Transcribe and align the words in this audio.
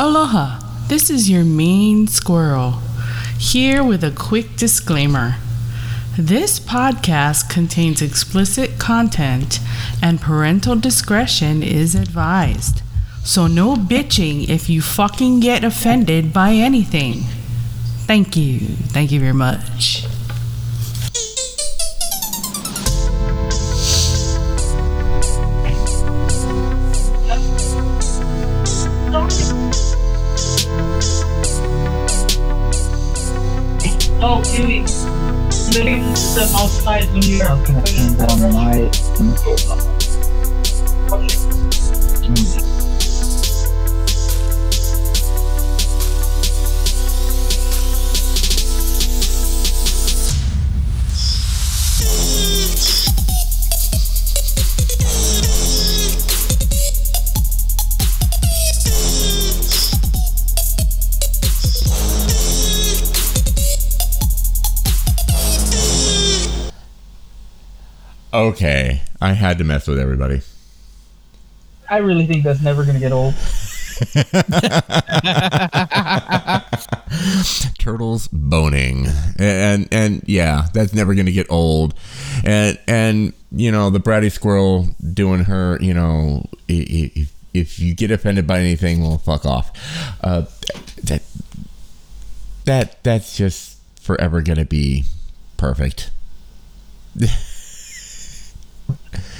Aloha, 0.00 0.60
this 0.86 1.10
is 1.10 1.28
your 1.28 1.42
mean 1.42 2.06
squirrel, 2.06 2.74
here 3.36 3.82
with 3.82 4.04
a 4.04 4.12
quick 4.12 4.54
disclaimer. 4.54 5.34
This 6.16 6.60
podcast 6.60 7.50
contains 7.50 8.00
explicit 8.00 8.78
content 8.78 9.58
and 10.00 10.20
parental 10.20 10.76
discretion 10.76 11.64
is 11.64 11.96
advised. 11.96 12.80
So, 13.24 13.48
no 13.48 13.74
bitching 13.74 14.48
if 14.48 14.70
you 14.70 14.82
fucking 14.82 15.40
get 15.40 15.64
offended 15.64 16.32
by 16.32 16.52
anything. 16.52 17.22
Thank 18.06 18.36
you. 18.36 18.60
Thank 18.60 19.10
you 19.10 19.18
very 19.18 19.34
much. 19.34 20.04
Gonna 37.66 37.84
turn 37.84 38.16
down 38.16 38.52
my. 38.52 39.77
I 69.28 69.34
had 69.34 69.58
to 69.58 69.64
mess 69.64 69.86
with 69.86 69.98
everybody. 69.98 70.40
I 71.90 71.98
really 71.98 72.26
think 72.26 72.44
that's 72.44 72.62
never 72.62 72.84
gonna 72.84 72.98
get 72.98 73.12
old. 73.12 73.34
Turtles 77.78 78.28
boning, 78.28 79.06
and 79.38 79.88
and 79.92 80.22
yeah, 80.26 80.66
that's 80.72 80.94
never 80.94 81.14
gonna 81.14 81.30
get 81.32 81.46
old. 81.50 81.94
And 82.44 82.78
and 82.86 83.32
you 83.52 83.70
know 83.72 83.90
the 83.90 84.00
bratty 84.00 84.30
squirrel 84.32 84.88
doing 85.12 85.44
her, 85.44 85.78
you 85.80 85.92
know, 85.94 86.44
i- 86.70 87.12
i- 87.16 87.26
if 87.54 87.78
you 87.78 87.94
get 87.94 88.10
offended 88.10 88.46
by 88.46 88.60
anything, 88.60 89.02
well, 89.02 89.18
fuck 89.18 89.44
off. 89.46 89.70
Uh, 90.22 90.42
that 91.04 91.22
that 92.64 93.02
that's 93.02 93.36
just 93.36 93.78
forever 94.00 94.40
gonna 94.42 94.64
be 94.64 95.04
perfect. 95.56 96.10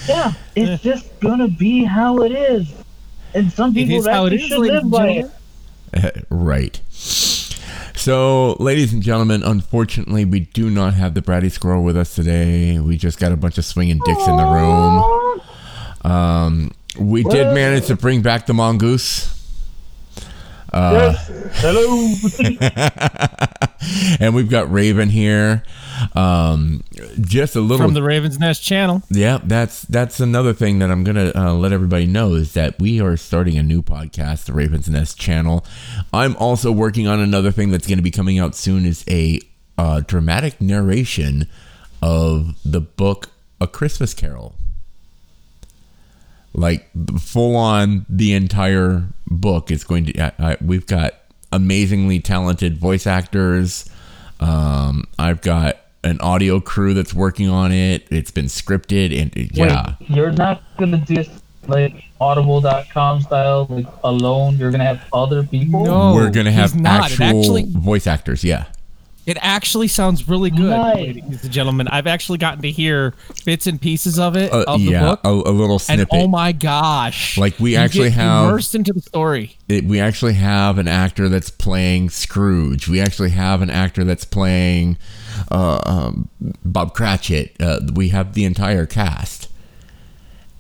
Yeah, 0.09 0.33
it's 0.57 0.83
just 0.83 1.21
gonna 1.21 1.49
be 1.49 1.85
how 1.85 2.23
it 2.23 2.33
is. 2.33 2.73
And 3.35 3.53
some 3.53 3.75
people 3.75 4.07
it 4.09 4.39
should 4.39 4.59
live 4.59 4.91
by 4.91 5.25
it. 5.93 6.27
right. 6.31 6.81
So, 6.89 8.57
ladies 8.61 8.93
and 8.93 9.03
gentlemen, 9.03 9.43
unfortunately, 9.43 10.25
we 10.25 10.41
do 10.41 10.71
not 10.71 10.95
have 10.95 11.15
the 11.15 11.21
bratty 11.21 11.51
squirrel 11.51 11.83
with 11.83 11.97
us 11.97 12.15
today. 12.15 12.79
We 12.79 12.97
just 12.97 13.19
got 13.19 13.33
a 13.33 13.37
bunch 13.37 13.59
of 13.59 13.65
swinging 13.65 14.01
dicks 14.05 14.27
in 14.27 14.37
the 14.37 14.45
room. 14.45 16.11
Um, 16.11 16.71
we 16.99 17.23
did 17.25 17.53
manage 17.55 17.87
to 17.89 17.97
bring 17.97 18.23
back 18.23 18.47
the 18.47 18.55
mongoose. 18.55 19.35
Uh, 20.73 21.13
Hello. 21.55 22.15
and 24.21 24.35
we've 24.35 24.49
got 24.49 24.71
Raven 24.71 25.09
here. 25.09 25.65
Um, 26.15 26.83
just 27.21 27.57
a 27.57 27.61
little 27.61 27.87
from 27.87 27.95
the 27.95 28.03
Ravens 28.03 28.39
Nest 28.39 28.63
channel. 28.63 29.03
Yeah, 29.11 29.39
that's 29.43 29.83
that's 29.83 30.21
another 30.21 30.53
thing 30.53 30.79
that 30.81 30.91
I'm 30.91 31.05
gonna 31.05 31.33
uh, 31.35 31.55
let 31.55 31.73
everybody 31.73 32.07
know 32.07 32.35
is 32.35 32.55
that 32.55 32.79
we 32.79 33.01
are 33.01 33.17
starting 33.17 33.57
a 33.57 33.63
new 33.63 33.83
podcast, 33.83 34.45
the 34.47 34.53
Ravens 34.53 34.89
Nest 34.89 35.19
channel. 35.19 35.65
I'm 36.13 36.37
also 36.37 36.73
working 36.73 37.07
on 37.07 37.21
another 37.21 37.51
thing 37.51 37.71
that's 37.71 37.87
going 37.87 37.99
to 37.99 38.03
be 38.03 38.11
coming 38.11 38.39
out 38.39 38.55
soon. 38.55 38.85
Is 38.85 39.05
a 39.09 39.41
uh, 39.77 40.01
dramatic 40.07 40.61
narration 40.61 41.47
of 42.03 42.59
the 42.65 42.81
book 42.81 43.31
A 43.61 43.67
Christmas 43.67 44.15
Carol, 44.15 44.55
like 46.53 46.89
full 47.19 47.57
on 47.57 48.07
the 48.09 48.33
entire 48.35 49.05
book 49.27 49.71
is 49.71 49.85
going 49.85 50.07
to. 50.07 50.21
I, 50.21 50.53
I, 50.53 50.57
we've 50.61 50.87
got 50.87 51.15
amazingly 51.53 52.21
talented 52.21 52.79
voice 52.79 53.07
actors. 53.07 53.89
Um, 54.41 55.05
I've 55.19 55.41
got 55.41 55.79
an 56.05 56.21
audio 56.21 56.61
crew 56.61 56.95
that's 56.95 57.13
working 57.13 57.49
on 57.49 57.73
it. 57.73 58.07
It's 58.11 58.31
been 58.31 58.47
scripted 58.47 59.19
and 59.21 59.33
yeah. 59.57 59.95
Wait, 60.01 60.11
you're 60.11 60.31
not 60.33 60.63
gonna 60.79 60.99
do 60.99 61.17
this 61.17 61.29
like 61.67 62.05
audible.com 62.21 63.21
style, 63.23 63.67
like 63.69 63.87
alone. 64.05 64.57
You're 64.57 64.71
gonna 64.71 64.85
have 64.85 65.03
other 65.13 65.43
people. 65.43 65.85
No. 65.85 66.15
We're 66.15 66.31
gonna 66.31 66.53
have 66.53 66.73
he's 66.73 66.81
not. 66.81 67.05
Actual 67.11 67.41
actually- 67.41 67.65
voice 67.69 68.07
actors. 68.07 68.45
Yeah. 68.45 68.67
It 69.27 69.37
actually 69.43 69.89
sounds 69.89 70.27
really 70.27 70.49
good, 70.49 70.71
Nice. 70.71 70.97
ladies 70.97 71.43
and 71.45 71.53
gentlemen. 71.53 71.87
I've 71.89 72.07
actually 72.07 72.39
gotten 72.39 72.63
to 72.63 72.71
hear 72.71 73.13
bits 73.45 73.67
and 73.67 73.79
pieces 73.79 74.19
of 74.19 74.37
it 74.39 74.51
Uh, 74.51 74.65
of 74.67 74.81
the 74.81 74.93
book, 74.95 75.21
A, 75.23 75.29
a 75.29 75.53
little 75.53 75.75
and 75.75 75.83
snippet. 75.83 76.09
oh 76.13 76.29
my 76.29 76.53
gosh! 76.53 77.37
Like, 77.37 77.61
we 77.61 77.73
You 77.73 77.77
actually 77.77 78.09
get 78.09 78.15
have- 78.21 78.49
immersed 78.49 78.75
into 78.75 78.95
the 78.95 79.03
story. 79.03 79.59
it, 79.69 79.85
we 79.85 80.01
actually 80.01 80.33
have 80.33 80.79
an 80.79 80.89
actor 80.89 81.29
that's 81.29 81.51
playing 81.51 82.09
Scrooge. 82.09 82.89
We 82.89 83.03
actually 83.03 83.29
have 83.31 83.61
an 83.61 83.69
actor 83.69 84.03
that's 84.03 84.25
playing 84.25 84.97
uh, 84.97 84.97
um, 85.51 86.29
Bob 86.65 86.95
Cratchit. 86.95 87.55
Uh, 87.61 87.81
we 87.95 88.09
have 88.11 88.35
the 88.35 88.45
entire 88.45 88.87
cast. 88.87 89.49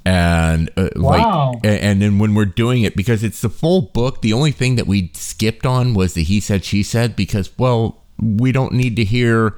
And 0.04 0.70
uh, 0.76 0.88
Wow. 0.96 1.52
like, 1.52 1.64
and 1.64 2.00
then 2.00 2.18
when 2.18 2.34
we're 2.34 2.46
doing 2.46 2.82
it, 2.82 2.96
because 2.96 3.22
it's 3.22 3.40
the 3.42 3.50
full 3.50 3.82
book, 3.82 4.22
the 4.22 4.32
only 4.32 4.52
thing 4.52 4.76
that 4.76 4.86
we 4.86 5.10
skipped 5.14 5.66
on 5.66 5.92
was 5.92 6.14
the 6.14 6.22
he 6.22 6.40
said 6.40 6.64
she 6.64 6.82
said 6.82 7.14
because 7.14 7.50
well, 7.58 8.02
we 8.18 8.50
don't 8.52 8.72
need 8.72 8.96
to 8.96 9.04
hear 9.04 9.56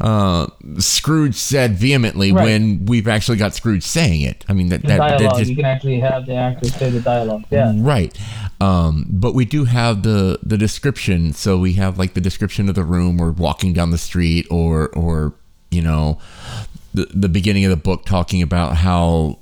uh, 0.00 0.46
Scrooge 0.78 1.34
said 1.34 1.74
vehemently 1.76 2.30
Right. 2.32 2.44
when 2.44 2.86
we've 2.86 3.08
actually 3.08 3.36
got 3.36 3.54
Scrooge 3.54 3.82
saying 3.82 4.20
it. 4.22 4.44
I 4.48 4.52
mean 4.52 4.68
that 4.68 4.82
The 4.82 4.88
that, 4.88 4.98
that 4.98 5.18
dialogue. 5.18 5.38
just 5.38 5.50
you 5.50 5.56
can 5.56 5.64
actually 5.64 6.00
have 6.00 6.26
the 6.26 6.34
actors 6.34 6.74
say 6.74 6.90
the 6.90 7.00
dialogue. 7.00 7.44
Yeah. 7.50 7.72
Right. 7.76 8.16
Um, 8.60 9.06
but 9.10 9.34
we 9.34 9.44
do 9.44 9.64
have 9.64 10.02
the 10.02 10.38
the 10.42 10.56
description. 10.58 11.32
So 11.32 11.58
we 11.58 11.72
have 11.74 11.98
like 11.98 12.14
the 12.14 12.20
description 12.20 12.68
of 12.68 12.74
the 12.74 12.84
room 12.84 13.20
or 13.20 13.32
walking 13.32 13.72
down 13.72 13.90
the 13.90 13.98
street 13.98 14.46
or 14.50 14.88
or 14.90 15.34
you 15.70 15.82
know 15.82 16.18
the 16.94 17.06
the 17.12 17.28
beginning 17.28 17.64
of 17.64 17.70
the 17.70 17.76
book 17.76 18.04
talking 18.06 18.40
about 18.42 18.76
how 18.76 19.38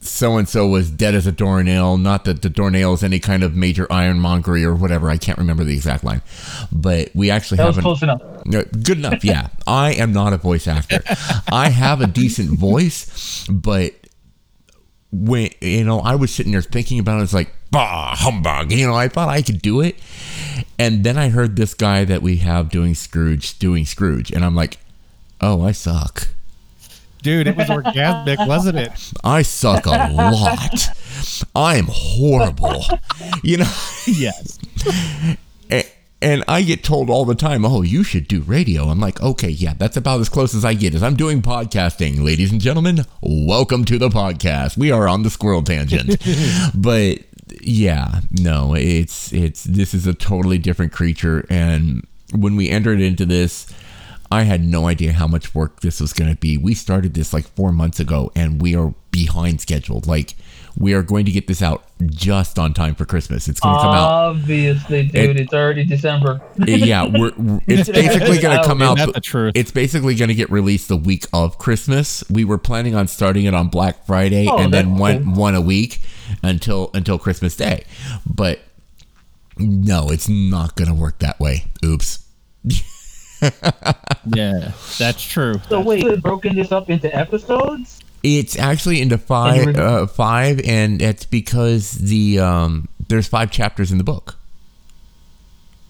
so 0.00 0.36
and 0.36 0.48
so 0.48 0.66
was 0.66 0.90
dead 0.90 1.14
as 1.14 1.26
a 1.26 1.32
doornail. 1.32 1.96
Not 1.98 2.24
that 2.24 2.42
the 2.42 2.48
doornail 2.48 2.94
is 2.94 3.02
any 3.02 3.18
kind 3.18 3.42
of 3.42 3.54
major 3.56 3.86
ironmongery 3.90 4.64
or 4.64 4.74
whatever. 4.74 5.10
I 5.10 5.16
can't 5.16 5.38
remember 5.38 5.64
the 5.64 5.74
exact 5.74 6.04
line, 6.04 6.22
but 6.70 7.10
we 7.14 7.30
actually 7.30 7.56
That 7.56 7.64
have 7.64 7.68
was 7.70 7.76
an, 7.78 7.82
close 7.82 8.02
enough. 8.02 8.22
no, 8.46 8.62
Good 8.64 8.98
enough. 8.98 9.24
Yeah. 9.24 9.48
I 9.66 9.92
am 9.94 10.12
not 10.12 10.32
a 10.32 10.36
voice 10.36 10.66
actor. 10.68 11.02
I 11.50 11.70
have 11.70 12.00
a 12.00 12.06
decent 12.06 12.58
voice, 12.58 13.46
but 13.50 13.92
when, 15.10 15.50
you 15.60 15.84
know, 15.84 16.00
I 16.00 16.14
was 16.14 16.32
sitting 16.34 16.52
there 16.52 16.62
thinking 16.62 16.98
about 16.98 17.20
it, 17.20 17.24
it's 17.24 17.34
like, 17.34 17.52
bah, 17.70 18.14
humbug. 18.16 18.70
You 18.72 18.86
know, 18.86 18.94
I 18.94 19.08
thought 19.08 19.28
I 19.28 19.42
could 19.42 19.60
do 19.62 19.80
it. 19.80 19.96
And 20.78 21.02
then 21.02 21.16
I 21.18 21.30
heard 21.30 21.56
this 21.56 21.74
guy 21.74 22.04
that 22.04 22.22
we 22.22 22.36
have 22.36 22.68
doing 22.68 22.94
Scrooge, 22.94 23.58
doing 23.58 23.84
Scrooge. 23.84 24.30
And 24.30 24.44
I'm 24.44 24.54
like, 24.54 24.78
oh, 25.40 25.62
I 25.64 25.72
suck. 25.72 26.28
Dude, 27.22 27.46
it 27.46 27.56
was 27.56 27.66
orgasmic, 27.68 28.46
wasn't 28.46 28.78
it? 28.78 28.92
I 29.24 29.42
suck 29.42 29.86
a 29.86 29.90
lot. 30.12 30.88
I 31.54 31.76
am 31.76 31.86
horrible. 31.88 32.84
You 33.42 33.58
know? 33.58 33.72
Yes. 34.06 34.58
A- 35.70 35.84
and 36.20 36.42
I 36.48 36.62
get 36.62 36.82
told 36.82 37.10
all 37.10 37.24
the 37.24 37.34
time, 37.34 37.64
"Oh, 37.64 37.82
you 37.82 38.02
should 38.02 38.26
do 38.26 38.40
radio." 38.40 38.88
I'm 38.88 38.98
like, 39.00 39.20
"Okay, 39.22 39.50
yeah, 39.50 39.74
that's 39.78 39.96
about 39.96 40.20
as 40.20 40.28
close 40.28 40.54
as 40.54 40.64
I 40.64 40.74
get." 40.74 40.94
As 40.94 41.02
I'm 41.02 41.14
doing 41.14 41.42
podcasting, 41.42 42.24
ladies 42.24 42.50
and 42.50 42.60
gentlemen, 42.60 43.04
welcome 43.20 43.84
to 43.84 43.98
the 43.98 44.08
podcast. 44.08 44.76
We 44.76 44.90
are 44.90 45.06
on 45.08 45.22
the 45.22 45.30
squirrel 45.30 45.62
tangent, 45.62 46.16
but 46.74 47.18
yeah, 47.60 48.20
no, 48.32 48.74
it's 48.74 49.32
it's 49.32 49.62
this 49.64 49.94
is 49.94 50.06
a 50.06 50.14
totally 50.14 50.58
different 50.58 50.92
creature, 50.92 51.46
and 51.48 52.04
when 52.34 52.56
we 52.56 52.68
entered 52.68 53.00
into 53.00 53.24
this. 53.26 53.66
I 54.30 54.42
had 54.42 54.62
no 54.64 54.86
idea 54.86 55.12
how 55.12 55.26
much 55.26 55.54
work 55.54 55.80
this 55.80 56.00
was 56.00 56.12
going 56.12 56.30
to 56.30 56.36
be. 56.36 56.58
We 56.58 56.74
started 56.74 57.14
this 57.14 57.32
like 57.32 57.46
four 57.56 57.72
months 57.72 57.98
ago, 57.98 58.30
and 58.36 58.60
we 58.60 58.76
are 58.76 58.94
behind 59.10 59.60
schedule. 59.60 60.02
Like, 60.06 60.34
we 60.76 60.92
are 60.92 61.02
going 61.02 61.24
to 61.24 61.32
get 61.32 61.46
this 61.46 61.62
out 61.62 61.82
just 62.06 62.58
on 62.58 62.74
time 62.74 62.94
for 62.94 63.04
Christmas. 63.06 63.48
It's 63.48 63.58
going 63.58 63.74
to 63.74 63.80
come 63.80 63.94
out 63.94 64.10
Obviously, 64.10 65.06
dude, 65.08 65.40
it's 65.40 65.52
already 65.52 65.84
December. 65.84 66.40
yeah, 66.66 67.04
we're, 67.06 67.32
we're- 67.36 67.60
it's 67.66 67.88
basically 67.88 68.38
going 68.38 68.58
to 68.58 68.64
come 68.64 68.82
out. 68.82 68.98
that 68.98 69.14
the 69.14 69.20
truth? 69.20 69.52
It's 69.56 69.70
basically 69.70 70.14
going 70.14 70.28
to 70.28 70.34
get 70.34 70.50
released 70.50 70.88
the 70.88 70.96
week 70.96 71.24
of 71.32 71.58
Christmas. 71.58 72.22
We 72.30 72.44
were 72.44 72.58
planning 72.58 72.94
on 72.94 73.08
starting 73.08 73.46
it 73.46 73.54
on 73.54 73.68
Black 73.68 74.04
Friday 74.06 74.46
Oh, 74.48 74.58
and 74.58 74.72
then 74.72 74.98
one 74.98 75.24
cool. 75.24 75.34
one 75.34 75.54
a 75.54 75.60
week, 75.60 76.00
until 76.42 76.90
until 76.94 77.18
Christmas 77.18 77.56
Day. 77.56 77.84
But 78.26 78.60
no, 79.58 80.10
it's 80.10 80.28
not 80.28 80.76
going 80.76 80.88
to 80.88 80.94
work 80.94 81.18
that 81.20 81.40
way. 81.40 81.64
Oops. 81.84 82.24
Yeah, 84.34 84.72
that's 84.98 85.22
true. 85.22 85.54
So 85.68 85.80
wait, 85.80 86.02
you 86.04 86.16
broken 86.18 86.56
this 86.56 86.72
up 86.72 86.90
into 86.90 87.14
episodes? 87.14 88.00
It's 88.22 88.58
actually 88.58 89.00
into 89.00 89.16
five, 89.18 89.66
And 89.68 89.76
you 89.76 89.82
uh, 89.82 90.06
five, 90.06 90.60
and 90.64 91.00
it's 91.00 91.24
because 91.24 91.92
the 91.92 92.40
um, 92.40 92.88
there's 93.08 93.28
five 93.28 93.50
chapters 93.50 93.92
in 93.92 93.98
the 93.98 94.04
book. 94.04 94.36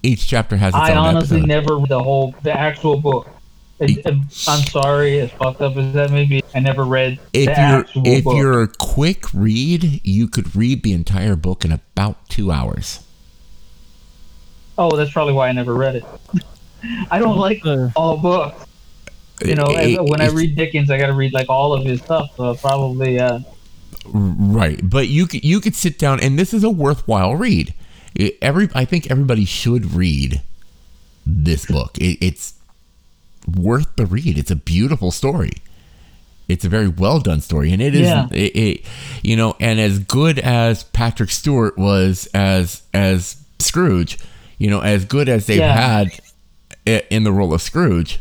Each 0.02 0.26
chapter 0.28 0.56
has 0.56 0.74
its 0.74 0.76
I 0.76 0.92
own 0.92 0.98
honestly 1.16 1.38
episode. 1.38 1.48
never 1.48 1.76
read 1.78 1.88
the 1.88 2.02
whole, 2.02 2.34
the 2.42 2.52
actual 2.56 3.00
book. 3.00 3.28
It- 3.80 3.98
it- 3.98 4.06
I'm 4.06 4.62
sorry, 4.62 5.20
as 5.20 5.30
fucked 5.32 5.60
up 5.60 5.76
as 5.76 5.92
that 5.94 6.10
may 6.10 6.24
be, 6.24 6.42
I 6.54 6.60
never 6.60 6.84
read 6.84 7.18
if 7.32 7.46
the 7.46 7.52
you're 7.52 7.80
actual 7.80 8.02
if 8.06 8.24
book. 8.24 8.36
you're 8.36 8.62
a 8.62 8.68
quick 8.68 9.24
read, 9.32 10.00
you 10.04 10.28
could 10.28 10.54
read 10.54 10.82
the 10.82 10.92
entire 10.92 11.34
book 11.36 11.64
in 11.64 11.72
about 11.72 12.28
two 12.28 12.50
hours. 12.52 13.00
Oh, 14.76 14.96
that's 14.96 15.10
probably 15.12 15.32
why 15.32 15.48
I 15.48 15.52
never 15.52 15.74
read 15.74 15.96
it. 15.96 16.04
I 17.10 17.18
don't 17.18 17.36
like 17.38 17.64
Uh. 17.64 17.88
all 17.96 18.16
books. 18.18 18.64
You 19.44 19.54
know, 19.54 19.66
It- 19.70 20.02
when 20.04 20.20
I 20.20 20.28
read 20.28 20.56
Dickens, 20.56 20.90
I 20.90 20.98
got 20.98 21.06
to 21.06 21.12
read 21.14 21.32
like 21.32 21.48
all 21.48 21.72
of 21.72 21.84
his 21.84 22.00
stuff. 22.00 22.30
So 22.36 22.54
probably, 22.54 23.18
uh, 23.20 23.40
Right, 24.10 24.80
but 24.82 25.08
you 25.08 25.26
could 25.26 25.44
you 25.44 25.60
could 25.60 25.74
sit 25.76 25.98
down, 25.98 26.18
and 26.20 26.38
this 26.38 26.54
is 26.54 26.64
a 26.64 26.70
worthwhile 26.70 27.36
read. 27.36 27.74
It- 28.14 28.38
every 28.40 28.68
I 28.74 28.84
think 28.84 29.10
everybody 29.10 29.44
should 29.44 29.92
read 29.94 30.40
this 31.26 31.66
book. 31.66 31.98
It, 31.98 32.18
it's 32.24 32.54
worth 33.46 33.94
the 33.96 34.06
read. 34.06 34.38
It's 34.38 34.50
a 34.50 34.56
beautiful 34.56 35.10
story. 35.10 35.52
It's 36.48 36.64
a 36.64 36.68
very 36.70 36.88
well 36.88 37.20
done 37.20 37.42
story, 37.42 37.70
and 37.72 37.82
it 37.82 37.94
is 37.94 38.02
Yeah. 38.08 38.26
it, 38.32 38.56
it, 38.56 38.80
you 39.22 39.36
know, 39.36 39.54
and 39.60 39.78
as 39.78 39.98
good 39.98 40.38
as 40.38 40.84
Patrick 40.84 41.30
Stewart 41.30 41.76
was 41.76 42.26
as 42.32 42.82
as 42.94 43.36
Scrooge, 43.58 44.18
you 44.56 44.70
know, 44.70 44.80
as 44.80 45.04
good 45.04 45.28
as 45.28 45.44
they've 45.46 45.58
Yeah. 45.58 45.74
had 45.76 46.18
in 47.10 47.24
the 47.24 47.32
role 47.32 47.52
of 47.52 47.62
Scrooge. 47.62 48.20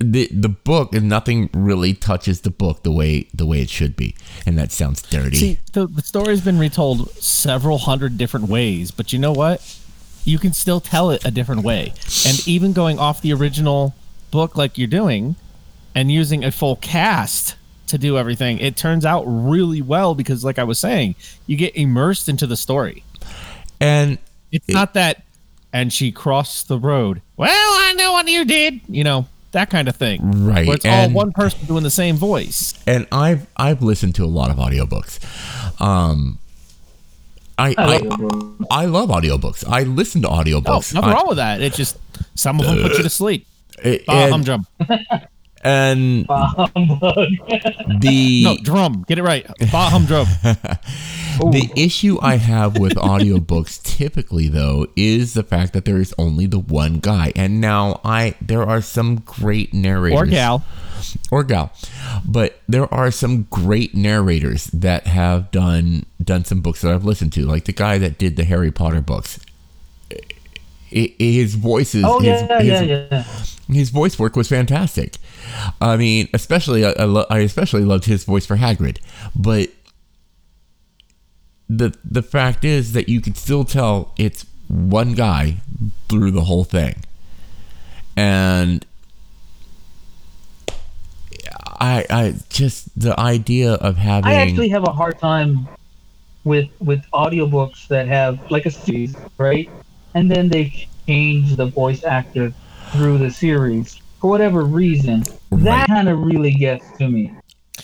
The 0.00 0.28
the 0.30 0.48
book 0.48 0.94
and 0.94 1.08
nothing 1.08 1.50
really 1.52 1.92
touches 1.92 2.42
the 2.42 2.50
book 2.50 2.84
the 2.84 2.92
way 2.92 3.26
the 3.34 3.44
way 3.44 3.60
it 3.60 3.68
should 3.68 3.96
be, 3.96 4.14
and 4.46 4.56
that 4.56 4.70
sounds 4.70 5.02
dirty. 5.02 5.36
See, 5.36 5.58
the, 5.72 5.88
the 5.88 6.02
story's 6.02 6.40
been 6.40 6.58
retold 6.58 7.10
several 7.14 7.78
hundred 7.78 8.16
different 8.16 8.48
ways, 8.48 8.92
but 8.92 9.12
you 9.12 9.18
know 9.18 9.32
what? 9.32 9.76
You 10.24 10.38
can 10.38 10.52
still 10.52 10.80
tell 10.80 11.10
it 11.10 11.24
a 11.24 11.32
different 11.32 11.64
way. 11.64 11.94
And 12.26 12.46
even 12.46 12.72
going 12.72 13.00
off 13.00 13.20
the 13.22 13.32
original 13.32 13.94
book 14.30 14.56
like 14.56 14.78
you're 14.78 14.86
doing 14.86 15.34
and 15.96 16.12
using 16.12 16.44
a 16.44 16.52
full 16.52 16.76
cast 16.76 17.56
to 17.88 17.98
do 17.98 18.16
everything, 18.18 18.58
it 18.60 18.76
turns 18.76 19.04
out 19.04 19.24
really 19.26 19.82
well 19.82 20.14
because, 20.14 20.44
like 20.44 20.60
I 20.60 20.64
was 20.64 20.78
saying, 20.78 21.16
you 21.46 21.56
get 21.56 21.74
immersed 21.76 22.28
into 22.28 22.46
the 22.46 22.56
story. 22.56 23.02
and 23.80 24.18
It's 24.52 24.68
not 24.68 24.94
that, 24.94 25.24
and 25.72 25.92
she 25.92 26.10
crossed 26.12 26.68
the 26.68 26.78
road. 26.78 27.20
Well, 27.36 27.50
I 27.50 27.92
know 27.96 28.12
what 28.12 28.26
you 28.28 28.44
did. 28.44 28.80
You 28.88 29.04
know, 29.04 29.26
that 29.52 29.70
kind 29.70 29.88
of 29.88 29.96
thing. 29.96 30.20
Right, 30.46 30.66
Where 30.66 30.76
it's 30.76 30.84
and- 30.84 31.12
all 31.12 31.16
one 31.16 31.32
person 31.32 31.66
doing 31.66 31.82
the 31.82 31.90
same 31.90 32.16
voice. 32.16 32.74
and 32.86 33.06
I've 33.12 33.46
I've 33.56 33.82
listened 33.82 34.14
to 34.16 34.24
a 34.24 34.26
lot 34.26 34.50
of 34.50 34.56
audiobooks. 34.56 35.18
Um, 35.80 36.38
I 37.58 37.70
I 37.70 37.74
I, 37.78 37.86
like 37.86 38.02
it, 38.04 38.10
bro. 38.16 38.54
I 38.70 38.84
love 38.86 39.08
audiobooks. 39.10 39.64
I 39.68 39.82
listen 39.82 40.22
to 40.22 40.28
Oh, 40.28 40.34
audiobooks. 40.42 40.94
nothing 40.94 41.10
I- 41.10 41.14
wrong 41.14 41.28
with 41.28 41.38
that. 41.38 41.60
It's 41.60 41.76
just 41.76 41.96
some 42.34 42.60
of 42.60 42.66
them 42.66 42.80
put 42.82 42.96
you 42.96 43.02
to 43.02 43.10
sleep. 43.10 43.46
a- 43.84 43.98
Uh, 44.08 44.34
and, 44.34 44.44
drum. 44.44 44.66
and 45.64 46.26
the 48.00 48.40
No, 48.44 48.56
drum. 48.62 49.04
Get 49.08 49.18
it 49.18 49.22
right. 49.22 49.46
Bah 49.72 49.90
hum 49.90 50.06
the 51.38 51.70
issue 51.76 52.18
I 52.20 52.36
have 52.36 52.78
with 52.78 52.94
audiobooks 52.94 53.82
typically 53.98 54.48
though 54.48 54.86
is 54.96 55.34
the 55.34 55.42
fact 55.42 55.72
that 55.72 55.84
there 55.84 55.96
is 55.98 56.14
only 56.18 56.46
the 56.46 56.58
one 56.58 56.98
guy. 56.98 57.32
And 57.36 57.60
now 57.60 58.00
I 58.04 58.34
there 58.40 58.62
are 58.62 58.80
some 58.80 59.16
great 59.16 59.72
narrators 59.74 60.18
Or 60.20 60.26
gal. 60.26 60.64
or 61.30 61.44
gal. 61.44 61.72
But 62.24 62.60
there 62.68 62.92
are 62.92 63.10
some 63.10 63.44
great 63.50 63.94
narrators 63.94 64.66
that 64.68 65.06
have 65.06 65.50
done 65.50 66.04
done 66.22 66.44
some 66.44 66.60
books 66.60 66.80
that 66.82 66.92
I've 66.92 67.04
listened 67.04 67.32
to, 67.34 67.46
like 67.46 67.64
the 67.64 67.72
guy 67.72 67.98
that 67.98 68.18
did 68.18 68.36
the 68.36 68.44
Harry 68.44 68.70
Potter 68.70 69.00
books. 69.00 69.38
His 70.90 71.54
voice 71.54 71.94
is 71.94 72.02
Oh 72.02 72.18
his, 72.18 72.40
yeah, 72.42 72.60
his, 72.62 72.68
yeah, 72.88 73.06
yeah. 73.10 73.22
his 73.68 73.90
voice 73.90 74.18
work 74.18 74.36
was 74.36 74.48
fantastic. 74.48 75.16
I 75.82 75.98
mean, 75.98 76.28
especially 76.32 76.86
I, 76.86 76.92
I, 76.98 77.04
lo- 77.04 77.26
I 77.28 77.40
especially 77.40 77.84
loved 77.84 78.06
his 78.06 78.24
voice 78.24 78.46
for 78.46 78.56
Hagrid, 78.56 78.98
but 79.36 79.68
the 81.68 81.96
the 82.04 82.22
fact 82.22 82.64
is 82.64 82.92
that 82.92 83.08
you 83.08 83.20
could 83.20 83.36
still 83.36 83.64
tell 83.64 84.12
it's 84.16 84.46
one 84.68 85.14
guy 85.14 85.56
through 86.08 86.30
the 86.30 86.42
whole 86.44 86.64
thing, 86.64 86.96
and 88.16 88.84
I 91.80 92.04
I 92.10 92.34
just 92.48 92.98
the 92.98 93.18
idea 93.18 93.74
of 93.74 93.96
having 93.96 94.30
I 94.30 94.34
actually 94.34 94.68
have 94.70 94.84
a 94.84 94.92
hard 94.92 95.18
time 95.18 95.68
with 96.44 96.68
with 96.80 97.02
audiobooks 97.12 97.86
that 97.88 98.08
have 98.08 98.38
like 98.50 98.66
a 98.66 98.70
series, 98.70 99.14
right? 99.38 99.68
And 100.14 100.30
then 100.30 100.48
they 100.48 100.86
change 101.06 101.56
the 101.56 101.66
voice 101.66 102.04
actor 102.04 102.52
through 102.92 103.18
the 103.18 103.30
series 103.30 104.00
for 104.20 104.30
whatever 104.30 104.64
reason. 104.64 105.22
Right. 105.50 105.64
That 105.64 105.86
kind 105.88 106.08
of 106.08 106.20
really 106.20 106.52
gets 106.52 106.90
to 106.98 107.08
me. 107.08 107.32
It- 107.32 107.34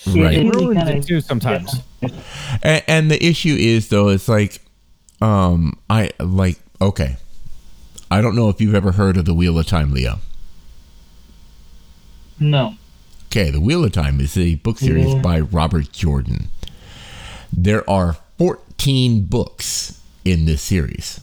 Right. 0.07 0.35
It, 0.35 0.45
really 0.45 0.67
Ruins 0.67 0.79
kind 0.79 0.91
it 0.91 0.99
of 0.99 1.07
too 1.07 1.21
sometimes. 1.21 1.81
and, 2.63 2.83
and 2.87 3.11
the 3.11 3.25
issue 3.25 3.57
is 3.59 3.89
though 3.89 4.09
it's 4.09 4.29
like 4.29 4.61
um 5.21 5.79
i 5.89 6.11
like 6.21 6.59
okay. 6.81 7.17
I 8.11 8.21
don't 8.21 8.37
know 8.37 8.49
if 8.49 8.61
you've 8.61 8.75
ever 8.75 8.93
heard 8.93 9.17
of 9.17 9.25
the 9.25 9.35
wheel 9.35 9.59
of 9.59 9.67
time 9.67 9.93
leo. 9.93 10.19
No. 12.39 12.75
okay 13.27 13.51
the 13.51 13.61
wheel 13.61 13.85
of 13.85 13.93
time 13.93 14.21
is 14.21 14.37
a 14.37 14.57
book 14.57 14.79
series 14.79 15.15
Yeah. 15.15 15.21
by 15.21 15.41
robert 15.41 15.91
jordan. 15.93 16.49
There 17.53 17.89
are 17.89 18.17
14 18.39 19.25
books 19.27 20.01
in 20.25 20.45
this 20.47 20.61
series. 20.63 21.21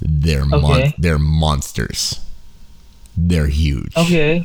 They're 0.00 0.44
mon- 0.46 0.94
they're 0.96 1.18
monsters. 1.18 2.20
They're 3.16 3.48
huge. 3.48 3.94
Okay. 3.96 4.44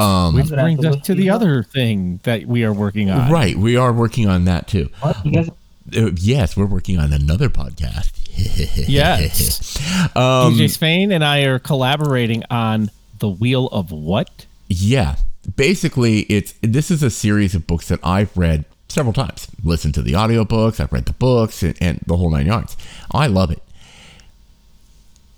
Um 0.00 0.34
Which 0.34 0.44
I'm 0.46 0.50
gonna 0.50 0.62
have 0.70 0.78
brings 0.80 0.96
us 0.96 1.06
to 1.06 1.14
the 1.14 1.30
up. 1.30 1.36
other 1.36 1.62
thing 1.62 2.20
that 2.24 2.46
we 2.46 2.64
are 2.64 2.72
working 2.72 3.10
on. 3.10 3.30
right 3.30 3.56
we 3.56 3.76
are 3.76 3.92
working 3.92 4.28
on 4.28 4.44
that 4.46 4.66
too 4.66 4.88
What? 5.00 5.24
You 5.24 5.32
guys 5.32 5.50
Uh, 5.96 6.10
yes 6.16 6.56
we're 6.56 6.66
working 6.66 6.98
on 6.98 7.12
another 7.12 7.48
podcast 7.48 8.10
Yes. 8.88 9.76
um 10.16 10.54
DJ 10.54 10.70
Spain 10.70 11.12
and 11.12 11.24
I 11.24 11.40
are 11.42 11.58
collaborating 11.58 12.42
on 12.50 12.90
The 13.18 13.28
Wheel 13.28 13.66
of 13.68 13.90
What? 13.92 14.46
Yeah. 14.68 15.16
Basically, 15.56 16.20
it's 16.20 16.54
this 16.62 16.90
is 16.90 17.02
a 17.02 17.10
series 17.10 17.54
of 17.54 17.66
books 17.66 17.88
that 17.88 17.98
I've 18.04 18.34
read 18.36 18.64
several 18.88 19.12
times. 19.12 19.48
Listened 19.64 19.94
to 19.94 20.02
the 20.02 20.12
audiobooks, 20.12 20.78
I've 20.80 20.92
read 20.92 21.06
the 21.06 21.12
books 21.14 21.62
and, 21.62 21.74
and 21.80 22.00
the 22.06 22.16
whole 22.16 22.30
nine 22.30 22.46
yards. 22.46 22.76
I 23.10 23.26
love 23.26 23.50
it. 23.50 23.60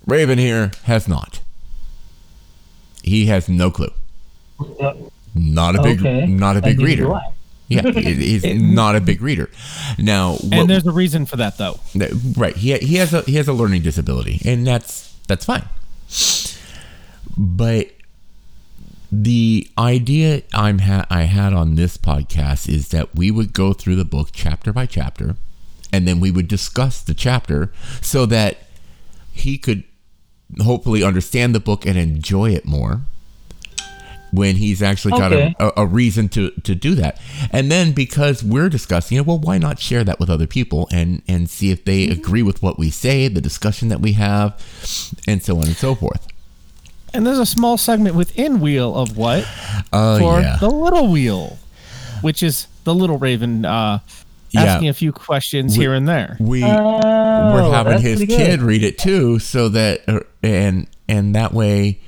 Raven 0.07 0.39
here 0.39 0.71
has 0.85 1.09
not. 1.09 1.41
He 3.03 3.27
has 3.27 3.49
no 3.49 3.71
clue. 3.71 3.93
Not 5.35 5.77
a 5.77 5.83
big 5.83 6.01
okay. 6.01 6.27
not 6.27 6.57
a 6.57 6.63
big 6.63 6.81
reader. 6.81 7.21
Yeah, 7.69 7.91
he's 7.91 8.45
not 8.61 8.97
a 8.97 9.01
big 9.01 9.23
reader. 9.23 9.49
Now, 9.99 10.37
And 10.51 10.69
there's 10.69 10.87
a 10.87 10.93
reason 10.93 11.25
for 11.25 11.37
that, 11.37 11.57
though. 11.59 11.81
right, 12.37 12.55
he 12.57 12.77
he 12.79 12.97
has 12.97 13.15
a 13.15 13.23
he 13.23 13.37
has 13.37 13.49
a 13.49 13.53
learning 13.53 13.83
disability, 13.83 14.41
and 14.45 14.67
that's 14.67 15.15
that's 15.27 15.45
fine. 15.45 15.65
But 17.37 17.89
the 19.11 19.69
idea 19.79 20.43
I'm 20.53 20.81
ha- 20.81 21.07
I 21.11 21.23
had 21.23 21.53
on 21.53 21.75
this 21.77 21.97
podcast 21.97 22.69
is 22.69 22.89
that 22.89 23.15
we 23.15 23.31
would 23.31 23.53
go 23.53 23.73
through 23.73 23.97
the 23.97 24.05
book 24.05 24.31
chapter 24.33 24.73
by 24.73 24.87
chapter, 24.87 25.37
and 25.93 26.07
then 26.07 26.21
we 26.21 26.31
would 26.31 26.49
discuss 26.49 27.01
the 27.03 27.15
chapter 27.15 27.73
so 28.01 28.27
that 28.27 28.59
he 29.33 29.57
could 29.57 29.85
hopefully 30.63 31.03
understand 31.03 31.55
the 31.55 31.61
book 31.61 31.87
and 31.87 31.97
enjoy 31.97 32.51
it 32.51 32.67
more 32.67 33.03
when 34.33 34.57
he's 34.57 34.83
actually 34.83 35.13
got 35.13 35.33
Okay. 35.33 35.55
a, 35.61 35.67
a, 35.69 35.73
a 35.83 35.87
reason 35.87 36.29
to, 36.31 36.51
to 36.63 36.75
do 36.75 36.95
that. 36.97 37.21
And 37.51 37.71
then 37.71 37.93
because 37.93 38.43
we're 38.43 38.69
discussing 38.69 39.19
it, 39.19 39.27
well, 39.27 39.39
why 39.39 39.59
not 39.59 39.79
share 39.79 40.03
that 40.05 40.19
with 40.19 40.29
other 40.31 40.47
people 40.47 40.89
and, 40.91 41.23
and 41.29 41.49
see 41.51 41.71
if 41.71 41.85
they 41.85 42.09
agree 42.09 42.43
with 42.43 42.63
what 42.63 42.79
we 42.79 42.91
say, 42.91 43.29
the 43.29 43.41
discussion 43.43 43.89
that 43.89 44.01
we 44.01 44.13
have, 44.15 44.55
and 45.29 45.43
so 45.43 45.59
on 45.59 45.65
and 45.67 45.77
so 45.77 45.95
forth. 45.95 46.27
And 47.15 47.27
there's 47.27 47.39
a 47.39 47.45
small 47.47 47.77
segment 47.77 48.15
within 48.17 48.59
Wheel 48.61 48.95
of 48.95 49.17
What 49.19 49.47
Oh, 49.93 50.19
for 50.19 50.41
yeah. 50.41 50.57
the 50.59 50.71
Little 50.71 51.09
Wheel, 51.13 51.59
which 52.23 52.43
is 52.43 52.67
the 52.85 52.95
Little 52.95 53.19
Raven 53.19 53.67
uh, 53.67 53.99
Yeah. 54.49 54.63
asking 54.63 54.89
a 54.89 54.95
few 54.95 55.13
questions 55.13 55.77
We- 55.77 55.85
here 55.85 55.93
and 55.93 56.09
there. 56.09 56.39
we 56.41 56.65
Oh, 56.65 57.53
we're 57.53 57.71
having 57.71 57.93
that's 58.03 58.03
his 58.03 58.25
kid 58.25 58.63
read 58.63 58.83
it 58.83 58.97
too, 58.97 59.39
so 59.41 59.69
that 59.69 60.09
uh, 60.09 60.21
and 60.43 60.87
and 61.07 61.35
that 61.35 61.53
way 61.53 62.01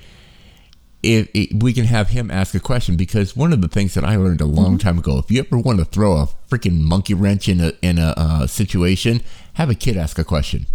if, 1.05 1.29
if 1.35 1.63
we 1.63 1.73
can 1.73 1.85
have 1.85 2.09
him 2.09 2.31
ask 2.31 2.55
a 2.55 2.61
question 2.61 2.97
because 2.97 3.37
one 3.37 3.53
of 3.53 3.61
the 3.61 3.69
things 3.69 3.95
that 3.95 4.05
I 4.05 4.17
learned 4.17 4.41
a 4.41 4.47
long 4.47 4.79
time 4.79 4.99
ago, 4.99 5.19
if 5.19 5.31
you 5.31 5.41
ever 5.41 5.59
want 5.59 5.79
to 5.79 5.85
throw 5.85 6.17
a 6.17 6.29
freaking 6.51 6.81
monkey 6.81 7.15
wrench 7.15 7.49
in 7.49 7.61
a 7.61 7.73
in 7.83 7.99
a 7.99 8.15
uh, 8.17 8.47
situation, 8.47 9.21
have 9.55 9.71
a 9.71 9.75
kid 9.75 9.97
ask 9.97 10.19
a 10.19 10.25
question. 10.25 10.67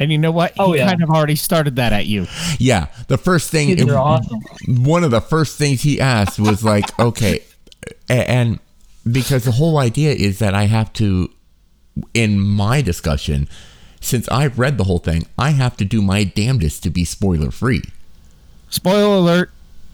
And 0.00 0.10
you 0.10 0.18
know 0.18 0.32
what? 0.32 0.52
Oh, 0.58 0.72
he 0.72 0.78
yeah. 0.78 0.88
kind 0.88 1.02
of 1.02 1.10
already 1.10 1.36
started 1.36 1.76
that 1.76 1.92
at 1.92 2.06
you. 2.06 2.26
Yeah, 2.58 2.86
the 3.08 3.18
first 3.18 3.50
thing, 3.50 3.68
Kids 3.68 3.90
are 3.90 3.96
awesome. 3.96 4.40
one 4.66 5.04
of 5.04 5.10
the 5.10 5.20
first 5.20 5.58
things 5.58 5.82
he 5.82 6.00
asked 6.00 6.38
was 6.38 6.64
like, 6.64 6.98
okay, 6.98 7.44
and 8.08 8.58
because 9.10 9.44
the 9.44 9.52
whole 9.52 9.78
idea 9.78 10.12
is 10.12 10.38
that 10.38 10.54
I 10.54 10.64
have 10.64 10.92
to, 10.94 11.30
in 12.14 12.40
my 12.40 12.82
discussion, 12.82 13.48
since 14.00 14.28
I've 14.28 14.58
read 14.58 14.78
the 14.78 14.84
whole 14.84 14.98
thing, 14.98 15.26
I 15.38 15.50
have 15.50 15.76
to 15.76 15.84
do 15.84 16.02
my 16.02 16.24
damnedest 16.24 16.82
to 16.82 16.90
be 16.90 17.04
spoiler 17.04 17.50
free. 17.50 17.82
Spoiler 18.72 19.16
alert. 19.16 19.50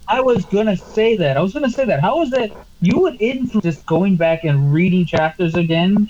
I 0.08 0.22
was 0.22 0.46
gonna 0.46 0.76
say 0.76 1.16
that. 1.16 1.36
I 1.36 1.40
was 1.40 1.52
gonna 1.52 1.68
say 1.68 1.84
that. 1.84 2.00
How 2.00 2.22
is 2.22 2.30
that? 2.30 2.50
You 2.80 2.98
would 3.00 3.20
influence 3.20 3.64
just 3.64 3.86
going 3.86 4.16
back 4.16 4.44
and 4.44 4.72
reading 4.72 5.04
chapters 5.04 5.54
again. 5.54 6.08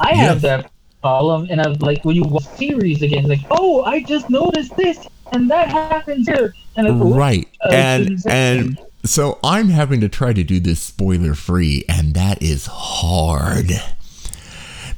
I 0.00 0.14
have 0.24 0.40
that 0.42 0.70
problem, 1.02 1.48
and 1.50 1.60
I 1.60 1.68
was 1.68 1.82
like, 1.82 2.04
when 2.04 2.14
you 2.14 2.22
watch 2.22 2.44
series 2.44 3.02
again, 3.02 3.24
like, 3.26 3.40
oh, 3.50 3.82
I 3.82 4.04
just 4.04 4.30
noticed 4.30 4.76
this, 4.76 5.08
and 5.32 5.50
that 5.50 5.68
happens 5.68 6.28
here, 6.28 6.54
and 6.76 7.00
like, 7.00 7.18
right 7.18 7.48
uh, 7.64 7.70
and 7.72 8.18
and 8.26 8.78
so 9.04 9.38
i'm 9.42 9.68
having 9.68 10.00
to 10.00 10.08
try 10.08 10.32
to 10.32 10.42
do 10.42 10.60
this 10.60 10.80
spoiler 10.80 11.34
free 11.34 11.84
and 11.88 12.14
that 12.14 12.42
is 12.42 12.66
hard 12.66 13.70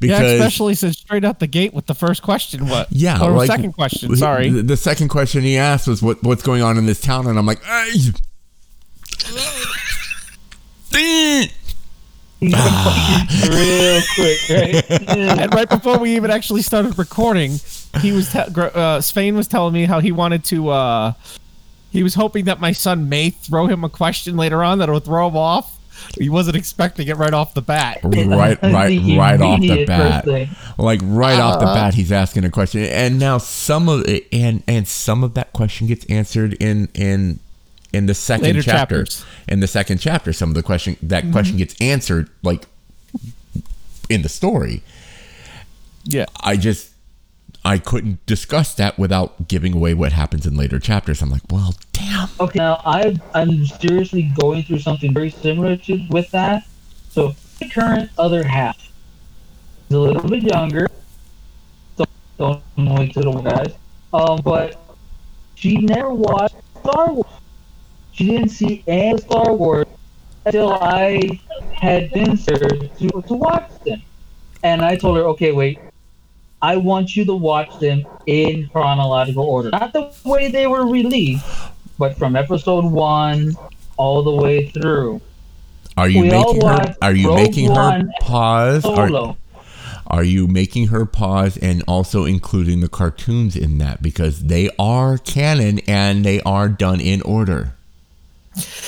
Yeah, 0.01 0.21
especially 0.23 0.75
since 0.75 0.99
straight 0.99 1.25
out 1.25 1.39
the 1.41 1.47
gate 1.47 1.73
with 1.75 1.87
the 1.87 1.95
first 1.95 2.23
question. 2.23 2.69
What? 2.69 2.89
yeah, 2.91 3.23
Or 3.23 3.31
like, 3.31 3.47
second 3.47 3.73
question. 3.73 4.15
Sorry. 4.17 4.51
the, 4.51 4.63
the 4.63 4.77
second 4.77 5.09
question 5.09 5.43
he 5.43 5.57
asked 5.57 5.89
was 5.89 6.03
what 6.03 6.23
what's 6.23 6.43
going 6.43 6.63
on 6.63 6.79
in 6.79 6.87
this 6.87 7.01
town 7.01 7.27
and 7.27 7.39
i'm 7.39 7.47
like 7.47 7.61
"Ay." 7.67 7.93
real 12.41 14.03
quick, 14.15 14.39
right? 14.51 14.85
and 15.09 15.55
right 15.55 15.69
before 15.69 15.99
we 15.99 16.17
even 16.17 16.31
actually 16.31 16.63
started 16.63 16.99
recording, 16.99 17.59
he 18.01 18.13
was 18.13 18.31
te- 18.31 18.45
uh, 18.57 19.01
Spain 19.01 19.37
was 19.37 19.49
telling 19.49 19.73
me 19.73 19.85
how 19.85 20.01
he 20.01 20.13
wanted 20.13 20.45
to. 20.45 20.69
Uh, 20.69 21.13
he 21.91 22.03
was 22.03 22.15
hoping 22.15 22.45
that 22.45 22.61
my 22.61 22.73
son 22.73 23.09
may 23.09 23.31
throw 23.31 23.67
him 23.67 23.85
a 23.85 23.89
question 23.89 24.37
later 24.37 24.63
on 24.63 24.79
that'll 24.79 25.01
throw 25.01 25.29
him 25.29 25.37
off. 25.37 25.76
He 26.19 26.29
wasn't 26.29 26.57
expecting 26.57 27.09
it 27.09 27.17
right 27.17 27.33
off 27.33 27.55
the 27.55 27.63
bat. 27.63 28.01
right 28.05 28.59
right 28.63 28.63
right 28.63 29.41
off 29.41 29.61
the 29.61 29.85
bat 29.87 30.25
first 30.25 30.79
like 30.79 31.01
right 31.03 31.39
off 31.41 31.57
Uh-huh. 31.57 31.67
the 31.67 31.75
bat 31.75 31.95
he's 31.95 32.13
asking 32.13 32.45
a 32.45 32.51
question 32.51 32.83
and 32.83 33.19
now 33.19 33.39
some 33.39 33.89
of 33.89 34.07
it 34.09 34.27
and 34.33 34.63
and 34.69 34.87
some 34.89 35.23
of 35.25 35.35
that 35.35 35.53
question 35.53 35.87
gets 35.87 36.05
answered 36.07 36.55
in 36.55 36.89
in 36.95 37.39
in 37.93 38.07
the 38.07 38.15
second 38.15 38.45
Later 38.45 38.63
chapter 38.63 39.05
chapters. 39.05 39.25
in 39.49 39.61
the 39.61 39.67
second 39.67 39.99
chapter 39.99 40.33
some 40.33 40.49
of 40.51 40.55
the 40.55 40.63
question 40.63 40.97
that 41.03 41.23
Mm-hmm. 41.25 41.33
question 41.33 41.57
gets 41.57 41.75
answered 41.81 42.29
like 42.43 42.67
in 44.09 44.23
the 44.23 44.29
story 44.29 44.83
Yeah. 46.05 46.27
I 46.41 46.57
just 46.57 46.91
I 47.67 47.79
couldn't 47.79 48.25
discuss 48.27 48.75
that 48.75 48.97
without 48.97 49.49
giving 49.49 49.75
away 49.75 49.93
what 49.93 50.13
happens 50.13 50.47
in 50.47 50.57
later 50.57 50.79
chapters. 50.79 51.21
I'm 51.21 51.31
like, 51.31 51.43
well, 51.51 51.75
damn. 51.93 52.29
Okay, 52.39 52.61
now 52.61 52.81
I 52.87 53.17
I'm 53.35 53.67
seriously 53.67 54.31
going 54.39 54.63
through 54.63 54.79
something 54.79 55.13
very 55.13 55.31
similar 55.31 55.77
to 55.77 56.07
with 56.09 56.31
that. 56.31 56.65
So 57.11 57.35
the 57.59 57.69
current 57.69 58.11
other 58.19 58.45
half 58.45 58.79
is 59.91 59.97
a 59.97 59.99
little 59.99 60.23
bit 60.29 60.45
younger. 60.45 60.87
Don't 61.97 62.09
don't 62.39 62.63
annoy 62.77 63.09
to 63.09 63.21
the 63.21 63.33
guys. 63.33 63.75
Um, 64.15 64.43
but 64.45 64.81
she 65.57 65.79
never 65.79 66.15
watched 66.15 66.55
Star 66.79 67.13
Wars. 67.13 67.27
She 68.13 68.27
didn't 68.27 68.51
see 68.51 68.85
any 68.87 69.19
Star 69.19 69.53
Wars 69.53 69.87
until 70.45 70.73
I 70.73 71.41
had 71.73 72.13
been 72.13 72.37
there 72.37 72.59
to 72.59 73.23
to 73.23 73.35
watch 73.35 73.69
them. 73.85 74.03
And 74.63 74.83
I 74.83 74.95
told 74.95 75.17
her, 75.17 75.25
okay, 75.25 75.51
wait. 75.51 75.81
I 76.63 76.77
want 76.77 77.17
you 77.17 77.25
to 77.27 77.35
watch 77.35 77.79
them 77.81 78.05
in 78.27 78.69
chronological 78.69 79.45
order. 79.45 79.71
Not 79.71 79.93
the 79.93 80.13
way 80.25 80.51
they 80.51 80.67
were 80.67 80.87
released, 80.87 81.45
but 81.99 82.17
from 82.17 82.35
episode 82.35 82.85
one 82.85 83.55
all 83.97 84.23
the 84.23 84.31
way 84.31 84.69
through. 84.69 85.21
Are 85.97 86.09
you 86.09 86.23
We 86.23 86.31
making 86.31 86.67
her? 86.67 86.97
Are 87.03 87.13
you 87.13 87.29
Rogue 87.29 87.37
making 87.37 87.75
her 87.75 88.03
pause? 88.21 88.85
Are, 88.85 89.37
are 90.09 90.25
you 90.25 90.47
making 90.47 90.89
her 90.89 91.05
pause 91.05 91.57
and 91.57 91.83
also 91.89 92.25
including 92.25 92.81
the 92.81 92.89
cartoons 92.89 93.57
in 93.57 93.79
that 93.79 94.03
because 94.03 94.45
they 94.45 94.71
are 94.79 95.19
canon 95.19 95.81
and 95.87 96.25
they 96.25 96.41
are 96.43 96.69
done 96.69 97.01
in 97.01 97.23
order? 97.23 97.73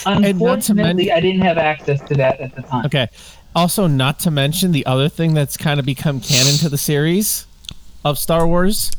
Unfortunately, 0.06 1.06
mention- 1.06 1.16
I 1.16 1.20
didn't 1.20 1.42
have 1.42 1.58
access 1.58 2.00
to 2.08 2.14
that 2.14 2.40
at 2.40 2.54
the 2.54 2.62
time. 2.62 2.87
Okay. 2.87 3.08
Also, 3.56 3.87
not 3.87 4.20
to 4.20 4.30
mention 4.30 4.72
the 4.72 4.87
other 4.87 5.08
thing 5.08 5.34
that's 5.34 5.56
kind 5.56 5.80
of 5.80 5.87
become 5.87 6.20
canon 6.20 6.54
to 6.58 6.68
the 6.68 6.78
series 6.78 7.46
of 8.08 8.18
Star 8.18 8.46
Wars, 8.46 8.90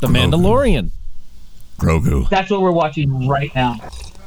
The 0.00 0.06
Grogu. 0.06 0.30
Mandalorian. 0.32 0.90
Grogu. 1.78 2.28
That's 2.28 2.50
what 2.50 2.60
we're 2.60 2.72
watching 2.72 3.28
right 3.28 3.54
now. 3.54 3.76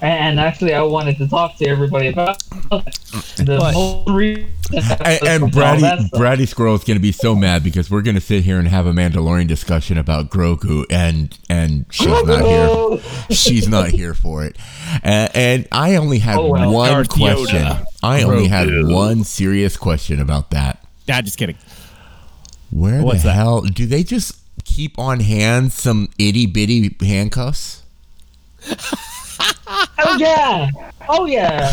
And 0.01 0.39
actually, 0.39 0.73
I 0.73 0.81
wanted 0.81 1.17
to 1.17 1.27
talk 1.27 1.57
to 1.57 1.67
everybody 1.67 2.07
about 2.07 2.39
the 2.69 3.45
But- 3.45 3.73
whole 3.73 4.05
reason. 4.05 4.47
And, 4.73 5.27
and 5.27 5.43
all 5.43 5.49
Brady, 5.49 5.81
that 5.81 5.99
stuff. 5.99 6.11
Bratty 6.21 6.47
Squirrel 6.47 6.75
is 6.75 6.83
going 6.85 6.95
to 6.97 7.01
be 7.01 7.11
so 7.11 7.35
mad 7.35 7.61
because 7.61 7.91
we're 7.91 8.01
going 8.01 8.15
to 8.15 8.21
sit 8.21 8.43
here 8.45 8.57
and 8.57 8.67
have 8.69 8.85
a 8.87 8.93
Mandalorian 8.93 9.45
discussion 9.47 9.97
about 9.97 10.29
Grogu, 10.29 10.85
and 10.89 11.37
and 11.49 11.85
she's 11.91 12.07
not 12.07 12.41
here. 12.45 12.99
She's 13.31 13.67
not 13.67 13.89
here 13.89 14.13
for 14.13 14.45
it. 14.45 14.57
And, 15.03 15.29
and 15.35 15.67
I 15.73 15.95
only 15.97 16.19
had 16.19 16.37
Oh, 16.37 16.47
well. 16.47 16.71
one 16.71 16.89
Darth 16.89 17.09
question. 17.09 17.61
Yoda. 17.63 17.83
I 18.01 18.23
only 18.23 18.47
had 18.47 18.69
one 18.85 19.23
serious 19.25 19.75
question 19.75 20.21
about 20.21 20.51
that. 20.51 20.83
Nah, 21.07 21.21
just 21.21 21.37
kidding. 21.37 21.57
Where 22.71 23.03
What's 23.03 23.23
the 23.23 23.27
that? 23.29 23.33
hell 23.35 23.61
do 23.61 23.85
they 23.85 24.03
just 24.03 24.37
keep 24.63 24.97
on 24.97 25.19
hand 25.19 25.71
some 25.73 26.09
itty 26.17 26.45
bitty 26.45 26.95
handcuffs? 27.01 27.83
Oh 30.03 30.17
yeah! 30.17 30.67
Oh 31.07 31.25
yeah! 31.25 31.71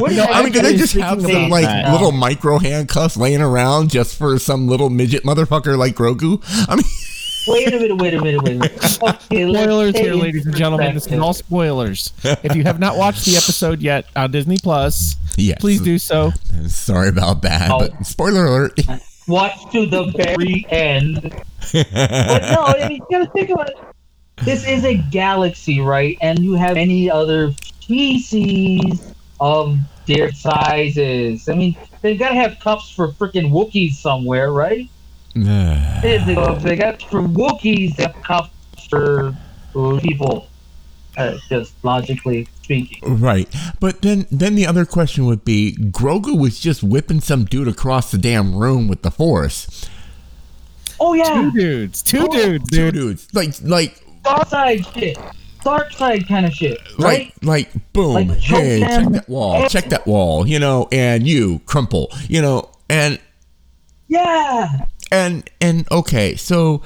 What 0.00 0.12
No, 0.16 0.24
I 0.24 0.42
mean, 0.42 0.52
do 0.52 0.60
they 0.60 0.76
just 0.76 0.94
have 0.94 1.20
some 1.22 1.48
like 1.50 1.64
that- 1.64 1.92
little 1.92 2.10
micro 2.12 2.58
handcuffs 2.58 3.16
laying 3.16 3.40
around 3.40 3.90
just 3.90 4.16
for 4.18 4.38
some 4.38 4.66
little 4.66 4.90
midget 4.90 5.22
motherfucker 5.22 5.78
like 5.78 5.94
Grogu? 5.94 6.42
I 6.68 6.74
mean, 6.76 6.84
Wait 7.48 7.68
a 7.72 7.78
minute! 7.78 7.96
Wait 7.96 8.14
a 8.14 8.20
minute! 8.20 8.42
Wait 8.42 8.56
a 8.56 8.58
minute! 8.58 9.02
Okay, 9.02 9.52
Spoilers 9.52 9.96
here, 9.96 10.14
ladies 10.14 10.46
and 10.46 10.56
gentlemen. 10.56 10.94
This 10.94 11.06
is 11.06 11.18
all 11.18 11.32
spoilers. 11.32 12.12
if 12.24 12.54
you 12.56 12.64
have 12.64 12.78
not 12.80 12.96
watched 12.96 13.24
the 13.24 13.36
episode 13.36 13.80
yet 13.80 14.06
on 14.16 14.30
Disney 14.32 14.58
Plus, 14.62 15.16
yes. 15.36 15.58
please 15.60 15.80
do 15.80 15.98
so. 15.98 16.32
Sorry 16.66 17.08
about 17.08 17.42
that, 17.42 17.70
Oh. 17.70 17.78
but 17.78 18.06
spoiler 18.06 18.44
alert. 18.46 18.78
Watch 19.28 19.70
to 19.72 19.86
the 19.86 20.06
very 20.06 20.66
end. 20.70 21.22
but 21.72 22.42
no, 22.52 22.64
I 22.66 22.86
mean, 22.88 23.02
you 23.02 23.06
gotta 23.10 23.30
think 23.30 23.50
about 23.50 23.70
it. 23.70 23.76
This 24.44 24.66
is 24.66 24.84
a 24.84 24.94
galaxy, 24.94 25.80
right? 25.80 26.16
And 26.20 26.38
you 26.38 26.54
have 26.54 26.76
any 26.76 27.10
other 27.10 27.52
species 27.52 29.12
of 29.40 29.78
their 30.06 30.32
sizes. 30.32 31.48
I 31.48 31.54
mean, 31.54 31.76
they 32.02 32.16
gotta 32.16 32.34
have 32.34 32.58
cups 32.60 32.90
for 32.90 33.08
freaking 33.08 33.50
Wookiees 33.50 33.94
somewhere, 33.94 34.52
right? 34.52 34.88
They, 36.02 36.18
they, 36.18 36.58
they 36.62 36.76
got 36.76 37.02
for 37.02 37.22
Wookiees, 37.22 37.96
they 37.96 38.04
have 38.04 38.16
cups 38.22 38.50
for 38.88 39.36
people. 40.00 40.48
Uh, 41.16 41.36
just 41.48 41.74
logically 41.82 42.46
speaking. 42.68 43.20
right, 43.20 43.48
but 43.80 44.02
then 44.02 44.26
then 44.30 44.54
the 44.54 44.66
other 44.66 44.84
question 44.84 45.24
would 45.26 45.44
be: 45.44 45.74
Grogu 45.78 46.38
was 46.38 46.60
just 46.60 46.82
whipping 46.82 47.20
some 47.20 47.44
dude 47.46 47.68
across 47.68 48.10
the 48.10 48.18
damn 48.18 48.54
room 48.54 48.88
with 48.88 49.02
the 49.02 49.10
Force. 49.10 49.88
Oh 51.00 51.14
yeah, 51.14 51.24
Two 51.32 51.50
dudes. 51.52 52.02
Two 52.02 52.26
Oh, 52.28 52.32
dudes, 52.32 52.70
Two 52.70 52.90
dudes, 52.90 53.28
like 53.34 53.54
like 53.62 54.04
dark 54.24 54.48
side 54.48 54.84
shit, 54.86 55.16
dark 55.64 55.92
side 55.92 56.26
kind 56.28 56.44
of 56.44 56.52
shit, 56.52 56.78
right? 56.98 57.32
like 57.42 57.44
like 57.74 57.92
boom 57.92 58.28
Like, 58.28 58.40
choke 58.40 58.58
hey 58.60 58.80
check 58.80 59.04
them. 59.04 59.12
that 59.12 59.28
wall 59.28 59.68
check 59.68 59.84
that 59.90 60.06
wall 60.06 60.46
you 60.46 60.58
know 60.58 60.88
and 60.92 61.26
you 61.26 61.60
crumple 61.66 62.10
you 62.28 62.42
know 62.42 62.68
and 62.90 63.18
yeah. 64.08 64.84
and 65.12 65.48
and 65.60 65.86
okay 65.92 66.34
so 66.34 66.82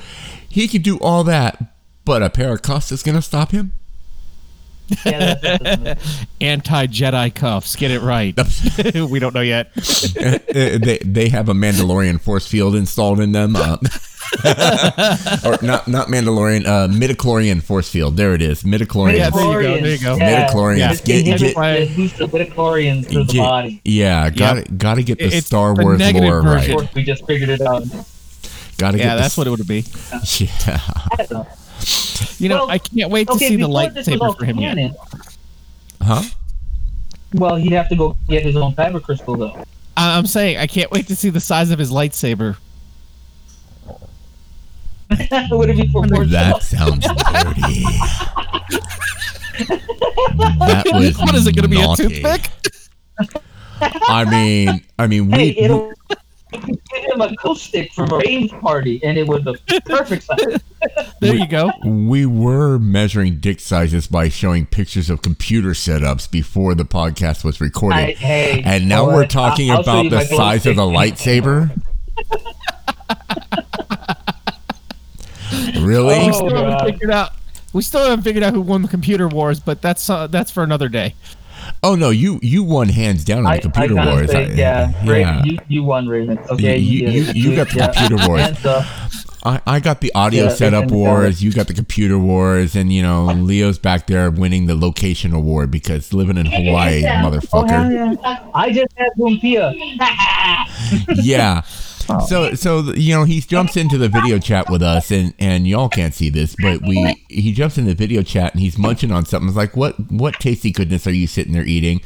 he 0.49 0.69
could 0.69 0.83
do 0.83 0.99
all 0.99 1.25
that 1.25 1.59
but 2.05 2.23
a 2.23 2.29
pair 2.31 2.53
of 2.53 2.63
cuffs 2.63 2.93
is 2.93 3.03
gonna 3.03 3.23
stop 3.23 3.51
him 3.53 3.73
yeah 5.05 5.35
that's, 5.35 5.63
that's, 5.81 6.27
Anti 6.41 6.87
Jedi 6.89 7.35
cuffs. 7.35 7.77
Get 7.77 7.91
it 7.91 8.01
right. 8.01 8.35
we 8.95 9.19
don't 9.19 9.35
know 9.35 9.41
yet. 9.41 9.71
Uh, 10.23 10.79
they 10.79 10.99
they 11.05 11.29
have 11.29 11.49
a 11.49 11.53
Mandalorian 11.55 12.21
force 12.21 12.47
field 12.47 12.75
installed 12.75 13.21
in 13.21 13.33
them 13.33 13.57
uh, 13.57 13.77
or 15.45 15.59
not 15.63 15.89
not 15.89 16.09
Mandalorian 16.09 16.67
uh 16.67 16.89
midichlorian 16.89 17.63
force 17.63 17.89
field 17.89 18.17
there 18.17 18.35
it 18.35 18.43
is 18.43 18.63
midichlorian 18.63 19.17
Yeah, 19.17 19.31
there 19.31 19.63
you 19.63 19.63
go, 19.63 19.81
there 19.83 19.93
you 19.95 19.99
go. 19.99 20.17
Yeah. 20.17 20.47
Midichlorians. 20.49 20.79
Yeah. 20.79 20.95
Get- 20.95 21.21
Inhibit 21.27 21.55
get- 21.55 21.89
the 21.89 21.95
boost 21.97 22.21
of 22.21 22.31
midichlorians 22.31 23.07
through 23.07 23.25
the 23.25 23.33
Get- 23.33 23.43
body. 23.43 23.81
yeah 23.85 24.31
gotta 24.31 24.63
gotta 24.73 25.03
get 25.03 25.19
the 25.19 25.25
It's 25.37 25.47
Star 25.47 25.75
the 25.75 25.83
Wars 25.83 25.99
negative 25.99 26.29
lore 26.29 26.43
version. 26.43 26.73
Of 26.73 26.77
right 26.81 26.87
course, 26.87 26.95
we 26.95 27.03
just 27.05 27.27
figured 27.27 27.49
it 27.49 27.61
out. 27.63 27.85
gotta 28.79 28.99
Yeah, 28.99 29.05
get 29.05 29.17
that's 29.17 29.35
the, 29.35 29.41
what 29.41 29.47
it 29.47 29.51
would 29.51 29.67
be. 29.67 29.85
yeah 30.39 31.45
You 32.39 32.49
know, 32.49 32.57
Well, 32.67 32.71
I 32.71 32.79
can't 32.79 33.11
wait 33.11 33.27
to 33.29 33.35
okay, 33.35 33.49
see 33.49 33.57
the 33.57 33.67
before 33.69 33.91
this 33.91 34.07
was 34.09 34.21
all 34.21 34.35
lightsaber 34.35 34.39
for 34.39 34.45
him 34.45 34.59
yet. 34.59 34.97
Huh? 36.03 36.23
Well, 37.35 37.57
he'd 37.57 37.73
have 37.73 37.89
to 37.91 37.97
go 37.97 38.17
get 38.29 38.43
his 38.45 38.57
own 38.57 38.75
kyber 38.75 39.03
crystal 39.03 39.37
though. 39.37 39.65
I- 39.97 40.17
I'm 40.19 40.27
saying 40.27 40.59
I 40.59 40.67
can't 40.67 40.91
wait 40.91 41.07
to 41.09 41.17
see 41.17 41.31
the 41.31 41.41
size 41.41 41.71
of 41.71 41.79
his 41.79 41.91
lightsaber. 41.91 42.57
Would 45.51 45.69
it 45.71 45.77
be 45.77 45.89
proportional? 45.93 46.25
That 46.27 46.63
sounds 46.63 47.05
dirty. 47.07 47.85
that 49.69 50.85
was 50.95 51.19
What 51.19 51.35
is 51.35 51.47
it 51.47 51.55
going 51.55 51.63
to 51.65 51.69
be 51.69 51.79
a 51.79 51.83
naughty. 51.83 52.09
toothpick? 52.09 52.51
I 54.09 54.25
mean, 54.25 54.83
I 54.99 55.07
mean, 55.07 55.31
we. 55.31 55.53
Hey, 55.53 55.69
it'll 56.53 56.67
give 56.67 57.05
him 57.13 57.21
a 57.21 57.35
cool 57.37 57.55
stick 57.55 57.93
from 57.93 58.11
a 58.13 58.19
rave 58.19 58.51
party, 58.61 59.01
and 59.05 59.17
it 59.19 59.27
was 59.27 59.43
the 59.45 59.55
perfect 59.87 60.25
size. 60.25 60.61
There 61.21 61.37
you 61.37 61.47
go. 61.47 61.71
We 61.85 62.27
were 62.27 62.81
measuring 62.81 63.39
dick 63.39 63.61
sizes 63.61 64.09
by 64.09 64.29
showing 64.29 64.67
pictures 64.67 65.09
of 65.09 65.23
computer 65.23 65.71
setups 65.71 66.29
before 66.29 66.75
the 66.75 66.83
podcast 66.85 67.45
was 67.45 67.61
recorded. 67.61 67.97
I- 67.99 68.13
hey, 68.15 68.63
and 68.65 68.89
now 68.89 69.07
well, 69.07 69.17
we're 69.19 69.27
talking 69.27 69.71
I'll- 69.71 69.89
I'll 69.89 70.07
about 70.07 70.11
the 70.11 70.25
size 70.25 70.67
of 70.67 70.75
the 70.75 70.83
lightsaber. 70.83 71.71
really? 75.81 76.19
we 76.19 76.29
Oh, 76.29 76.33
still 76.33 76.57
haven't 76.57 76.93
figured 76.93 77.11
out. 77.13 77.31
We 77.73 77.83
still 77.83 78.05
haven't 78.05 78.23
figured 78.25 78.45
out 78.45 78.53
who 78.53 78.61
won 78.61 78.83
the 78.83 78.89
computer 78.89 79.29
wars, 79.29 79.61
but 79.61 79.81
that's 79.81 80.11
uh, 80.11 80.27
that's 80.27 80.51
for 80.51 80.63
another 80.63 80.89
day. 80.89 81.15
Oh 81.85 81.97
no, 81.97 82.11
you 82.11 82.39
you 82.43 82.63
won 82.63 82.89
hands 82.89 83.25
down 83.25 83.41
on 83.41 83.47
I, 83.47 83.57
the 83.57 83.63
computer 83.63 83.95
I 83.99 84.05
gotta 84.05 84.11
wars. 84.17 84.31
say, 84.31 84.45
I- 84.53 84.55
yeah, 84.55 84.93
Raven, 85.05 85.35
yeah. 85.39 85.45
you, 85.45 85.59
you 85.69 85.83
won, 85.83 86.07
Raven. 86.07 86.39
Okay, 86.51 86.79
You- 86.79 87.09
you, 87.09 87.23
you- 87.33 87.51
you 87.51 87.57
got 87.57 87.71
the 87.71 87.79
Yeah. 87.79 87.87
computer 87.93 88.29
wars. 88.29 88.43
And, 88.43 88.67
uh, 88.67 88.85
I, 89.45 89.61
I 89.67 89.81
got 89.81 90.01
the 90.01 90.15
audio 90.15 90.45
Yeah, 90.45 90.51
setup 90.51 90.93
uh, 90.93 90.95
wars. 90.95 91.43
You 91.43 91.51
got 91.53 91.67
the 91.67 91.75
computer 91.75 92.17
wars, 92.17 92.77
and 92.77 92.93
you 92.93 93.03
know 93.03 93.25
Leo's 93.25 93.77
back 93.81 94.07
there 94.07 94.31
winning 94.31 94.67
the 94.67 94.77
location 94.77 95.33
award 95.33 95.73
because 95.73 96.13
living 96.13 96.37
in 96.37 96.47
Hawaii, 96.47 97.03
oh, 97.05 97.09
hell 97.09 97.31
motherfucker. 97.33 98.17
yeah. 98.23 98.45
I 98.55 98.71
just 98.71 98.93
had 98.97 99.09
lumpia. 99.19 99.73
yeah. 101.17 101.63
Oh. 102.09 102.25
So 102.27 102.55
so 102.55 102.93
you 102.95 103.15
know 103.15 103.25
he 103.25 103.41
jumps 103.41 103.77
into 103.77 103.99
the 103.99 104.09
video 104.09 104.39
chat 104.39 104.69
with 104.71 104.83
us, 104.83 105.11
and 105.11 105.35
and 105.39 105.67
y'all 105.67 105.89
can't 105.89 106.15
see 106.15 106.29
this, 106.31 106.55
but 106.61 106.83
we 106.83 107.25
he 107.29 107.53
jumps 107.53 107.79
in 107.79 107.85
the 107.87 107.95
video 107.95 108.23
chat 108.23 108.53
and 108.53 108.61
he's 108.63 108.79
munching 108.79 109.13
on 109.13 109.25
something. 109.27 109.49
It's 109.49 109.57
like 109.57 109.77
what 109.77 109.95
what 110.11 110.35
tasty 110.41 110.71
goodness 110.71 111.07
are 111.07 111.13
you 111.13 111.27
sitting 111.27 111.53
there 111.53 111.65
eating? 111.67 112.01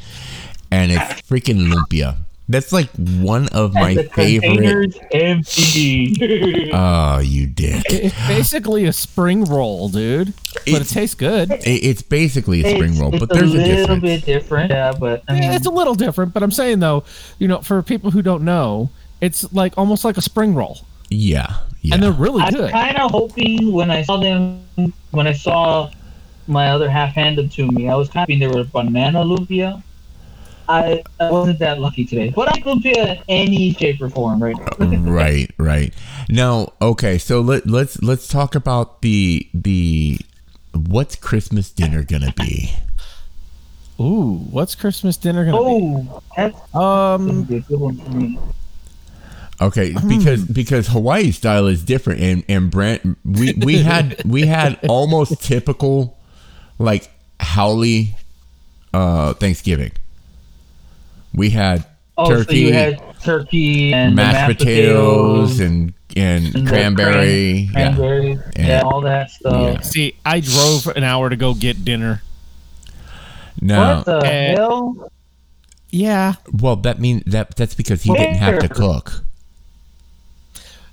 And 0.71 0.91
it's 0.91 1.21
freaking 1.21 1.71
lumpia. 1.71 2.17
That's 2.49 2.71
like 2.71 2.89
one 2.95 3.49
of 3.49 3.73
my 3.73 3.93
the 3.95 4.03
favorite. 4.03 4.93
container's 4.93 4.97
empty. 5.11 6.71
Oh, 6.73 7.19
you 7.19 7.47
dick. 7.47 7.83
It's 7.89 8.15
basically 8.27 8.85
a 8.85 8.93
spring 8.93 9.43
roll, 9.43 9.89
dude. 9.89 10.33
But 10.65 10.81
it 10.81 10.85
tastes 10.87 11.15
good. 11.15 11.49
It's 11.51 12.01
basically 12.01 12.61
a 12.63 12.69
spring 12.75 12.91
It's- 12.93 12.99
roll, 12.99 13.13
it's 13.13 13.19
but 13.25 13.29
there's 13.29 13.51
a, 13.53 13.57
little 13.57 13.75
difference. 13.75 14.01
bit 14.01 14.25
different. 14.25 14.71
Yeah, 14.71 14.93
but 14.97 15.23
I 15.27 15.33
mean, 15.33 15.43
Yeah, 15.43 15.55
it's 15.55 15.65
a 15.65 15.69
little 15.71 15.95
different, 15.95 16.33
but 16.33 16.41
I'm 16.43 16.51
saying 16.51 16.79
though, 16.79 17.03
you 17.39 17.47
know, 17.49 17.59
for 17.61 17.81
people 17.81 18.11
who 18.11 18.21
don't 18.21 18.43
know, 18.43 18.89
it's 19.21 19.51
like 19.53 19.77
almost 19.77 20.03
like 20.05 20.17
a 20.17 20.21
spring 20.21 20.53
roll, 20.55 20.79
Yeah, 21.09 21.57
yeah. 21.81 21.93
and 21.95 22.03
they're 22.03 22.11
really 22.11 22.43
good. 22.45 22.53
I'm 22.55 22.61
good. 22.61 22.71
kind 22.71 22.97
of 22.97 23.11
hoping 23.11 23.71
when 23.71 23.89
I 23.91 24.01
saw 24.03 24.17
them, 24.17 24.63
when 25.11 25.27
I 25.27 25.33
saw 25.33 25.89
my 26.47 26.69
other 26.69 26.89
half 26.89 27.13
handed 27.13 27.51
to 27.53 27.67
me, 27.71 27.89
I 27.89 27.95
was 27.95 28.09
kind 28.09 28.23
of 28.23 28.29
hoping 28.29 28.39
they 28.39 28.47
were 28.47 28.63
banana 28.63 29.23
lumpia. 29.23 29.81
I, 30.69 31.01
I 31.19 31.31
wasn't 31.31 31.59
that 31.59 31.79
lucky 31.79 32.03
today, 32.03 32.29
but 32.35 32.49
I 32.49 32.59
lumpia 32.59 33.17
in 33.17 33.23
any 33.29 33.73
shape 33.73 34.01
or 34.01 34.09
form, 34.09 34.43
right? 34.43 34.55
right, 34.79 35.49
right. 35.57 35.93
Now, 36.29 36.73
okay, 36.81 37.17
so 37.17 37.39
let 37.39 37.67
let's 37.67 38.01
let's 38.03 38.27
talk 38.27 38.53
about 38.53 39.01
the 39.01 39.47
the 39.53 40.19
what's 40.73 41.15
Christmas 41.15 41.71
dinner 41.71 42.03
gonna 42.03 42.33
be? 42.35 42.73
Ooh, 43.99 44.45
what's 44.51 44.75
Christmas 44.75 45.15
dinner 45.17 45.45
gonna 45.45 45.57
Oh, 45.57 46.21
that's 46.35 46.53
be? 46.59 46.67
gonna 46.73 47.15
Um, 47.15 47.43
be 47.43 47.55
a 47.57 47.59
good 47.61 47.79
one 47.79 47.97
for 47.97 48.09
me. 48.11 48.37
Okay, 49.59 49.93
because 50.07 50.43
because 50.45 50.87
Hawaii 50.87 51.31
style 51.31 51.65
is 51.67 51.83
different, 51.83 52.21
and 52.21 52.43
and 52.47 52.69
Brent, 52.69 53.17
we 53.25 53.53
we 53.53 53.77
had 53.79 54.21
we 54.25 54.45
had 54.45 54.79
almost 54.87 55.41
typical 55.41 56.15
like 56.77 57.09
haole 57.41 57.83
uh 58.93 59.33
Thanksgiving. 59.33 59.91
We 61.33 61.49
had 61.49 61.85
Oh, 62.19 62.29
so 62.29 62.37
turkey, 62.43 62.57
you 62.59 62.73
had 62.73 62.99
turkey 63.23 63.93
and 63.93 64.13
the 64.17 64.23
mashed, 64.23 64.57
potatoes, 64.59 65.59
and 65.59 65.93
and, 66.15 66.45
and 66.55 66.65
the 66.65 66.69
cranberry. 66.69 67.69
cran- 67.71 67.91
yeah. 67.91 67.95
cranberries, 67.95 68.39
Yeah. 68.57 68.67
yeah. 68.67 68.81
all 68.81 69.01
that 69.01 69.29
stuff. 69.29 69.53
Yeah. 69.75 69.81
see, 69.81 70.15
I 70.25 70.39
drove 70.39 70.87
an 70.95 71.03
hour 71.03 71.29
to 71.29 71.35
go 71.35 71.53
get 71.53 71.83
dinner. 71.85 72.21
No, 73.61 73.97
What 73.97 74.05
the 74.05 74.17
Eh. 74.27 74.55
hell? 74.55 75.11
Yeah. 75.89 76.33
well 76.53 76.75
that 76.77 76.99
means 76.99 77.23
that 77.27 77.55
that's 77.55 77.73
because 77.75 78.03
he 78.03 78.13
didn't 78.13 78.35
have 78.37 78.59
to 78.59 78.69
cook. 78.69 79.23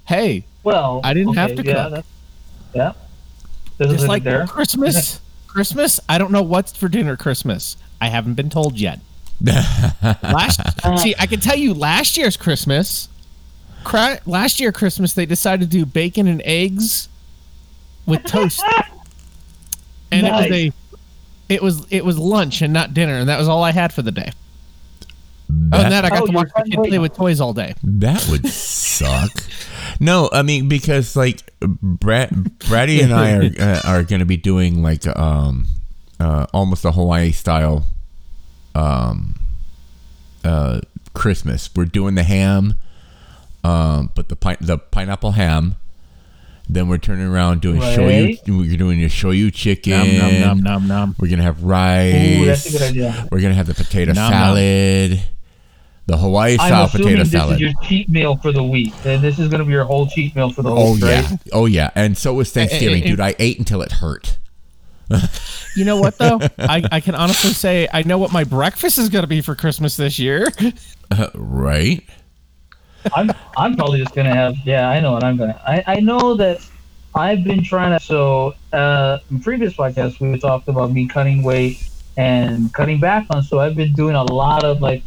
Hey, 0.07 0.45
Well, 0.63 1.01
I 1.05 1.15
didn't 1.15 1.35
have 1.35 1.55
to 1.57 1.63
yeah, 1.65 1.73
cook. 1.85 1.91
that's- 1.91 2.05
Yeah. 2.75 2.93
There's 3.79 3.93
just 3.93 4.09
like 4.09 4.23
there. 4.23 4.47
Christmas. 4.47 5.21
Christmas. 5.49 6.01
I 6.09 6.19
don't 6.19 6.31
know 6.33 6.43
what's 6.43 6.77
for 6.77 6.89
dinner. 6.89 7.17
Christmas. 7.17 7.77
I 8.01 8.09
haven't 8.09 8.35
been 8.35 8.51
told 8.51 8.79
yet. 8.79 9.01
Last, 9.43 10.61
see, 11.03 11.15
I 11.19 11.27
can 11.27 11.41
tell 11.41 11.57
you 11.57 11.75
last 11.75 12.17
year's 12.17 12.37
Christmas. 12.37 13.09
Cra- 13.85 14.21
last 14.27 14.61
year 14.61 14.73
Christmas 14.73 15.13
they 15.13 15.27
decided 15.27 15.71
to 15.71 15.77
do 15.79 15.85
bacon 15.87 16.27
and 16.27 16.41
eggs 16.45 17.09
with 18.07 18.25
toast, 18.25 18.63
and 20.13 20.27
it 20.27 20.33
was 20.33 20.51
a, 20.51 20.73
it 21.49 21.63
was 21.63 21.87
it 21.93 22.05
was 22.05 22.19
lunch 22.19 22.63
and 22.63 22.73
not 22.73 22.95
dinner, 22.95 23.15
and 23.15 23.29
that 23.29 23.39
was 23.39 23.47
all 23.49 23.63
I 23.63 23.73
had 23.73 23.93
for 23.93 24.01
the 24.03 24.13
day. 24.13 24.31
Other 25.73 25.83
than 25.83 25.91
that, 25.91 26.05
I 26.07 26.09
got 26.11 26.23
Oh, 26.23 26.27
to 26.27 26.33
watch 26.33 26.49
the 26.49 26.61
fine 26.61 26.71
kid 26.71 26.89
play 26.89 26.99
with 26.99 27.15
toys 27.15 27.41
all 27.41 27.53
day. 27.53 27.75
That 27.83 28.27
would 28.31 28.47
suck. 28.49 29.31
No, 30.01 30.29
I 30.33 30.43
mean 30.43 30.69
because 30.69 31.17
like 31.17 31.41
Brad, 31.61 32.59
Brady 32.61 33.01
and 33.01 33.13
I 33.13 33.33
are 33.37 33.51
uh, 33.61 33.81
are 33.85 34.03
going 34.03 34.21
to 34.21 34.27
be 34.27 34.37
doing 34.37 34.83
like 34.83 35.07
um 35.07 35.67
uh 36.21 36.47
almost 36.53 36.85
a 36.85 36.93
Hawaii 36.93 37.33
style 37.33 37.85
um 38.75 39.35
uh 40.45 40.81
Christmas. 41.15 41.71
We're 41.75 41.85
doing 41.85 42.17
the 42.17 42.25
ham, 42.25 42.75
um, 43.63 44.11
but 44.15 44.29
the 44.29 44.37
pine 44.37 44.57
the 44.61 44.79
pineapple 44.79 45.33
ham. 45.33 45.77
Then 46.67 46.89
we're 46.89 46.99
turning 46.99 47.27
around 47.27 47.61
doing 47.61 47.81
shoyu. 47.81 48.27
Right. 48.27 48.41
We're 48.49 48.77
doing 48.79 49.05
a 49.05 49.09
shoyu 49.09 49.53
chicken. 49.53 49.93
Nom 49.93 50.17
nom 50.19 50.41
nom 50.41 50.61
nom 50.63 50.89
nom. 50.89 51.17
We're 51.19 51.29
gonna 51.29 51.43
have 51.43 51.63
rice. 51.63 52.15
Ooh, 52.41 52.45
that's 52.47 52.67
a 52.67 52.73
good 52.73 52.83
idea. 52.83 53.29
We're 53.31 53.41
gonna 53.41 53.55
have 53.55 53.67
the 53.67 53.75
potato 53.75 54.13
Nom, 54.15 54.31
nom. 54.31 54.55
Salad, 56.07 56.21
the 56.21 56.23
Hawaii 56.23 56.53
I'm 56.53 56.59
style 56.59 56.85
assuming 56.85 57.07
potato 57.07 57.23
this 57.23 57.33
salad. 57.33 57.55
is 57.55 57.61
your 57.61 57.73
cheat 57.83 58.09
meal 58.09 58.37
for 58.37 58.53
the 58.53 58.63
week. 58.63 58.95
And 59.05 59.23
this 59.23 59.39
is 59.39 59.49
going 59.49 59.61
to 59.61 59.65
be 59.65 59.73
your 59.73 59.85
whole 59.85 60.07
cheat 60.07 60.35
meal 60.37 60.51
for 60.51 60.63
the 60.63 60.71
whole. 60.71 60.89
Oh 60.89 60.93
week, 60.95 61.03
yeah, 61.03 61.29
right? 61.31 61.39
oh 61.53 61.67
yeah, 61.67 61.91
and 61.95 62.17
so 62.17 62.35
was 62.35 62.53
Thanksgiving, 62.53 63.03
dude. 63.03 63.21
I 63.21 63.35
ate 63.39 63.59
until 63.59 63.83
it 63.83 63.93
hurt. 63.93 64.39
You 65.77 65.85
know 65.85 66.01
what 66.01 66.19
though? 66.19 66.41
I, 66.59 66.83
I 66.93 67.01
can 67.01 67.15
honestly 67.15 67.51
say 67.51 67.89
I 67.93 68.03
know 68.03 68.19
what 68.19 68.33
my 68.33 68.45
breakfast 68.45 68.99
is 68.99 69.09
going 69.09 69.23
to 69.25 69.29
be 69.29 69.41
for 69.41 69.55
Christmas 69.55 69.97
this 69.97 70.19
year. 70.19 70.47
Uh, 71.11 71.29
right? 71.35 72.03
I'm 73.15 73.31
I'm 73.57 73.77
probably 73.77 73.99
just 73.99 74.15
gonna 74.15 74.35
have 74.35 74.57
yeah 74.65 74.89
I 74.89 75.01
know 75.01 75.13
what 75.13 75.23
I'm 75.23 75.37
gonna 75.37 75.61
I, 75.67 75.85
I 75.87 76.01
know 76.01 76.35
that 76.37 76.67
I've 77.15 77.45
been 77.45 77.63
trying 77.63 77.99
to 77.99 78.05
so 78.05 78.55
uh 78.73 79.19
in 79.31 79.41
previous 79.41 79.75
podcasts 79.75 80.19
we 80.21 80.39
talked 80.39 80.69
about 80.69 80.93
me 80.93 81.07
cutting 81.07 81.43
weight 81.43 81.87
and 82.17 82.73
cutting 82.73 83.01
back 83.01 83.27
on 83.31 83.43
so 83.43 83.59
I've 83.59 83.77
been 83.77 83.93
doing 83.93 84.17
a 84.17 84.25
lot 84.25 84.65
of 84.65 84.81
like 84.81 85.03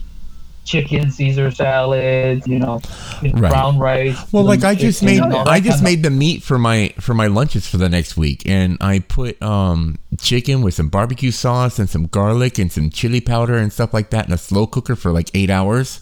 chicken 0.68 1.10
Caesar 1.10 1.50
salad 1.50 2.44
you 2.46 2.60
know, 2.60 2.82
you 3.22 3.32
know, 3.34 3.40
Right. 3.40 3.50
brown 3.50 3.80
rice 3.80 4.18
Well, 4.32 4.44
like 4.44 4.64
I 4.64 4.76
just 4.76 5.02
made, 5.02 5.22
I 5.22 5.60
just 5.60 5.82
made 5.82 6.04
the 6.04 6.10
meat 6.10 6.44
for 6.44 6.60
my 6.60 6.94
for 7.00 7.14
my 7.14 7.28
lunches 7.28 7.66
for 7.68 7.78
the 7.78 7.90
next 7.90 8.18
week, 8.18 8.44
and 8.46 8.78
I 8.82 9.00
put 9.00 9.42
um 9.42 9.98
chicken 10.20 10.62
with 10.62 10.74
some 10.74 10.90
barbecue 10.90 11.32
sauce 11.32 11.80
and 11.80 11.90
some 11.90 12.06
garlic 12.08 12.60
and 12.60 12.72
some 12.72 12.90
chili 12.90 13.22
powder 13.22 13.56
and 13.58 13.72
stuff 13.72 13.94
like 13.94 14.10
that 14.12 14.28
in 14.28 14.34
a 14.34 14.38
slow 14.38 14.68
cooker 14.68 14.96
for 14.96 15.12
like 15.12 15.32
eight 15.34 15.50
hours, 15.50 16.02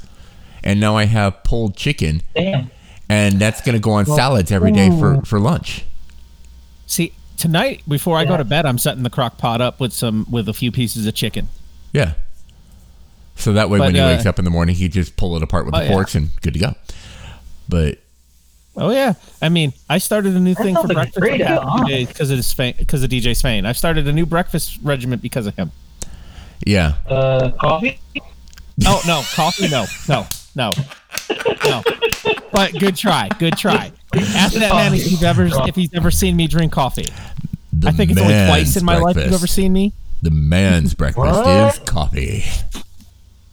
and 0.63 0.79
now 0.79 0.97
I 0.97 1.05
have 1.05 1.43
pulled 1.43 1.77
chicken, 1.77 2.21
damn 2.35 2.71
and 3.07 3.39
that's 3.39 3.61
gonna 3.61 3.79
go 3.79 3.91
on 3.91 4.05
salads 4.05 4.51
every 4.51 4.71
day 4.71 4.89
for 4.89 5.21
for 5.23 5.39
lunch. 5.39 5.85
See, 6.87 7.13
tonight 7.37 7.81
before 7.87 8.17
I 8.17 8.25
go 8.25 8.37
to 8.37 8.43
bed, 8.43 8.65
I'm 8.65 8.77
setting 8.77 9.03
the 9.03 9.09
crock 9.09 9.37
pot 9.37 9.61
up 9.61 9.79
with 9.79 9.93
some 9.93 10.25
with 10.29 10.49
a 10.49 10.53
few 10.53 10.71
pieces 10.71 11.05
of 11.05 11.13
chicken. 11.13 11.49
Yeah. 11.93 12.13
So 13.35 13.53
that 13.53 13.69
way, 13.69 13.79
But, 13.79 13.85
when 13.87 13.95
he 13.95 14.01
uh, 14.01 14.07
wakes 14.07 14.25
up 14.25 14.39
in 14.39 14.45
the 14.45 14.51
morning, 14.51 14.75
he 14.75 14.87
just 14.87 15.17
pull 15.17 15.35
it 15.35 15.43
apart 15.43 15.65
with 15.65 15.75
Oh, 15.75 15.79
the 15.79 15.85
yeah. 15.85 15.91
forks 15.91 16.15
and 16.15 16.29
good 16.41 16.53
to 16.53 16.59
go. 16.59 16.73
But 17.69 17.99
Oh 18.77 18.89
yeah, 18.91 19.13
I 19.41 19.49
mean, 19.49 19.71
I 19.89 19.99
started 19.99 20.35
a 20.35 20.39
new 20.39 20.53
thing 20.53 20.75
for 20.75 20.81
like 20.87 20.95
breakfast 21.13 21.19
great 21.19 21.37
the 21.39 21.45
past 21.45 21.61
idea. 21.65 21.85
few 21.85 21.95
days 21.95 22.07
because 22.09 22.29
of 22.31 22.37
his 22.37 22.53
because 22.53 23.03
of 23.03 23.09
DJ 23.09 23.35
Spain. 23.35 23.65
I've 23.65 23.77
started 23.77 24.07
a 24.07 24.11
new 24.13 24.25
breakfast 24.25 24.79
regiment 24.83 25.21
because 25.21 25.47
of 25.47 25.55
him. 25.55 25.71
yeah, 26.65 26.95
uh 27.07 27.51
coffee 27.51 27.99
Oh 28.85 29.01
no, 29.07 29.21
coffee? 29.33 29.69
No, 29.69 29.85
no, 30.09 30.27
no, 30.55 30.73
no. 31.63 31.83
But 32.51 32.73
good 32.73 32.95
try, 32.97 33.29
good 33.39 33.57
try. 33.57 33.91
Ask 34.13 34.55
that 34.55 34.73
man 34.73 34.93
if 34.93 35.09
you've 35.09 35.23
ever 35.23 35.45
if 35.67 35.75
he's 35.75 35.93
ever 35.93 36.11
seen 36.11 36.35
me 36.35 36.47
drink 36.47 36.73
coffee. 36.73 37.07
the 37.71 37.87
I 37.87 37.91
think 37.91 38.11
it's 38.11 38.19
only 38.19 38.33
twice 38.33 38.75
in 38.75 38.83
my 38.83 38.97
life 38.97 39.15
you've 39.15 39.33
ever 39.33 39.47
seen 39.47 39.71
me. 39.71 39.93
The 40.21 40.31
man's 40.31 40.93
breakfast 40.93 41.79
is 41.79 41.79
coffee. 41.87 42.43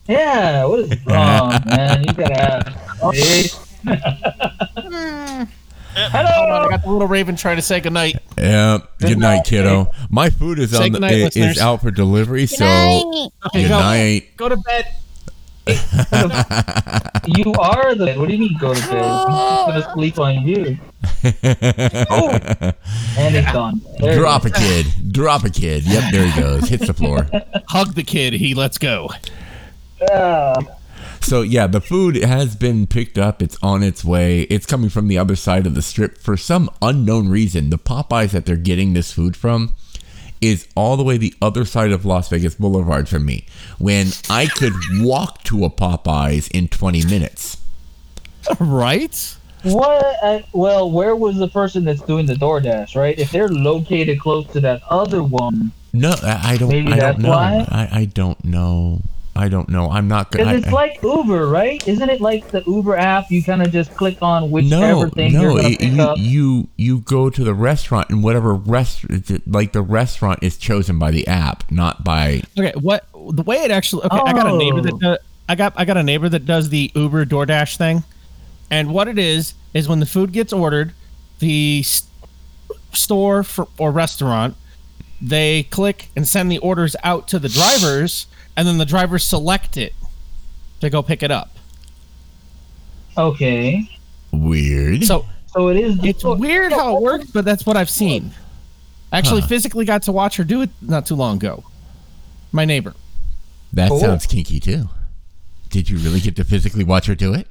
Yeah, 0.09 0.65
what 0.65 0.81
is 0.81 0.91
wrong, 1.07 1.53
man? 1.67 2.05
You 2.05 2.13
gotta 2.13 2.35
have 2.35 2.65
coffee. 3.01 3.49
Hmm. 4.83 5.45
Hold 5.95 6.27
on, 6.27 6.51
I 6.51 6.69
got 6.71 6.83
the 6.85 6.91
little 6.91 7.07
raven 7.07 7.37
trying 7.37 7.57
to 7.57 7.63
say 7.63 7.79
goodnight. 7.81 8.17
Yeah. 8.39 8.79
Good 8.99 9.19
night, 9.19 9.37
night. 9.37 9.45
kiddo. 9.47 9.91
My 10.09 10.31
food 10.31 10.59
is 10.59 10.71
Say 10.71 10.77
on 10.79 10.83
the, 10.85 10.91
goodnight, 10.93 11.13
is 11.15 11.25
listeners. 11.37 11.59
out 11.59 11.83
for 11.83 11.91
delivery, 11.91 12.47
so 12.47 12.65
Okay, 13.47 13.63
good 13.63 13.69
go. 13.69 13.79
night. 13.79 14.37
Go 14.39 14.49
to 14.49 14.57
bed. 14.57 14.87
You 17.25 17.53
are 17.53 17.95
the. 17.95 18.15
What 18.15 18.27
do 18.27 18.33
you 18.35 18.41
mean 18.41 18.57
go 18.59 18.75
to 18.75 18.81
bed? 18.89 19.01
I'm 19.05 19.69
gonna 19.69 19.93
sleep 19.95 20.19
on 20.19 20.45
you. 20.47 20.77
Oh, 22.11 22.31
and 23.17 23.37
it's 23.37 23.53
gone. 23.53 23.81
There 24.01 24.15
it 24.15 24.19
Drop 24.19 24.45
a 24.45 24.51
kid. 24.51 24.87
Drop 25.13 25.45
a 25.45 25.51
kid. 25.51 25.85
Yep, 25.85 26.11
there 26.13 26.27
he 26.27 26.41
goes. 26.41 26.69
Hits 26.69 26.89
the 26.89 26.93
floor. 26.95 27.29
Hug 27.69 27.95
the 27.95 28.03
kid. 28.03 28.33
He 28.33 28.55
lets 28.55 28.77
go. 28.77 29.09
So 31.21 31.43
yeah, 31.43 31.67
the 31.67 31.81
food 31.81 32.17
has 32.17 32.57
been 32.57 32.87
picked 32.87 33.17
up. 33.17 33.41
It's 33.43 33.57
on 33.63 33.83
its 33.83 34.05
way. 34.05 34.43
It's 34.43 34.67
coming 34.67 34.91
from 34.91 35.09
the 35.09 35.19
other 35.19 35.37
side 35.37 35.67
of 35.67 35.75
the 35.75 35.83
strip 35.83 36.19
for 36.19 36.37
some 36.37 36.69
unknown 36.83 37.29
reason. 37.29 37.71
The 37.71 37.79
Popeyes 37.79 38.31
that 38.33 38.45
they're 38.45 38.57
getting 38.57 38.93
this 38.93 39.13
food 39.13 39.37
from 39.37 39.75
is 40.41 40.67
all 40.75 40.97
the 40.97 41.05
way 41.05 41.17
the 41.17 41.35
other 41.41 41.65
side 41.65 41.93
of 41.93 42.05
Las 42.05 42.29
Vegas 42.29 42.57
Boulevard 42.57 43.09
from 43.09 43.25
me. 43.25 43.47
When 43.79 44.09
I 44.29 44.47
could 44.47 44.73
walk 44.95 45.45
to 45.45 45.65
a 45.65 45.71
Popeyes 45.71 46.51
in 46.51 46.67
20 46.69 47.07
minutes. 47.07 47.59
Right? 48.59 49.37
What? 49.63 50.17
Uh, 50.21 50.41
well, 50.53 50.91
where 50.91 51.15
was 51.15 51.37
the 51.37 51.47
person 51.47 51.85
that's 51.85 52.01
doing 52.03 52.27
the 52.27 52.35
DoorDash? 52.35 52.97
Right? 52.97 53.17
If 53.17 53.31
they're 53.31 53.49
located 53.49 54.19
close 54.19 54.49
to 54.49 54.61
that 54.61 54.83
other 54.91 55.23
one, 55.23 55.71
No, 55.93 56.13
I, 56.25 56.55
I 56.55 56.57
don't. 56.57 56.69
Maybe 56.71 56.93
I 56.93 56.97
that's 56.99 57.15
don't 57.19 57.23
know. 57.23 57.31
why? 57.31 57.65
I, 57.69 58.01
I 58.01 58.05
don't 58.07 58.45
know. 58.45 59.03
I 59.35 59.49
don't 59.49 59.69
know. 59.71 59.91
I'm 59.91 60.09
not 60.09 60.31
because 60.31 60.47
gonna. 60.47 60.59
it's 60.59 60.71
like 60.73 61.03
Uber, 61.03 61.49
right? 61.49 61.87
Isn't 61.89 62.11
it 62.11 62.21
like 62.21 62.49
the 62.51 62.63
Uber 62.67 62.97
app? 62.97 63.31
You 63.31 63.43
kind 63.43 63.63
of 63.63 63.73
just 63.73 63.95
click 63.97 64.19
on 64.21 64.51
whichever 64.51 65.07
no, 65.07 65.09
thing 65.09 65.33
no. 65.33 65.41
you're 65.43 65.51
gonna 65.57 65.69
it- 65.71 65.79
pick 65.81 65.93
you, 65.93 66.03
up. 66.03 66.19
you 66.19 66.69
you 66.77 66.99
go 67.01 67.31
to 67.31 67.43
the 67.43 67.55
restaurant 67.55 68.11
and 68.11 68.23
whatever 68.23 68.53
rest 68.55 69.07
like 69.47 69.73
the 69.73 69.81
restaurant 69.83 70.41
is 70.43 70.59
chosen 70.59 70.99
by 70.99 71.11
the 71.11 71.27
app, 71.27 71.65
not 71.71 72.05
by. 72.05 72.43
Okay, 72.59 72.73
what 72.79 73.07
the 73.31 73.43
way 73.43 73.57
it 73.65 73.71
actually? 73.71 74.05
Okay, 74.05 74.17
I 74.19 74.33
got 74.35 74.47
a 74.53 74.57
neighbor 74.59 74.83
that 74.83 74.93
Oh. 74.95 74.99
does, 74.99 75.19
I 75.49 75.55
got 75.55 75.73
I 75.77 75.87
got 75.87 75.97
a 75.97 76.03
neighbor 76.03 76.29
that 76.29 76.45
does 76.45 76.69
the 76.69 76.93
Uber 76.95 77.25
DoorDash 77.25 77.77
thing, 77.79 78.05
and 78.71 78.93
what 78.93 79.09
it 79.09 79.19
is 79.19 79.55
is 79.73 79.89
when 79.89 80.01
the 80.01 80.07
food 80.07 80.33
gets 80.33 80.53
ordered, 80.53 80.93
the 81.39 81.81
s- 81.83 82.05
store 82.93 83.43
for, 83.43 83.67
or 83.79 83.91
restaurant 83.91 84.57
they 85.25 85.63
click 85.65 86.09
and 86.17 86.27
send 86.29 86.51
the 86.51 86.59
orders 86.59 86.97
out 87.05 87.29
to 87.29 87.39
the 87.39 87.49
drivers, 87.49 88.27
and 88.57 88.67
then 88.69 88.79
the 88.79 88.85
driver 88.85 89.19
select 89.19 89.77
it 89.77 89.93
to 90.81 90.91
go 90.91 91.03
pick 91.03 91.23
it 91.23 91.31
up. 91.31 91.51
Okay, 93.17 93.89
Weird. 94.33 95.05
So 95.05 95.27
so 95.53 95.69
it 95.69 95.77
is. 95.77 95.99
it's 96.03 96.25
weird 96.25 96.73
how 96.73 96.97
it 96.97 97.03
works, 97.03 97.31
but 97.31 97.45
that's 97.45 97.67
what 97.67 97.77
I've 97.77 97.91
seen. 97.91 98.33
I 99.13 99.19
actually 99.19 99.43
Huh. 99.43 99.49
physically 99.49 99.85
got 99.85 100.03
to 100.05 100.13
watch 100.13 100.37
her 100.37 100.45
do 100.45 100.63
it 100.63 100.71
not 100.81 101.05
too 101.05 101.15
long 101.15 101.37
ago. 101.37 101.65
My 102.51 102.65
neighbor. 102.65 102.95
that 103.75 103.89
Cool. 103.91 104.01
sounds 104.01 104.25
kinky 104.27 104.59
too. 104.61 104.89
Did 105.71 105.91
you 105.91 105.99
really 105.99 106.21
get 106.21 106.37
to 106.37 106.45
physically 106.45 106.85
watch 106.85 107.07
her 107.07 107.15
do 107.15 107.35
it? 107.35 107.47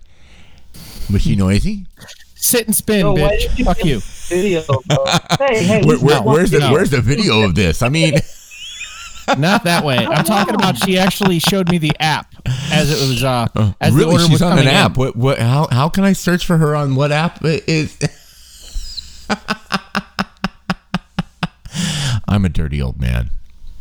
Was 1.11 1.21
she 1.23 1.35
noisy? 1.35 1.85
Sit 2.35 2.65
and 2.65 2.75
spin, 2.75 3.01
So 3.01 3.15
bitch. 3.15 3.57
you 3.57 3.65
Fuck 3.65 3.83
you. 3.85 3.99
Video. 4.29 4.61
hey, 5.39 5.63
hey, 5.63 5.81
Where, 5.83 5.97
where, 5.99 6.21
where's 6.23 6.49
the 6.51 6.59
Where's 6.71 6.89
the 6.89 7.01
video 7.01 7.41
of 7.43 7.53
this? 7.53 7.83
I 7.83 7.89
mean, 7.89 8.15
Not 9.37 9.63
that 9.65 9.83
way. 9.85 9.97
I'm 9.97 10.23
talking 10.25 10.55
about 10.55 10.77
she 10.77 10.97
actually 10.97 11.39
showed 11.39 11.69
me 11.69 11.77
the 11.77 11.91
app 11.99 12.33
as 12.71 12.91
it 12.91 13.07
was 13.07 13.23
uh 13.23 13.47
as 13.79 13.93
the 13.93 13.97
really, 13.99 14.11
order 14.13 14.23
she's 14.23 14.31
was 14.33 14.41
on 14.41 14.51
coming 14.51 14.65
an 14.67 14.71
in. 14.71 14.75
app. 14.77 14.97
What? 14.97 15.15
What? 15.15 15.39
How? 15.39 15.67
How 15.71 15.89
can 15.89 16.03
I 16.03 16.13
search 16.13 16.45
for 16.45 16.57
her 16.57 16.75
on 16.75 16.95
what 16.95 17.11
app 17.11 17.43
it 17.45 17.63
is? 17.67 17.97
I'm 22.27 22.45
a 22.45 22.49
dirty 22.49 22.81
old 22.81 22.99
man. 22.99 23.29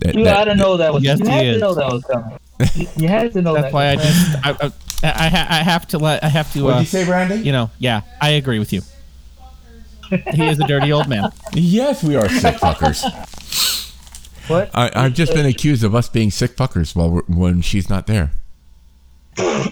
That- 0.01 0.15
You 0.15 0.25
that- 0.25 0.37
had 0.37 0.45
to 0.45 0.55
know 0.55 0.77
that 0.77 0.93
was. 0.93 1.03
Yes, 1.03 1.19
you 1.21 1.27
he 1.27 1.31
had 1.33 1.43
to 1.55 1.59
know 1.59 1.75
that 1.75 1.93
was 1.93 2.05
coming. 2.05 2.39
You, 2.75 2.87
you 2.97 3.09
had 3.09 3.33
to 3.33 3.41
know 3.43 3.55
That's 3.55 3.67
that. 3.67 3.73
why 3.73 3.89
I 3.91 3.97
just 3.97 4.47
I, 4.47 4.51
I, 4.51 4.71
I, 5.03 5.47
I 5.61 5.63
have 5.63 5.87
to 5.89 5.99
let 5.99 6.23
I 6.23 6.29
have 6.29 6.53
to 6.53 6.69
uh, 6.69 6.81
you 6.81 6.85
say, 6.87 7.07
Brandy? 7.07 7.37
you 7.37 7.53
know 7.53 7.71
yeah 7.79 8.03
I 8.21 8.31
agree 8.31 8.59
with 8.59 8.71
you. 8.73 8.83
He 10.35 10.47
is 10.47 10.59
a 10.61 10.67
dirty 10.67 10.93
old 10.93 11.09
man. 11.09 11.31
Yes, 11.55 12.03
we 12.05 12.17
are 12.17 12.29
sick 12.29 12.57
fuckers. 12.57 13.03
What? 14.51 14.71
I, 14.75 14.91
I've 14.95 15.15
just 15.15 15.33
been 15.33 15.47
accused 15.47 15.83
of 15.85 15.95
us 15.95 16.09
being 16.09 16.31
sick 16.31 16.57
fuckers 16.57 16.95
while 16.97 17.11
we're, 17.11 17.23
when 17.29 17.63
she's 17.63 17.89
not 17.89 18.07
there. 18.07 18.33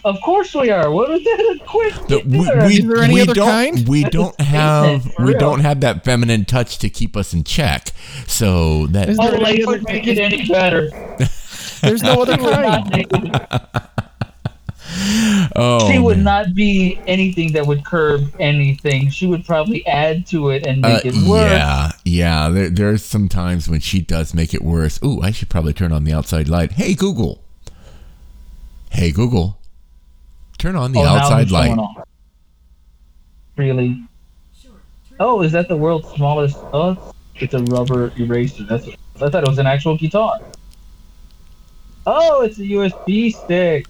Of 0.05 0.17
course 0.25 0.55
we 0.55 0.71
are. 0.71 0.91
What 0.91 1.09
was 1.11 1.23
that? 1.25 1.59
A 1.61 1.65
quick. 1.67 1.95
The- 2.07 2.23
we, 2.25 2.39
we, 2.39 2.79
Is 2.79 2.87
there 2.87 3.03
any 3.03 3.15
we 3.15 3.21
other 3.23 3.35
don't 3.35 3.49
kind? 3.75 3.89
we 3.89 4.05
don't 4.05 4.41
have 4.41 5.05
we 5.19 5.25
real. 5.33 5.39
don't 5.39 5.61
have 5.61 5.81
that 5.81 6.05
feminine 6.05 6.45
touch 6.45 6.79
to 6.79 6.89
keep 6.89 7.17
us 7.17 7.35
in 7.35 7.43
check. 7.45 7.89
So 8.27 8.87
that 8.89 9.09
Is 9.09 9.19
Oh, 9.21 9.31
there 9.31 9.41
like 9.41 9.57
any 9.57 9.67
would 9.67 9.83
make 9.85 10.07
it 10.07 10.19
any 10.19 10.47
better. 10.49 10.89
There's 11.83 12.03
no 12.03 12.23
other 12.23 12.35
She 12.39 13.05
kind. 13.05 14.08
Not 14.89 15.41
make 15.41 15.47
it- 15.47 15.53
oh 15.57 15.91
she 15.91 15.99
would 15.99 16.17
man. 16.19 16.25
not 16.25 16.55
be 16.55 16.99
anything 17.07 17.53
that 17.53 17.67
would 17.67 17.85
curb 17.85 18.33
anything. 18.41 19.11
She 19.11 19.27
would 19.27 19.45
probably 19.45 19.87
add 19.87 20.27
to 20.29 20.51
it 20.51 20.67
and 20.67 20.85
Uh, 20.85 20.89
make 20.89 21.05
it 21.07 21.15
worse. 21.29 21.51
yeah, 21.51 21.91
yeah. 22.05 22.49
There, 22.49 22.71
there's 22.71 23.05
some 23.05 23.29
times 23.29 23.69
when 23.69 23.81
she 23.81 24.01
does 24.01 24.35
make 24.35 24.55
it 24.55 24.63
worse. 24.63 24.99
Ooh, 25.05 25.21
I 25.23 25.31
should 25.31 25.49
probably 25.49 25.73
turn 25.73 25.93
on 25.93 26.05
the 26.05 26.13
outside 26.13 26.49
light. 26.49 26.73
Hey 26.73 26.95
Google. 26.95 27.43
Hey 28.91 29.11
Google. 29.13 29.59
Turn 30.59 30.75
on 30.77 30.93
the 30.93 31.01
Oh, 31.01 31.05
outside 31.07 31.51
light. 31.51 31.77
Really? 33.57 34.03
Oh, 35.21 35.43
is 35.43 35.53
that 35.53 35.69
the 35.69 35.77
world's 35.77 36.09
smallest? 36.15 36.57
Oh, 36.73 37.13
it's 37.37 37.55
a 37.55 37.63
rubber 37.65 38.13
eraser. 38.17 38.65
That's. 38.65 38.87
What, 38.87 38.97
I 39.21 39.29
thought 39.31 39.43
it 39.45 39.49
was 39.49 39.59
an 39.59 39.67
actual 39.67 39.97
guitar. 39.97 40.39
Oh, 42.07 42.43
it's 42.43 42.59
a 42.59 42.63
USB 42.63 43.35
stick. 43.35 43.87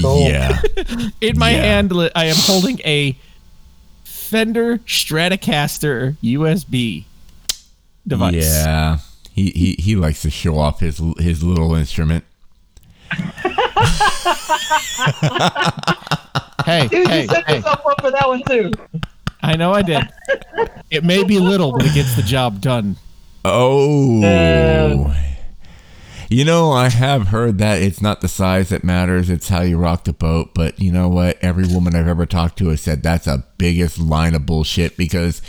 Cool. 0.00 0.28
Yeah. 0.28 0.60
In 1.20 1.38
my 1.38 1.50
Yeah. 1.52 1.62
hand, 1.62 1.92
I 2.14 2.24
am 2.26 2.36
holding 2.38 2.80
a 2.84 3.16
Fender 4.04 4.78
Stratocaster 4.78 6.16
USB 6.22 7.04
device. 8.06 8.34
Yeah. 8.44 8.98
He, 9.32 9.50
he 9.50 9.76
he 9.78 9.96
likes 9.96 10.22
to 10.22 10.30
show 10.30 10.58
off 10.58 10.80
his 10.80 11.00
his 11.18 11.42
little 11.42 11.74
instrument. 11.74 12.24
Hey, 16.64 16.86
Dude, 16.88 17.08
hey, 17.08 17.22
you 17.22 17.28
set 17.28 17.46
hey! 17.46 17.56
yourself 17.56 17.80
up 17.86 18.00
for 18.02 18.10
that 18.10 18.28
one 18.28 18.42
too. 18.42 18.70
I 19.42 19.56
know 19.56 19.72
I 19.72 19.80
did. 19.80 20.02
It 20.90 21.02
may 21.02 21.24
be 21.24 21.38
little, 21.38 21.72
but 21.72 21.86
it 21.86 21.94
gets 21.94 22.14
the 22.14 22.20
job 22.22 22.60
done. 22.60 22.96
Oh. 23.44 24.22
Uh, 24.22 25.14
you 26.28 26.44
know, 26.44 26.72
I 26.72 26.90
have 26.90 27.28
heard 27.28 27.58
that 27.58 27.80
it's 27.80 28.02
not 28.02 28.20
the 28.20 28.28
size 28.28 28.68
that 28.68 28.84
matters, 28.84 29.30
it's 29.30 29.48
how 29.48 29.62
you 29.62 29.78
rock 29.78 30.04
the 30.04 30.12
boat. 30.12 30.50
But 30.54 30.78
you 30.78 30.92
know 30.92 31.08
what? 31.08 31.38
Every 31.42 31.66
woman 31.66 31.96
I've 31.96 32.08
ever 32.08 32.26
talked 32.26 32.58
to 32.58 32.68
has 32.68 32.82
said 32.82 33.02
that's 33.02 33.26
a 33.26 33.44
biggest 33.56 33.98
line 33.98 34.34
of 34.34 34.44
bullshit 34.44 34.96
because 34.96 35.40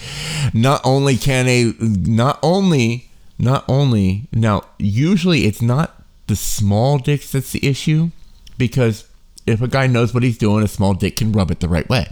not 0.53 0.81
only 0.85 1.17
can 1.17 1.47
a, 1.47 1.73
not 1.79 2.39
only, 2.41 3.09
not 3.37 3.65
only, 3.67 4.27
now, 4.31 4.63
usually 4.77 5.45
it's 5.45 5.61
not 5.61 6.01
the 6.27 6.35
small 6.35 6.97
dicks 6.97 7.31
that's 7.31 7.51
the 7.51 7.67
issue 7.67 8.11
because 8.57 9.07
if 9.45 9.61
a 9.61 9.67
guy 9.67 9.87
knows 9.87 10.13
what 10.13 10.23
he's 10.23 10.37
doing, 10.37 10.63
a 10.63 10.67
small 10.67 10.93
dick 10.93 11.17
can 11.17 11.31
rub 11.31 11.51
it 11.51 11.59
the 11.59 11.67
right 11.67 11.89
way. 11.89 12.07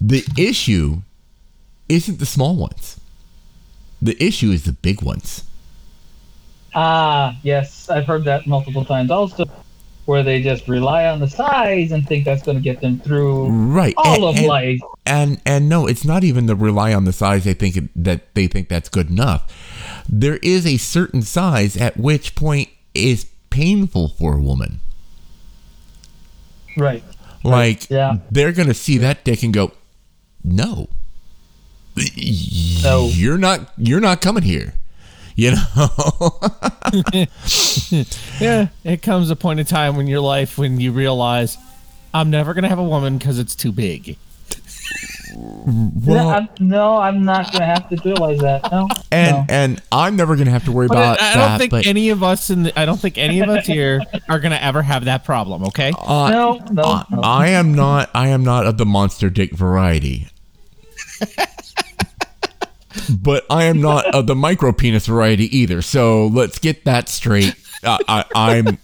The 0.00 0.24
issue 0.38 1.02
isn't 1.88 2.18
the 2.18 2.26
small 2.26 2.56
ones. 2.56 3.00
The 4.00 4.22
issue 4.22 4.50
is 4.50 4.64
the 4.64 4.72
big 4.72 5.02
ones. 5.02 5.44
Ah, 6.74 7.38
yes, 7.42 7.88
I've 7.88 8.06
heard 8.06 8.24
that 8.24 8.46
multiple 8.46 8.84
times. 8.84 9.10
Also, 9.10 9.44
where 10.06 10.22
they 10.22 10.42
just 10.42 10.68
rely 10.68 11.06
on 11.06 11.18
the 11.20 11.28
size 11.28 11.92
and 11.92 12.06
think 12.06 12.24
that's 12.24 12.42
going 12.42 12.56
to 12.58 12.62
get 12.62 12.80
them 12.80 13.00
through 13.00 13.48
Right. 13.48 13.94
all 13.96 14.14
and, 14.14 14.24
of 14.24 14.36
and, 14.36 14.46
life. 14.46 14.80
And 15.06 15.40
and 15.46 15.68
no, 15.68 15.86
it's 15.86 16.04
not 16.04 16.24
even 16.24 16.46
the 16.46 16.54
rely 16.56 16.92
on 16.92 17.04
the 17.04 17.12
size 17.12 17.44
they 17.44 17.54
think 17.54 17.76
it, 17.76 17.84
that 17.96 18.34
they 18.34 18.46
think 18.46 18.68
that's 18.68 18.88
good 18.88 19.08
enough. 19.08 19.50
There 20.08 20.36
is 20.42 20.66
a 20.66 20.76
certain 20.76 21.22
size 21.22 21.76
at 21.76 21.96
which 21.96 22.34
point 22.34 22.68
is 22.94 23.24
painful 23.50 24.08
for 24.08 24.36
a 24.36 24.42
woman. 24.42 24.80
Right. 26.76 27.02
Like 27.42 27.88
yeah. 27.90 28.16
they're 28.30 28.52
gonna 28.52 28.74
see 28.74 28.98
that 28.98 29.24
dick 29.24 29.42
and 29.42 29.52
go, 29.54 29.72
no, 30.42 30.88
No. 32.82 33.08
you're 33.12 33.38
not 33.38 33.72
you're 33.78 34.00
not 34.00 34.20
coming 34.20 34.42
here. 34.42 34.74
You 35.36 35.52
know. 35.52 36.40
Yeah, 38.40 38.68
it 38.84 39.02
comes 39.02 39.30
a 39.30 39.36
point 39.36 39.60
in 39.60 39.66
time 39.66 39.98
in 39.98 40.06
your 40.06 40.20
life 40.20 40.58
when 40.58 40.80
you 40.80 40.92
realize 40.92 41.56
I'm 42.12 42.30
never 42.30 42.54
gonna 42.54 42.68
have 42.68 42.78
a 42.78 42.84
woman 42.84 43.18
because 43.18 43.38
it's 43.38 43.54
too 43.54 43.72
big. 43.72 44.16
Well, 45.36 45.90
no, 46.04 46.28
I'm, 46.28 46.48
no, 46.60 46.96
I'm 46.98 47.24
not 47.24 47.52
gonna 47.52 47.66
have 47.66 47.88
to 47.88 47.96
realize 48.04 48.38
that. 48.40 48.70
No, 48.70 48.88
and 49.10 49.36
no. 49.36 49.44
and 49.48 49.82
I'm 49.90 50.14
never 50.14 50.36
gonna 50.36 50.50
have 50.52 50.64
to 50.66 50.72
worry 50.72 50.86
But 50.86 50.96
about 50.96 51.20
I, 51.22 51.30
I 51.30 51.34
don't 51.34 51.42
that. 51.42 51.58
think 51.58 51.70
but 51.72 51.86
any 51.86 52.10
of 52.10 52.22
us 52.22 52.50
in 52.50 52.64
the, 52.64 52.78
I 52.78 52.84
don't 52.86 53.00
think 53.00 53.18
any 53.18 53.40
of 53.40 53.48
us 53.48 53.66
here 53.66 54.00
are 54.28 54.38
gonna 54.38 54.56
ever 54.56 54.82
have 54.82 55.06
that 55.06 55.24
problem. 55.24 55.64
Okay. 55.64 55.92
uh, 55.98 56.30
no, 56.30 56.60
no, 56.70 56.82
I, 56.82 57.04
no. 57.10 57.20
I 57.22 57.48
am 57.48 57.74
not. 57.74 58.10
I 58.14 58.28
am 58.28 58.44
not 58.44 58.66
of 58.66 58.78
the 58.78 58.86
monster 58.86 59.28
dick 59.30 59.52
variety. 59.52 60.28
but 63.10 63.44
I 63.50 63.64
am 63.64 63.80
not 63.80 64.14
of 64.14 64.26
the 64.26 64.34
micro 64.34 64.72
penis 64.72 65.06
variety 65.06 65.56
either. 65.56 65.82
So 65.82 66.26
let's 66.28 66.58
get 66.58 66.84
that 66.84 67.08
straight. 67.08 67.54
Uh, 67.82 67.98
I, 68.08 68.24
I'm 68.34 68.78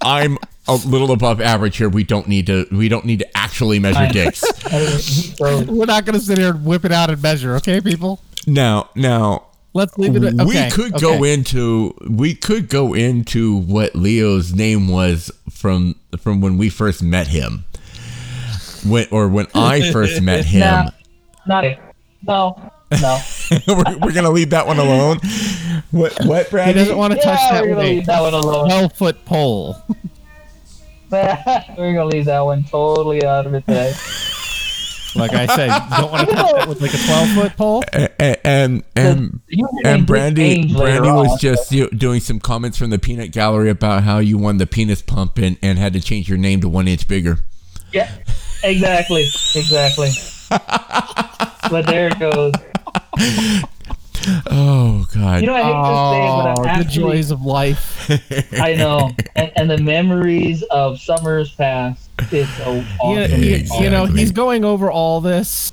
I'm 0.00 0.38
a 0.66 0.74
little 0.74 1.12
above 1.12 1.40
average 1.40 1.76
here. 1.76 1.88
We 1.88 2.04
don't 2.04 2.28
need 2.28 2.46
to. 2.46 2.66
We 2.70 2.88
don't 2.88 3.04
need 3.04 3.20
to 3.20 3.36
actually 3.36 3.78
measure 3.78 4.12
dicks. 4.12 4.42
We're 5.40 5.86
not 5.86 6.04
gonna 6.04 6.20
sit 6.20 6.38
here 6.38 6.50
and 6.50 6.64
whip 6.64 6.84
it 6.84 6.92
out 6.92 7.10
and 7.10 7.22
measure. 7.22 7.56
Okay, 7.56 7.80
people. 7.80 8.20
Now, 8.46 8.88
now 8.94 9.50
Let's 9.72 9.96
leave 9.98 10.16
it. 10.16 10.24
At, 10.24 10.34
okay, 10.34 10.64
we 10.64 10.70
could 10.70 11.00
go 11.00 11.22
into 11.22 11.94
we 12.08 12.34
could 12.34 12.68
go 12.68 12.92
into 12.94 13.56
what 13.56 13.94
Leo's 13.94 14.52
name 14.52 14.88
was 14.88 15.30
from 15.48 15.94
from 16.18 16.40
when 16.40 16.58
we 16.58 16.68
first 16.70 17.02
met 17.02 17.28
him. 17.28 17.64
When 18.84 19.06
or 19.12 19.28
when 19.28 19.46
I 19.54 19.90
first 19.92 20.20
met 20.22 20.44
him. 20.44 20.60
nah, 20.60 20.90
not 21.46 21.64
it. 21.64 21.78
No, 22.22 22.70
no. 23.00 23.20
we're, 23.68 23.98
we're 23.98 24.12
gonna 24.12 24.30
leave 24.30 24.50
that 24.50 24.66
one 24.66 24.78
alone. 24.78 25.18
What 25.90 26.16
what 26.24 26.48
He 26.48 26.72
doesn't 26.72 26.96
want 26.96 27.14
to 27.14 27.20
touch 27.20 27.38
Yeah, 27.40 27.52
that 27.52 27.62
we're 27.62 27.74
gonna 27.74 27.88
leave 27.88 28.06
that 28.06 28.20
one 28.20 28.34
alone. 28.34 28.66
twelve 28.68 28.92
foot 28.92 29.24
pole. 29.24 29.76
we're 31.10 31.94
gonna 31.94 32.04
leave 32.04 32.26
that 32.26 32.40
one 32.40 32.64
totally 32.64 33.24
out 33.24 33.46
of 33.46 33.54
it 33.54 33.66
today. 33.66 33.92
Like 35.16 35.32
I 35.32 35.46
said, 35.46 35.66
you 35.66 35.96
don't 35.96 36.12
want 36.12 36.28
to 36.28 36.34
touch 36.36 36.52
that 36.54 36.68
with 36.68 36.80
like 36.80 36.94
a 36.94 36.98
twelve 36.98 37.28
foot 37.30 37.56
pole. 37.56 37.82
and 37.92 38.36
and 38.44 38.82
and, 38.94 39.40
and 39.84 40.06
Brandy 40.06 40.72
Brandy 40.72 41.10
was 41.10 41.32
on. 41.32 41.38
just 41.38 41.72
you, 41.72 41.88
doing 41.90 42.20
some 42.20 42.38
comments 42.38 42.78
from 42.78 42.90
the 42.90 42.98
peanut 42.98 43.32
gallery 43.32 43.70
about 43.70 44.04
how 44.04 44.18
you 44.18 44.38
won 44.38 44.58
the 44.58 44.66
penis 44.68 45.02
pump 45.02 45.38
and, 45.38 45.58
and 45.62 45.78
had 45.78 45.94
to 45.94 46.00
change 46.00 46.28
your 46.28 46.38
name 46.38 46.60
to 46.60 46.68
one 46.68 46.86
inch 46.86 47.08
bigger. 47.08 47.38
Yeah, 47.92 48.08
exactly, 48.62 49.22
exactly. 49.54 50.10
But 50.50 51.86
there 51.86 52.08
it 52.08 52.18
goes. 52.18 52.52
Oh 54.50 55.06
God! 55.14 55.40
You 55.40 55.46
know, 55.46 55.54
I 55.54 55.62
hate 55.62 55.72
to 55.72 56.10
say 56.10 56.24
it, 56.26 56.30
but 56.36 56.58
Oh, 56.58 56.62
I'm 56.62 56.62
the 56.64 56.68
actually, 56.86 57.02
joys 57.02 57.30
of 57.30 57.42
life. 57.42 58.10
I 58.60 58.74
know, 58.74 59.10
and, 59.34 59.52
and 59.56 59.70
the 59.70 59.78
memories 59.78 60.62
of 60.64 61.00
summers 61.00 61.54
past. 61.54 62.10
It's 62.30 62.50
so 62.58 62.74
You, 62.74 62.84
awesome. 63.00 63.42
you- 63.42 63.54
Exactly. 63.54 63.84
you 63.84 63.90
know, 63.90 64.04
he's 64.06 64.32
going 64.32 64.64
over 64.64 64.90
all 64.90 65.22
this, 65.22 65.72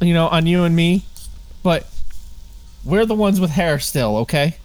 you 0.00 0.14
know, 0.14 0.28
on 0.28 0.46
you 0.46 0.64
and 0.64 0.74
me, 0.74 1.04
but 1.62 1.86
we're 2.84 3.04
the 3.04 3.14
ones 3.14 3.40
with 3.40 3.50
hair 3.50 3.78
still, 3.78 4.16
okay? 4.18 4.56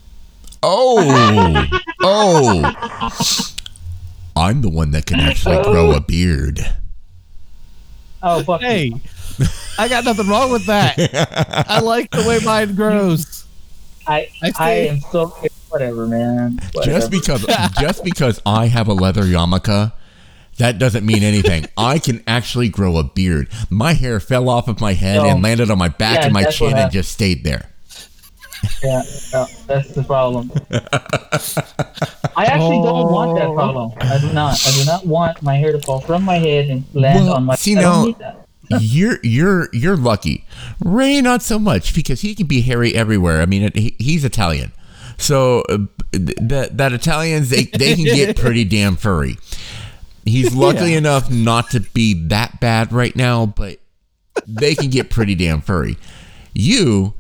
oh 0.63 1.67
oh! 2.01 3.51
I'm 4.37 4.61
the 4.61 4.69
one 4.69 4.91
that 4.91 5.05
can 5.05 5.19
actually 5.19 5.61
grow 5.63 5.91
a 5.91 5.97
oh. 5.97 5.99
beard. 5.99 6.59
Oh 8.23 8.41
fuck! 8.43 8.61
you. 8.61 8.99
Hey, 9.37 9.45
I 9.79 9.87
got 9.87 10.03
nothing 10.05 10.27
wrong 10.27 10.51
with 10.51 10.65
that. 10.67 10.95
I 11.69 11.79
like 11.79 12.11
the 12.11 12.23
way 12.27 12.39
mine 12.43 12.75
grows. 12.75 13.45
I 14.07 14.29
I 14.43 14.51
I 14.59 14.71
am 14.71 14.99
so 15.11 15.27
whatever, 15.69 16.05
man. 16.07 16.59
Whatever. 16.73 16.99
Just 16.99 17.11
because 17.11 17.45
just 17.79 18.03
because 18.03 18.41
I 18.45 18.67
have 18.67 18.87
a 18.87 18.93
leather 18.93 19.23
yarmulke, 19.23 19.91
that 20.57 20.77
doesn't 20.79 21.05
mean 21.05 21.23
anything. 21.23 21.65
I 21.77 21.99
can 21.99 22.23
actually 22.27 22.69
grow 22.69 22.97
a 22.97 23.03
beard. 23.03 23.49
My 23.69 23.93
hair 23.93 24.19
fell 24.19 24.47
off 24.49 24.67
of 24.67 24.79
my 24.79 24.93
head 24.93 25.17
No. 25.17 25.29
and 25.29 25.41
landed 25.43 25.69
on 25.71 25.77
my 25.77 25.89
back 25.89 26.19
Yeah, 26.19 26.25
and 26.25 26.33
my 26.33 26.43
chin 26.45 26.77
and 26.77 26.91
just 26.91 27.11
stayed 27.11 27.43
there. 27.43 27.69
Yeah, 28.83 29.03
yeah, 29.33 29.45
that's 29.67 29.91
the 29.91 30.03
problem. 30.03 30.51
I 32.35 32.45
actually 32.45 32.81
don't 32.81 33.11
want 33.11 33.37
that 33.37 33.47
Oh. 33.47 33.53
problem. 33.53 33.91
I 33.99 34.17
do 34.19 34.31
not. 34.33 34.65
I 34.65 34.71
do 34.71 34.85
not 34.85 35.05
want 35.05 35.41
my 35.41 35.55
hair 35.55 35.71
to 35.71 35.79
fall 35.81 35.99
from 36.01 36.23
my 36.23 36.37
head 36.37 36.69
and 36.69 36.83
land 36.93 37.25
Well, 37.25 37.33
on 37.35 37.45
my. 37.45 37.55
see, 37.55 37.75
I 37.77 37.81
now- 38.69 38.77
don't 38.77 38.81
need 38.81 38.89
that. 38.89 38.95
you're 38.95 39.19
you're 39.23 39.69
you're 39.73 39.97
lucky. 39.97 40.45
Ray 40.83 41.21
not 41.21 41.41
so 41.41 41.57
much 41.59 41.93
because 41.95 42.21
he 42.21 42.35
can 42.35 42.47
be 42.47 42.61
hairy 42.61 42.93
everywhere. 42.95 43.41
I 43.41 43.45
mean, 43.45 43.63
it, 43.63 43.75
he, 43.75 43.95
he's 43.99 44.23
Italian, 44.25 44.71
so 45.17 45.61
uh, 45.69 45.77
th- 46.11 46.37
that 46.41 46.77
that 46.77 46.93
Italians 46.93 47.49
they 47.49 47.63
they 47.65 47.95
can 47.95 48.05
get 48.05 48.35
pretty 48.37 48.63
damn 48.63 48.95
furry. 48.95 49.37
He's 50.25 50.55
lucky 50.55 50.93
enough 50.95 51.29
not 51.29 51.69
to 51.71 51.79
be 51.81 52.27
that 52.29 52.59
bad 52.59 52.91
right 52.91 53.15
now, 53.15 53.45
but 53.45 53.77
they 54.47 54.73
can 54.73 54.89
get 54.89 55.09
pretty 55.11 55.35
damn 55.35 55.61
furry. 55.61 55.97
You, 56.53 57.13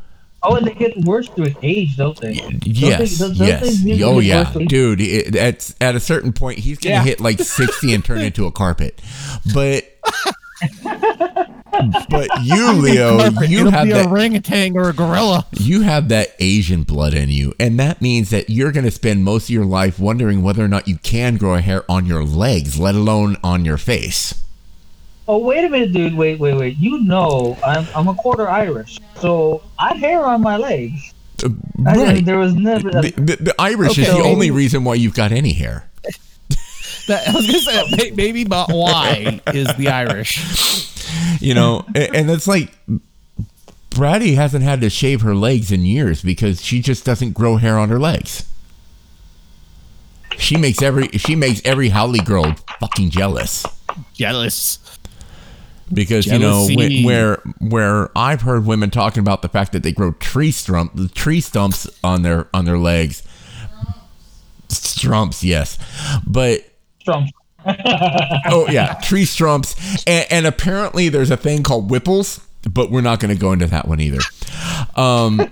Oh, 0.47 0.55
and 0.55 0.67
they 0.67 0.73
get 0.75 0.95
worse 1.05 1.27
with 1.37 1.55
age, 1.63 1.97
don't 1.97 2.19
they? 2.21 2.35
Don't 2.35 2.63
they- 2.63 2.69
yes, 2.71 3.17
don't- 3.17 3.29
don't 3.37 3.47
they 3.47 3.69
yes, 3.93 4.01
oh 4.03 4.19
yeah, 4.19 4.51
dude. 4.67 5.01
It, 5.01 5.35
at 5.35 5.71
at 5.81 5.95
a 5.95 5.99
certain 5.99 6.33
point, 6.33 6.59
he's 6.59 6.77
gonna 6.77 6.95
Yeah. 6.95 7.03
hit 7.03 7.19
like 7.19 7.39
sixty 7.39 7.93
and 7.93 8.03
turn 8.05 8.19
into 8.21 8.45
a 8.45 8.51
carpet. 8.51 9.01
But 9.53 9.85
but 12.09 12.29
you, 12.43 12.71
Leo, 12.73 13.17
you 13.43 13.59
It'll 13.59 13.71
have 13.71 13.85
be 13.85 13.93
that 13.93 14.05
a 14.05 14.09
orangutan 14.09 14.75
or 14.77 14.89
a 14.89 14.93
gorilla. 14.93 15.45
you 15.53 15.81
have 15.81 16.09
that 16.09 16.29
Asian 16.39 16.83
blood 16.83 17.13
in 17.13 17.29
you, 17.29 17.53
and 17.59 17.79
that 17.79 18.01
means 18.01 18.29
that 18.29 18.49
you're 18.49 18.71
going 18.71 18.85
to 18.85 18.91
spend 18.91 19.23
most 19.23 19.45
of 19.45 19.49
your 19.51 19.65
life 19.65 19.99
wondering 19.99 20.41
whether 20.43 20.63
or 20.63 20.67
not 20.67 20.87
you 20.87 20.97
can 20.97 21.37
grow 21.37 21.55
a 21.55 21.61
hair 21.61 21.83
on 21.89 22.05
your 22.05 22.23
legs, 22.23 22.79
let 22.79 22.95
alone 22.95 23.37
on 23.43 23.65
your 23.65 23.77
face. 23.77 24.41
Oh, 25.27 25.39
wait 25.39 25.65
a 25.65 25.69
minute, 25.69 25.91
dude. 25.91 26.15
Wait, 26.15 26.39
wait, 26.39 26.53
wait. 26.55 26.77
You 26.77 26.99
know, 27.01 27.57
I'm 27.65 27.87
I'm 27.95 28.07
a 28.07 28.13
quarter 28.13 28.47
Irish, 28.47 28.99
so 29.19 29.63
I 29.79 29.89
have 29.89 29.97
hair 29.97 30.23
on 30.23 30.41
my 30.41 30.57
legs. 30.57 31.13
Uh, 31.43 31.49
I 31.85 31.95
mean, 31.97 32.05
right. 32.05 32.25
there 32.25 32.37
was 32.37 32.53
never. 32.53 32.91
The, 32.91 33.11
the, 33.17 33.35
the 33.37 33.55
Irish 33.59 33.97
is 33.97 34.07
Okay. 34.07 34.17
the 34.17 34.23
only 34.23 34.51
reason 34.51 34.83
why 34.83 34.93
you've 34.95 35.15
got 35.15 35.31
any 35.31 35.53
hair. 35.53 35.89
That, 37.07 37.27
I 37.27 37.33
was 37.33 37.45
gonna 37.45 37.59
say 37.59 38.11
maybe, 38.15 38.45
but 38.45 38.69
why 38.71 39.39
is 39.53 39.67
the 39.75 39.89
Irish? 39.89 40.39
You 41.39 41.53
know, 41.53 41.85
and, 41.87 42.15
and 42.15 42.29
it's 42.31 42.47
like 42.47 42.73
Brady 43.89 44.35
hasn't 44.35 44.63
had 44.63 44.81
to 44.81 44.89
shave 44.89 45.21
her 45.21 45.33
legs 45.33 45.71
in 45.71 45.85
years 45.85 46.21
because 46.21 46.61
she 46.61 46.81
just 46.81 47.05
doesn't 47.05 47.31
grow 47.33 47.57
hair 47.57 47.77
on 47.77 47.89
her 47.89 47.99
legs. 47.99 48.47
She 50.37 50.57
makes 50.57 50.81
every 50.81 51.07
she 51.09 51.35
makes 51.35 51.61
every 51.63 51.89
haole 51.89 52.17
girl 52.17 52.55
fucking 52.79 53.09
jealous. 53.09 53.65
Jealous. 54.13 54.79
because 55.93 56.25
you 56.25 56.39
know 56.39 56.67
Jealousy. 56.67 57.05
where 57.05 57.41
where 57.59 58.09
I've 58.17 58.41
heard 58.41 58.65
women 58.65 58.89
talking 58.89 59.21
about 59.21 59.41
the 59.41 59.49
fact 59.49 59.71
that 59.71 59.83
they 59.83 59.93
grow 59.93 60.11
tree 60.13 60.51
stump 60.51 60.91
the 60.95 61.07
tree 61.07 61.39
stumps 61.39 61.87
on 62.03 62.23
their 62.23 62.49
on 62.53 62.65
their 62.65 62.77
legs. 62.77 63.23
Strumps, 64.67 65.43
yes, 65.43 65.77
but 66.27 66.65
Trump. 67.03 67.29
Oh 67.65 68.67
yeah, 68.69 68.93
tree 69.03 69.25
strumps, 69.25 70.03
and, 70.07 70.25
and 70.31 70.47
apparently 70.47 71.09
there's 71.09 71.31
a 71.31 71.37
thing 71.37 71.63
called 71.63 71.89
whipples, 71.89 72.39
but 72.69 72.91
we're 72.91 73.01
not 73.01 73.19
going 73.19 73.33
to 73.33 73.39
go 73.39 73.51
into 73.51 73.67
that 73.67 73.87
one 73.87 73.99
either. 73.99 74.19
Um, 74.95 75.37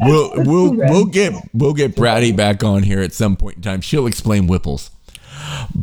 we'll 0.00 0.32
we'll 0.36 0.74
we'll 0.74 1.06
get 1.06 1.34
we'll 1.52 1.74
get 1.74 1.96
Bratty 1.96 2.34
back 2.34 2.62
on 2.64 2.82
here 2.82 3.00
at 3.00 3.12
some 3.12 3.36
point 3.36 3.56
in 3.56 3.62
time. 3.62 3.80
She'll 3.80 4.06
explain 4.06 4.46
whipples, 4.46 4.90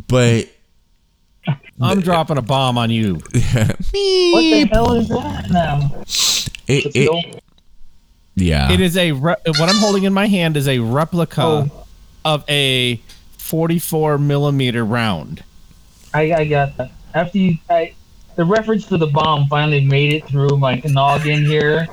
but 0.08 0.48
I'm 1.80 2.00
dropping 2.00 2.38
a 2.38 2.42
bomb 2.42 2.78
on 2.78 2.90
you. 2.90 3.20
What 3.90 4.42
the 4.42 4.68
hell 4.70 4.92
is 4.94 5.08
that 5.08 5.50
now? 5.50 5.90
it, 6.66 6.84
Let's 6.84 6.96
it, 6.96 7.06
go. 7.06 7.40
Yeah, 8.40 8.70
It 8.72 8.80
is 8.80 8.96
a 8.96 9.12
re- 9.12 9.36
what 9.46 9.60
I'm 9.68 9.76
holding 9.78 10.04
in 10.04 10.12
my 10.12 10.26
hand 10.26 10.56
is 10.56 10.68
a 10.68 10.78
replica 10.78 11.42
Oh. 11.42 11.86
of 12.24 12.44
a 12.48 13.00
44 13.38 14.18
millimeter 14.18 14.84
round. 14.84 15.42
I, 16.14 16.32
I 16.32 16.44
got 16.46 16.76
that. 16.76 16.90
After 17.14 17.38
you, 17.38 17.56
I, 17.70 17.94
the 18.36 18.44
reference 18.44 18.86
to 18.86 18.96
the 18.98 19.06
bomb 19.06 19.46
finally 19.48 19.84
made 19.84 20.12
it 20.12 20.26
through 20.26 20.58
my 20.58 20.80
noggin 20.84 21.44
here, 21.44 21.86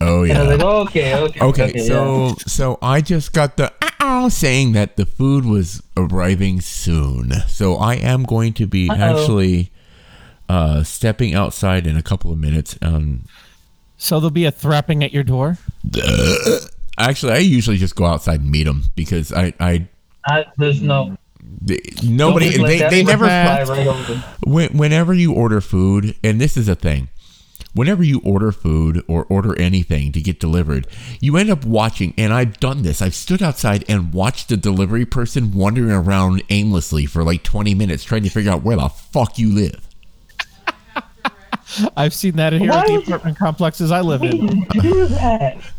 oh 0.00 0.22
and 0.24 0.32
I 0.32 0.42
was 0.42 0.48
yeah. 0.48 0.54
like, 0.54 0.60
okay, 0.88 1.14
okay, 1.16 1.40
Okay, 1.40 1.72
yeah. 1.76 1.82
so 1.84 2.34
so 2.46 2.78
I 2.82 3.00
just 3.00 3.32
got 3.32 3.56
the 3.56 3.72
uh 4.00 4.28
saying 4.28 4.72
that 4.72 4.96
the 4.96 5.04
food 5.06 5.44
was 5.44 5.82
arriving 5.96 6.60
soon. 6.60 7.32
So 7.48 7.76
I 7.76 7.94
am 7.94 8.22
going 8.24 8.52
to 8.54 8.66
be 8.66 8.88
Uh-oh. 8.88 8.96
actually 8.98 9.72
uh, 10.48 10.82
stepping 10.82 11.34
outside 11.34 11.86
in 11.86 11.96
a 11.96 12.02
couple 12.02 12.32
of 12.32 12.38
minutes. 12.38 12.76
Um, 12.82 13.24
So 14.00 14.18
there'll 14.18 14.30
be 14.30 14.46
a 14.46 14.50
thrapping 14.50 15.04
at 15.04 15.12
your 15.12 15.22
door. 15.22 15.58
Uh, 16.02 16.58
actually, 16.98 17.32
I 17.32 17.38
usually 17.38 17.76
just 17.76 17.94
go 17.94 18.06
outside 18.06 18.40
and 18.40 18.50
meet 18.50 18.64
them 18.64 18.84
because 18.96 19.30
I 19.30 19.52
I 19.60 19.88
I, 20.24 20.46
there's 20.56 20.80
no 20.80 21.16
they- 21.60 21.80
nobody 22.02 22.46
Don't 22.46 22.52
just 22.52 22.80
let 22.80 22.90
they, 22.90 23.02
they 23.02 23.04
never 23.04 23.26
right 23.26 24.22
when, 24.46 24.76
whenever 24.76 25.12
you 25.12 25.34
order 25.34 25.60
food 25.60 26.16
and 26.24 26.40
this 26.40 26.56
is 26.56 26.66
a 26.68 26.74
thing 26.74 27.08
whenever 27.74 28.02
you 28.02 28.20
order 28.24 28.52
food 28.52 29.02
or 29.06 29.24
order 29.24 29.58
anything 29.58 30.12
to 30.12 30.20
get 30.20 30.40
delivered, 30.40 30.86
you 31.20 31.36
end 31.36 31.50
up 31.50 31.64
watching, 31.64 32.14
and 32.18 32.32
I've 32.32 32.58
done 32.58 32.82
this. 32.82 33.00
I've 33.00 33.14
stood 33.14 33.42
outside 33.42 33.84
and 33.88 34.12
watched 34.12 34.48
the 34.48 34.56
delivery 34.56 35.06
person 35.06 35.52
wandering 35.52 35.90
around 35.92 36.42
aimlessly 36.50 37.06
for 37.06 37.22
like 37.22 37.42
20 37.42 37.74
minutes 37.74 38.04
trying 38.04 38.24
to 38.24 38.30
figure 38.30 38.50
out 38.50 38.62
where 38.62 38.76
the 38.76 38.88
fuck 38.88 39.38
you 39.38 39.52
live. 39.52 39.86
I've 41.96 42.14
seen 42.14 42.36
that 42.36 42.52
in 42.52 42.60
here 42.62 42.70
Why 42.70 42.80
at 42.80 42.86
the 42.86 42.92
would 42.94 43.06
you- 43.08 43.14
apartment 43.14 43.38
complexes 43.38 43.90
I 43.90 44.00
live 44.00 44.22
in. 44.22 44.64
do 44.70 45.06
that. 45.08 45.56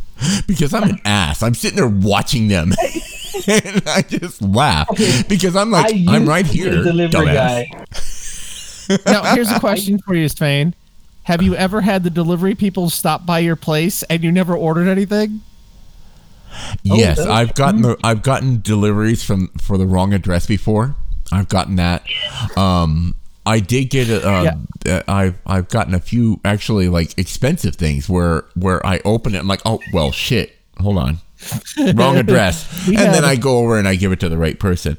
Because 0.46 0.72
I'm 0.72 0.84
an 0.84 1.00
ass. 1.04 1.42
I'm 1.42 1.56
sitting 1.56 1.78
there 1.78 1.88
watching 1.88 2.48
them. 2.48 2.74
and 3.48 3.82
I 3.88 4.04
just 4.08 4.40
laugh. 4.40 4.88
Because 5.28 5.56
I'm 5.56 5.72
like, 5.72 5.86
I 5.88 5.90
used 5.96 6.10
I'm 6.12 6.28
right 6.28 6.46
here. 6.46 6.84
delivery 6.84 7.08
dumbass. 7.26 7.72
guy. 9.02 9.12
Now, 9.12 9.34
here's 9.34 9.50
a 9.50 9.60
question 9.60 9.98
for 9.98 10.14
you, 10.14 10.30
Spain. 10.30 10.76
Have 11.24 11.42
you 11.42 11.56
ever 11.56 11.82
had 11.82 12.04
the 12.04 12.12
delivery 12.12 12.54
people 12.54 12.92
stop 12.92 13.26
by 13.26 13.40
your 13.40 13.56
place 13.56 14.04
and 14.04 14.24
you 14.24 14.32
never 14.32 14.56
ordered 14.56 14.88
anything? 14.88 15.42
Yes, 16.84 17.18
Oh, 17.20 17.32
I've 17.32 17.56
gotten 17.56 17.82
the 17.82 17.98
I've 18.04 18.22
gotten 18.22 18.62
deliveries 18.62 19.24
from 19.24 19.48
for 19.60 19.76
the 19.80 19.88
wrong 19.88 20.14
address 20.14 20.46
before. 20.46 20.96
I've 21.32 21.48
gotten 21.50 21.78
that. 21.78 22.04
Um, 22.56 23.16
I 23.46 23.60
did 23.60 23.90
get 23.90 24.10
a. 24.10 24.28
Uh, 24.28 24.56
uh, 24.86 25.04
I've 25.08 25.36
I've 25.46 25.70
gotten 25.70 25.94
a 25.94 26.00
few 26.00 26.40
actually 26.46 26.90
like 26.90 27.18
expensive 27.18 27.76
things 27.76 28.08
where 28.08 28.46
where 28.56 28.86
I 28.86 29.00
open 29.04 29.36
it. 29.36 29.40
I'm 29.40 29.48
like, 29.48 29.62
oh 29.66 29.80
well, 29.94 30.12
shit. 30.12 30.56
Hold 30.80 30.98
on, 30.98 31.18
wrong 31.96 32.18
address, 32.18 32.88
We 32.88 32.96
and 32.96 33.14
then 33.14 33.26
I 33.26 33.36
go 33.36 33.60
over 33.60 33.78
and 33.78 33.88
I 33.88 33.96
give 33.96 34.12
it 34.12 34.20
to 34.22 34.30
the 34.30 34.38
right 34.38 34.60
person. 34.60 34.98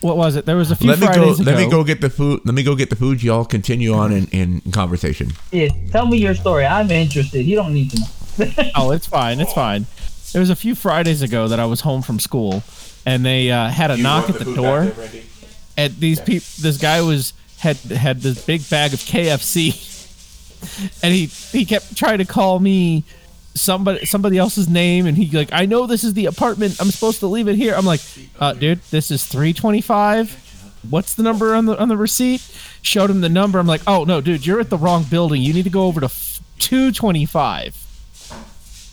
What 0.00 0.16
was 0.16 0.36
it? 0.36 0.46
There 0.46 0.56
was 0.56 0.70
a 0.70 0.76
few 0.76 0.88
Let 0.88 1.00
me 1.00 1.06
go. 1.06 1.12
Fridays 1.12 1.40
Let 1.40 1.56
me 1.56 1.70
go 1.70 1.82
get 1.82 2.00
the 2.00 2.10
food. 2.10 2.42
Let 2.44 2.54
me 2.54 2.62
go 2.62 2.74
get 2.76 2.90
the 2.90 2.96
food. 2.96 3.22
Y'all 3.22 3.44
continue 3.44 3.92
on 3.94 4.12
in, 4.12 4.26
in 4.28 4.60
conversation. 4.72 5.32
Yeah, 5.50 5.68
tell 5.90 6.06
me 6.06 6.18
your 6.18 6.34
story. 6.34 6.64
I'm 6.64 6.90
interested. 6.90 7.42
You 7.44 7.56
don't 7.56 7.74
need 7.74 7.90
to 7.92 8.00
know. 8.00 8.06
Oh, 8.76 8.90
it's 8.90 9.06
fine. 9.06 9.40
It's 9.40 9.54
fine. 9.54 9.86
There 10.32 10.40
was 10.40 10.50
a 10.50 10.56
few 10.56 10.74
Fridays 10.74 11.22
ago 11.22 11.48
that 11.48 11.58
I 11.58 11.64
was 11.64 11.80
home 11.80 12.02
from 12.02 12.20
school, 12.20 12.62
and 13.06 13.24
they 13.24 13.50
uh, 13.50 13.68
had 13.68 13.90
a 13.90 13.96
knock 13.96 14.28
at 14.28 14.38
the 14.38 14.54
door. 14.54 14.92
And 15.76 15.94
these 15.96 16.20
people, 16.20 16.46
this 16.60 16.78
guy 16.78 17.02
was 17.02 17.32
had 17.58 17.76
had 17.76 18.20
this 18.20 18.44
big 18.44 18.68
bag 18.68 18.94
of 18.94 19.00
KFC, 19.00 19.72
and 21.02 21.12
he 21.12 21.26
he 21.26 21.64
kept 21.64 21.96
trying 21.96 22.18
to 22.18 22.24
call 22.24 22.58
me 22.58 23.04
somebody 23.54 24.06
somebody 24.06 24.38
else's 24.38 24.68
name, 24.68 25.06
and 25.06 25.16
he 25.16 25.28
like, 25.36 25.50
I 25.52 25.66
know 25.66 25.86
this 25.86 26.04
is 26.04 26.14
the 26.14 26.26
apartment. 26.26 26.80
I'm 26.80 26.90
supposed 26.90 27.20
to 27.20 27.26
leave 27.26 27.48
it 27.48 27.56
here. 27.56 27.74
I'm 27.74 27.86
like, 27.86 28.00
uh, 28.38 28.52
dude, 28.52 28.80
this 28.90 29.10
is 29.10 29.24
325. 29.24 30.44
What's 30.88 31.14
the 31.14 31.22
number 31.22 31.54
on 31.54 31.66
the 31.66 31.78
on 31.78 31.88
the 31.88 31.96
receipt? 31.96 32.40
Showed 32.82 33.10
him 33.10 33.20
the 33.20 33.28
number. 33.28 33.58
I'm 33.58 33.66
like, 33.66 33.82
oh 33.86 34.04
no, 34.04 34.20
dude, 34.20 34.46
you're 34.46 34.60
at 34.60 34.70
the 34.70 34.78
wrong 34.78 35.04
building. 35.04 35.42
You 35.42 35.52
need 35.52 35.64
to 35.64 35.70
go 35.70 35.86
over 35.86 36.00
to 36.00 36.08
225. 36.58 37.82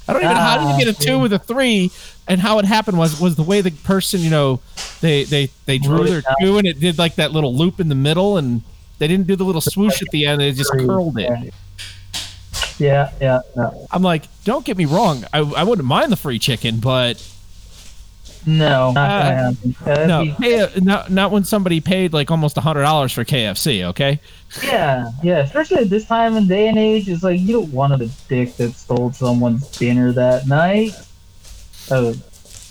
I 0.05 0.11
don't 0.13 0.21
even 0.21 0.35
know 0.35 0.41
how 0.41 0.57
did 0.57 0.79
you 0.79 0.85
get 0.85 0.99
a 0.99 1.05
two 1.05 1.15
Ah, 1.15 1.21
with 1.21 1.33
a 1.33 1.39
three, 1.39 1.91
and 2.27 2.39
how 2.41 2.59
it 2.59 2.65
happened 2.65 2.97
was 2.97 3.19
was 3.19 3.35
the 3.35 3.43
way 3.43 3.61
the 3.61 3.71
person 3.71 4.21
you 4.21 4.29
know 4.29 4.59
they 5.01 5.23
they 5.25 5.49
they 5.65 5.77
drew 5.77 6.03
their 6.05 6.23
two 6.41 6.57
and 6.57 6.67
it 6.67 6.79
did 6.79 6.97
like 6.97 7.15
that 7.15 7.31
little 7.31 7.53
loop 7.55 7.79
in 7.79 7.89
the 7.89 7.95
middle 7.95 8.37
and 8.37 8.61
they 8.99 9.07
didn't 9.07 9.27
do 9.27 9.35
the 9.35 9.43
little 9.43 9.61
swoosh 9.61 10.01
at 10.01 10.07
the 10.11 10.25
end. 10.25 10.39
They 10.39 10.51
just 10.53 10.71
curled 10.71 11.17
it. 11.17 11.53
Yeah, 12.79 13.11
yeah, 13.21 13.41
yeah. 13.55 13.69
I'm 13.91 14.01
like, 14.01 14.23
don't 14.45 14.65
get 14.65 14.77
me 14.77 14.85
wrong, 14.85 15.25
I, 15.33 15.39
I 15.39 15.63
wouldn't 15.63 15.87
mind 15.87 16.11
the 16.11 16.15
free 16.15 16.39
chicken, 16.39 16.79
but 16.79 17.21
No, 18.45 18.91
not 18.93 19.09
Uh. 19.21 19.53
That'd 19.85 20.07
no, 20.07 20.23
be- 20.25 20.35
pay 20.39 20.67
not 20.81 21.11
not 21.11 21.31
when 21.31 21.43
somebody 21.43 21.81
paid 21.81 22.13
like 22.13 22.31
almost 22.31 22.57
a 22.57 22.61
hundred 22.61 22.81
dollars 22.83 23.11
for 23.11 23.23
KFC. 23.23 23.83
Okay, 23.83 24.19
yeah, 24.63 25.11
yeah. 25.21 25.39
Especially 25.39 25.77
at 25.83 25.89
this 25.89 26.05
time 26.05 26.35
and 26.35 26.47
day 26.47 26.67
and 26.67 26.77
age, 26.77 27.07
it's 27.09 27.23
like 27.23 27.39
you 27.39 27.53
don't 27.53 27.71
want 27.71 27.93
to 27.93 27.97
the 27.97 28.11
dick 28.27 28.55
that 28.57 28.73
stole 28.73 29.11
someone's 29.13 29.67
dinner 29.77 30.11
that 30.13 30.47
night. 30.47 30.91
Oh, 31.91 32.13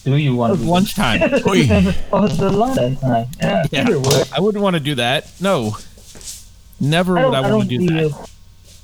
do 0.05 0.16
you 0.16 0.35
want 0.35 0.53
was 0.53 0.61
to? 0.61 0.66
lunchtime. 0.68 1.22
Oi. 1.22 1.94
oh, 2.12 2.25
it's 2.25 2.37
the 2.37 2.51
lunch 2.51 2.77
that. 3.01 3.29
Yeah, 3.40 3.64
Yeah. 3.70 4.25
I 4.35 4.40
wouldn't 4.40 4.62
want 4.62 4.75
to 4.75 4.81
do 4.81 4.96
that. 4.96 5.31
No, 5.40 5.77
never 6.81 7.18
I 7.18 7.25
would 7.25 7.35
I 7.35 7.38
I 7.38 7.40
want 7.42 7.68
don't 7.68 7.68
to 7.68 7.79
do 7.79 7.87
that. 7.94 8.11
feel 8.11 8.29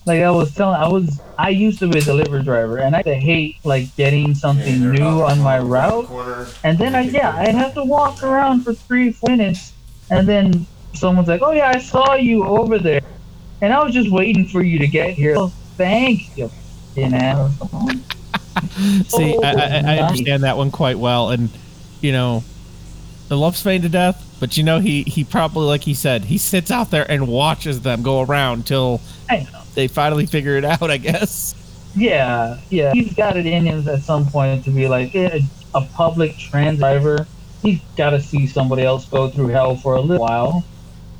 like 0.07 0.23
I 0.23 0.31
was 0.31 0.55
telling. 0.55 0.77
I 0.81 0.89
was. 0.89 1.21
I 1.39 1.51
used 1.51 1.79
to 1.81 1.89
be 1.89 1.99
a 1.99 2.03
delivery 2.03 2.43
driver, 2.43 2.79
and 2.79 2.95
I 2.95 2.99
used 3.01 3.07
to 3.09 3.15
hate 3.17 3.57
like 3.65 3.95
getting 3.97 4.35
something 4.35 4.91
new 4.93 5.23
on 5.23 5.41
my 5.41 5.59
route, 5.59 6.09
and 6.65 6.79
then 6.79 6.95
I 6.95 7.03
yeah, 7.03 7.35
I'd 7.37 7.55
have 7.55 7.75
to 7.75 7.85
walk 7.85 8.23
around 8.23 8.63
for 8.63 8.73
three 8.73 9.15
minutes, 9.27 9.73
and 10.11 10.27
then 10.27 10.67
someone's 10.95 11.29
like, 11.29 11.43
"Oh 11.43 11.53
yeah, 11.53 11.69
I 11.75 11.79
saw 11.79 12.15
you 12.15 12.45
over 12.45 12.79
there," 12.79 13.01
and 13.61 13.73
I 13.73 13.83
was 13.83 13.93
just 13.93 14.11
waiting 14.11 14.47
for 14.47 14.63
you 14.63 14.79
to 14.79 14.87
get 14.87 15.15
here. 15.15 15.35
Oh, 15.37 15.53
thank 15.77 16.37
you, 16.39 16.51
you 16.97 17.09
know. 17.11 17.51
See, 19.09 19.39
I, 19.43 19.53
I, 19.53 19.97
I 19.97 19.99
understand 19.99 20.43
that 20.45 20.57
one 20.57 20.71
quite 20.71 20.99
well, 20.99 21.31
and 21.31 21.51
you 22.01 22.13
know, 22.13 22.45
I 23.31 23.35
love 23.35 23.57
Svein 23.57 23.83
to 23.83 23.89
death, 23.89 24.37
but 24.41 24.57
you 24.57 24.63
know, 24.63 24.79
he 24.79 25.03
he 25.03 25.25
probably, 25.25 25.67
like 25.67 25.83
he 25.83 25.95
said, 25.95 26.25
he 26.25 26.39
sits 26.39 26.71
out 26.71 26.91
there 26.91 27.09
and 27.11 27.29
watches 27.29 27.83
them 27.83 28.03
go 28.03 28.23
around 28.23 28.67
till 28.67 29.01
they 29.75 29.89
finally 29.89 30.27
figure 30.27 30.57
it 30.57 30.65
out. 30.65 30.91
I 30.91 30.97
guess. 30.97 31.55
Yeah, 31.95 32.59
yeah. 32.71 32.93
He's 32.93 33.15
got 33.15 33.37
it 33.37 33.47
in 33.47 33.65
him 33.65 33.89
at 33.89 34.03
some 34.03 34.27
point 34.27 34.65
to 34.65 34.71
be 34.71 34.89
like 34.89 35.15
eh, 35.15 35.41
a 35.75 35.81
public 35.83 36.37
trans 36.37 36.79
driver. 36.79 37.27
He's 37.63 37.81
got 37.97 38.11
to 38.11 38.21
see 38.21 38.47
somebody 38.47 38.83
else 38.83 39.07
go 39.07 39.29
through 39.29 39.49
hell 39.49 39.77
for 39.77 39.97
a 39.97 40.01
little 40.01 40.25
while. 40.25 40.65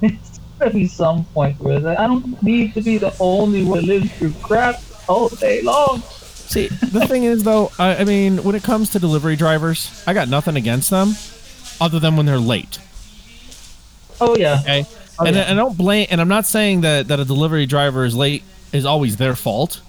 It's 0.01 0.39
got 0.59 0.67
to 0.67 0.71
be 0.75 0.87
some 0.87 1.25
point 1.27 1.59
where 1.61 1.99
I 1.99 2.07
don't 2.07 2.41
need 2.43 2.75
to 2.75 2.81
be 2.81 2.99
the 2.99 3.15
only 3.19 3.65
one 3.65 3.81
that 3.81 3.87
lives 3.87 4.13
through 4.13 4.33
crap 4.43 4.81
all 5.09 5.29
day 5.29 5.63
long. 5.63 6.03
See, 6.49 6.69
the 6.69 7.07
thing 7.07 7.25
is, 7.25 7.43
though, 7.43 7.71
I, 7.79 7.97
I 7.97 8.05
mean, 8.05 8.43
when 8.43 8.55
it 8.55 8.63
comes 8.63 8.91
to 8.91 8.99
delivery 8.99 9.37
drivers, 9.37 10.03
I 10.07 10.15
got 10.15 10.29
nothing 10.29 10.57
against 10.57 10.89
them, 10.89 11.13
other 11.79 12.01
than 12.01 12.17
when 12.17 12.25
they're 12.25 12.39
late. 12.39 12.79
Oh 14.21 14.35
yeah, 14.37 14.61
Okay, 14.63 14.87
Oh, 15.21 15.27
and 15.27 15.37
yeah. 15.37 15.51
I 15.51 15.55
don't 15.55 15.77
blame, 15.77 16.07
and 16.11 16.21
I'm 16.21 16.29
not 16.29 16.47
saying 16.47 16.81
that 16.83 17.09
that 17.09 17.21
a 17.21 17.25
delivery 17.25 17.67
driver 17.67 18.05
is 18.05 18.15
late 18.15 18.43
is 18.73 18.85
always 18.87 19.17
their 19.17 19.35
fault. 19.35 19.81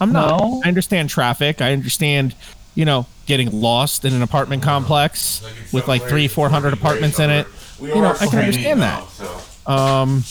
I'm 0.00 0.12
not. 0.12 0.40
No. 0.40 0.62
I 0.64 0.68
understand 0.68 1.10
traffic. 1.10 1.60
I 1.60 1.72
understand, 1.72 2.34
you 2.74 2.84
know, 2.84 3.06
getting 3.26 3.50
lost 3.50 4.04
in 4.04 4.14
an 4.14 4.22
apartment 4.22 4.62
complex 4.62 5.42
with 5.72 5.88
like 5.88 6.02
three, 6.04 6.28
four 6.28 6.48
hundred 6.48 6.72
apartments 6.72 7.18
in 7.18 7.30
it. 7.30 7.46
You 7.80 7.88
know, 7.96 8.14
I 8.18 8.26
can 8.26 8.38
understand 8.38 8.80
that. 8.82 9.02
Um, 9.66 10.24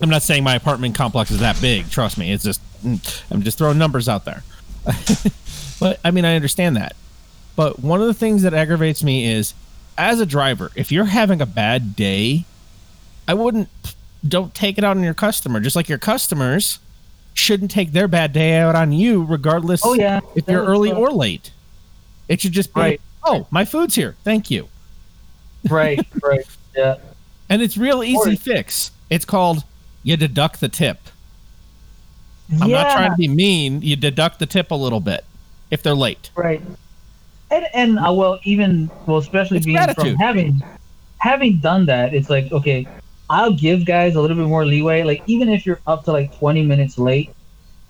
I'm 0.00 0.08
not 0.10 0.22
saying 0.22 0.42
my 0.42 0.54
apartment 0.54 0.94
complex 0.94 1.30
is 1.30 1.40
that 1.40 1.60
big. 1.60 1.90
Trust 1.90 2.18
me, 2.18 2.32
it's 2.32 2.44
just 2.44 2.60
Mm. 2.84 3.22
I'm 3.30 3.42
just 3.42 3.58
throwing 3.58 3.78
numbers 3.78 4.08
out 4.08 4.24
there. 4.24 4.42
but 5.80 6.00
I 6.04 6.10
mean, 6.10 6.24
I 6.24 6.34
understand 6.34 6.76
that. 6.76 6.94
But 7.56 7.80
one 7.80 8.00
of 8.00 8.06
the 8.06 8.14
things 8.14 8.42
that 8.42 8.54
aggravates 8.54 9.02
me 9.02 9.26
is, 9.30 9.54
as 9.96 10.20
a 10.20 10.26
driver, 10.26 10.70
if 10.76 10.92
you're 10.92 11.06
having 11.06 11.40
a 11.40 11.46
bad 11.46 11.96
day, 11.96 12.44
I 13.26 13.34
wouldn't 13.34 13.68
don't 14.26 14.54
take 14.54 14.78
it 14.78 14.84
out 14.84 14.96
on 14.96 15.02
your 15.02 15.14
customer. 15.14 15.60
Just 15.60 15.76
like 15.76 15.88
your 15.88 15.98
customers 15.98 16.78
shouldn't 17.34 17.70
take 17.70 17.92
their 17.92 18.08
bad 18.08 18.32
day 18.32 18.56
out 18.56 18.74
on 18.74 18.92
you, 18.92 19.24
regardless 19.24 19.82
Oh, 19.84 19.94
yeah. 19.94 20.20
if 20.34 20.48
you're 20.48 20.64
early 20.64 20.90
or 20.92 21.10
late. 21.10 21.52
It 22.28 22.40
should 22.40 22.52
just 22.52 22.74
be, 22.74 22.80
Right. 22.80 23.00
oh, 23.24 23.46
my 23.50 23.64
food's 23.64 23.94
here, 23.94 24.16
thank 24.24 24.50
you. 24.50 24.68
right, 25.70 26.04
right, 26.22 26.44
yeah. 26.76 26.96
And 27.48 27.62
it's 27.62 27.76
real 27.76 28.02
easy 28.02 28.36
fix. 28.36 28.90
It's 29.08 29.24
called 29.24 29.64
you 30.02 30.16
deduct 30.16 30.60
the 30.60 30.68
tip. 30.68 30.98
I'm 32.60 32.70
yeah, 32.70 32.72
not 32.72 32.88
trying 32.88 33.10
to 33.10 33.16
be 33.16 33.28
mean. 33.28 33.82
You 33.82 33.96
deduct 33.96 34.38
the 34.38 34.46
tip 34.46 34.70
a 34.70 34.74
little 34.74 35.00
bit 35.00 35.26
if 35.70 35.82
they're 35.82 35.94
late. 35.94 36.32
right. 36.36 36.62
And 37.50 37.66
and 37.74 37.98
uh, 37.98 38.12
well, 38.12 38.40
even 38.44 38.92
well, 39.06 39.18
especially 39.18 39.58
It's 39.58 39.66
being 39.66 39.88
gratitude. 39.88 39.94
from 39.94 40.14
having 40.16 40.64
having 41.20 41.60
done 41.60 41.86
that, 41.86 42.14
it's 42.14 42.30
like 42.30 42.50
okay, 42.52 42.88
I'll 43.30 43.54
give 43.54 43.86
guys 43.86 44.16
a 44.16 44.20
little 44.20 44.36
bit 44.36 44.46
more 44.48 44.66
leeway. 44.66 45.04
Like 45.04 45.22
even 45.26 45.48
if 45.48 45.66
you're 45.66 45.82
up 45.86 46.04
to 46.04 46.12
like 46.12 46.32
20 46.38 46.64
minutes 46.64 46.98
late, 46.98 47.32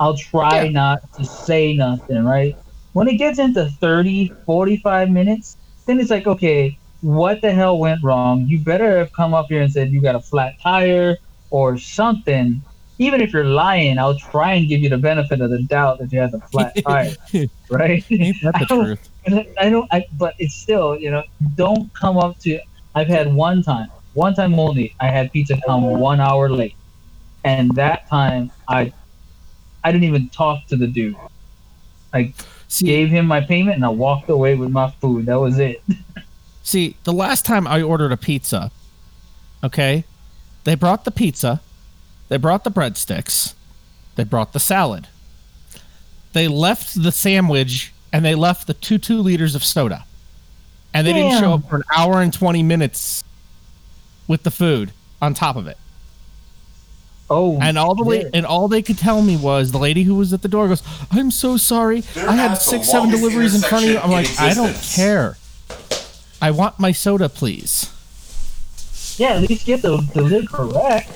I'll 0.00 0.16
try 0.16 0.68
Yeah. 0.68 0.70
not 0.70 1.00
to 1.16 1.24
say 1.26 1.74
nothing, 1.74 2.24
right? 2.24 2.56
When 2.92 3.08
it 3.08 3.16
gets 3.18 3.38
into 3.38 3.70
30, 3.80 4.36
45 4.46 5.10
minutes, 5.10 5.58
then 5.86 6.00
it's 6.00 6.10
like, 6.10 6.26
okay, 6.26 6.78
what 7.00 7.42
the 7.42 7.52
hell 7.52 7.78
went 7.78 8.02
wrong? 8.04 8.46
You 8.48 8.62
better 8.64 8.98
have 8.98 9.12
come 9.12 9.34
up 9.34 9.46
here 9.50 9.62
and 9.62 9.72
said 9.72 9.90
you 9.92 10.02
got 10.02 10.16
a 10.16 10.20
flat 10.22 10.54
tire 10.62 11.16
or 11.50 11.78
something. 11.78 12.64
Even 12.98 13.20
if 13.20 13.32
you're 13.32 13.44
lying, 13.44 13.98
I'll 13.98 14.18
try 14.18 14.54
and 14.54 14.68
give 14.68 14.80
you 14.80 14.88
the 14.88 14.98
benefit 14.98 15.40
of 15.40 15.50
the 15.50 15.62
doubt 15.62 15.98
that 16.00 16.12
you 16.12 16.18
have 16.18 16.34
a 16.34 16.40
flat 16.40 16.76
tire, 16.86 17.14
right? 17.70 18.04
Ain't 18.10 18.36
that 18.42 18.54
the 18.58 18.66
truth? 18.68 19.08
I- 19.26 19.46
I 19.60 19.68
don't, 19.70 19.86
I, 19.92 20.04
but 20.16 20.34
it's 20.38 20.54
still, 20.54 20.96
you 20.98 21.10
know, 21.10 21.22
don't 21.54 21.92
come 21.94 22.16
up 22.16 22.38
to. 22.40 22.58
I've 22.94 23.08
had 23.08 23.32
one 23.32 23.62
time, 23.62 23.90
one 24.14 24.34
time 24.34 24.58
only. 24.58 24.94
I 25.00 25.08
had 25.08 25.30
pizza 25.32 25.60
come 25.66 25.82
one 25.82 26.18
hour 26.20 26.48
late, 26.48 26.74
and 27.44 27.70
that 27.76 28.08
time 28.08 28.50
I, 28.68 28.92
I 29.84 29.92
didn't 29.92 30.04
even 30.04 30.28
talk 30.30 30.66
to 30.68 30.76
the 30.76 30.86
dude. 30.86 31.14
I 32.14 32.32
See, 32.68 32.86
gave 32.86 33.10
him 33.10 33.26
my 33.26 33.40
payment 33.40 33.76
and 33.76 33.84
I 33.84 33.88
walked 33.90 34.28
away 34.30 34.54
with 34.54 34.70
my 34.70 34.90
food. 34.92 35.26
That 35.26 35.38
was 35.38 35.58
it. 35.58 35.82
see, 36.62 36.96
the 37.04 37.12
last 37.12 37.44
time 37.44 37.66
I 37.66 37.82
ordered 37.82 38.12
a 38.12 38.16
pizza, 38.16 38.70
okay, 39.62 40.04
they 40.64 40.74
brought 40.74 41.04
the 41.04 41.10
pizza, 41.10 41.60
they 42.28 42.36
brought 42.36 42.64
the 42.64 42.70
breadsticks, 42.70 43.54
They 44.16 44.24
brought 44.24 44.52
the 44.52 44.60
salad. 44.60 45.08
They 46.32 46.48
left 46.48 47.00
the 47.02 47.12
sandwich 47.12 47.92
and 48.12 48.24
they 48.24 48.34
left 48.34 48.66
the 48.66 48.74
two 48.74 48.98
two 48.98 49.20
liters 49.20 49.54
of 49.54 49.64
soda. 49.64 50.04
And 50.94 51.06
they 51.06 51.12
didn't 51.12 51.38
show 51.40 51.54
up 51.54 51.68
for 51.68 51.76
an 51.76 51.82
hour 51.94 52.22
and 52.22 52.32
20 52.32 52.62
minutes 52.62 53.22
with 54.26 54.42
the 54.42 54.50
food 54.50 54.92
on 55.22 55.34
top 55.34 55.56
of 55.56 55.66
it. 55.66 55.76
Oh, 57.30 57.58
And 57.60 57.76
all 57.76 57.94
the 57.94 58.04
la- 58.04 58.12
shit. 58.12 58.30
and 58.32 58.46
all 58.46 58.68
they 58.68 58.80
could 58.80 58.96
tell 58.98 59.20
me 59.20 59.36
was 59.36 59.70
the 59.70 59.78
lady 59.78 60.02
who 60.04 60.14
was 60.14 60.32
at 60.32 60.40
the 60.40 60.48
door 60.48 60.66
goes, 60.68 60.82
"I'm 61.10 61.30
so 61.30 61.58
sorry. 61.58 62.02
I 62.16 62.34
had 62.34 62.54
six, 62.54 62.88
seven 62.90 63.10
deliveries 63.10 63.54
in 63.54 63.60
front 63.60 63.84
of 63.84 63.90
you." 63.90 63.98
I'm 63.98 64.10
like, 64.10 64.24
intersection 64.26 64.50
"I 64.50 64.54
don't 64.66 64.82
care. 64.94 65.36
I 66.40 66.50
want 66.50 66.78
my 66.78 66.92
soda, 66.92 67.28
please." 67.28 67.90
yeah, 69.18 69.34
at 69.34 69.42
least 69.48 69.66
get 69.66 69.82
the 69.82 69.98
the 70.14 70.22
lid 70.22 70.48
correct. 70.50 71.10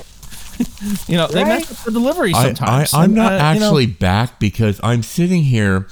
You 1.07 1.15
know, 1.17 1.27
they 1.27 1.43
Right. 1.43 1.59
mess 1.59 1.71
up 1.71 1.77
the 1.85 1.91
delivery 1.91 2.33
I, 2.33 2.39
I, 2.39 2.43
sometimes. 2.47 2.93
I'm 2.93 3.03
And, 3.05 3.15
not 3.15 3.31
uh, 3.31 3.35
you 3.53 3.59
know, 3.61 3.65
actually 3.67 3.85
back 3.87 4.39
because 4.39 4.79
I'm 4.83 5.01
sitting 5.01 5.43
here 5.43 5.87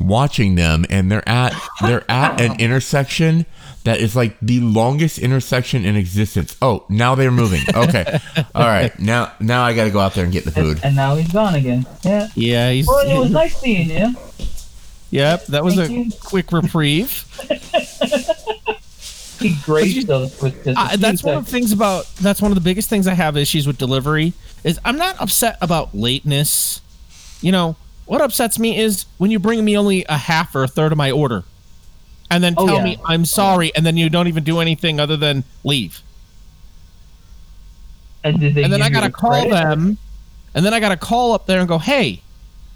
watching 0.00 0.56
them, 0.56 0.84
and 0.90 1.10
they're 1.10 1.26
at 1.28 1.54
they're 1.80 2.08
at 2.10 2.40
an 2.40 2.56
intersection 2.60 3.46
that 3.84 4.00
is 4.00 4.16
like 4.16 4.36
the 4.42 4.58
longest 4.60 5.18
intersection 5.18 5.84
in 5.84 5.94
existence. 5.94 6.56
Oh, 6.60 6.84
now 6.88 7.14
they're 7.14 7.30
moving. 7.30 7.60
Okay, 7.74 8.18
all 8.54 8.66
right. 8.66 8.98
Now 8.98 9.32
now 9.40 9.62
I 9.64 9.72
got 9.74 9.84
to 9.84 9.90
go 9.90 10.00
out 10.00 10.14
there 10.14 10.24
and 10.24 10.32
get 10.32 10.44
the 10.44 10.50
food. 10.52 10.80
And 10.82 10.96
now 10.96 11.14
he's 11.14 11.30
gone 11.32 11.54
again. 11.54 11.86
Yeah. 12.02 12.28
yeah, 12.34 12.70
he's, 12.72 12.86
Well, 12.88 13.08
it 13.08 13.18
was 13.18 13.30
nice 13.30 13.56
seeing 13.56 13.88
you. 13.90 14.16
yep. 15.10 15.46
That 15.46 15.62
was 15.64 15.76
Thank 15.76 15.90
a 15.90 15.92
you. 15.92 16.10
quick 16.20 16.50
reprieve. 16.50 17.24
He 19.48 19.56
graced 19.64 20.08
us 20.10 20.40
with 20.42 20.64
just. 20.64 20.78
a 20.78 20.80
I, 20.80 20.88
few 20.90 20.96
that's 20.98 21.22
one 21.22 21.36
of 21.36 21.44
the 21.44 21.50
things 21.50 21.70
about 21.72 22.06
that's 22.16 22.40
one 22.40 22.50
of 22.50 22.54
the 22.54 22.60
biggest 22.62 22.88
things 22.88 23.06
I 23.06 23.14
have 23.14 23.36
issues 23.36 23.66
with 23.66 23.76
delivery 23.78 24.32
is 24.64 24.78
I'm 24.84 24.96
not 24.96 25.20
upset 25.20 25.58
about 25.60 25.94
lateness. 25.94 26.80
You 27.42 27.52
know 27.52 27.76
what 28.06 28.20
upsets 28.20 28.58
me 28.58 28.78
is 28.78 29.04
when 29.18 29.30
you 29.30 29.38
bring 29.38 29.64
me 29.64 29.76
only 29.76 30.04
a 30.08 30.16
half 30.16 30.54
or 30.54 30.62
a 30.64 30.68
third 30.68 30.92
of 30.92 30.98
my 30.98 31.10
order, 31.10 31.44
and 32.30 32.42
then 32.42 32.54
Oh, 32.56 32.66
tell 32.66 32.76
yeah. 32.78 32.84
me 32.84 32.98
I'm 33.04 33.24
sorry, 33.24 33.70
and 33.76 33.84
then 33.84 33.96
you 33.96 34.08
don't 34.08 34.28
even 34.28 34.44
do 34.44 34.60
anything 34.60 34.98
other 35.00 35.16
than 35.16 35.44
leave. 35.62 36.00
And, 38.22 38.42
and 38.42 38.72
then 38.72 38.80
I 38.80 38.88
gotta 38.88 39.10
call 39.10 39.30
credit? 39.32 39.50
them, 39.50 39.98
and 40.54 40.64
then 40.64 40.72
I 40.72 40.80
gotta 40.80 40.96
call 40.96 41.32
up 41.32 41.46
there 41.46 41.60
and 41.60 41.68
go, 41.68 41.78
"Hey, 41.78 42.22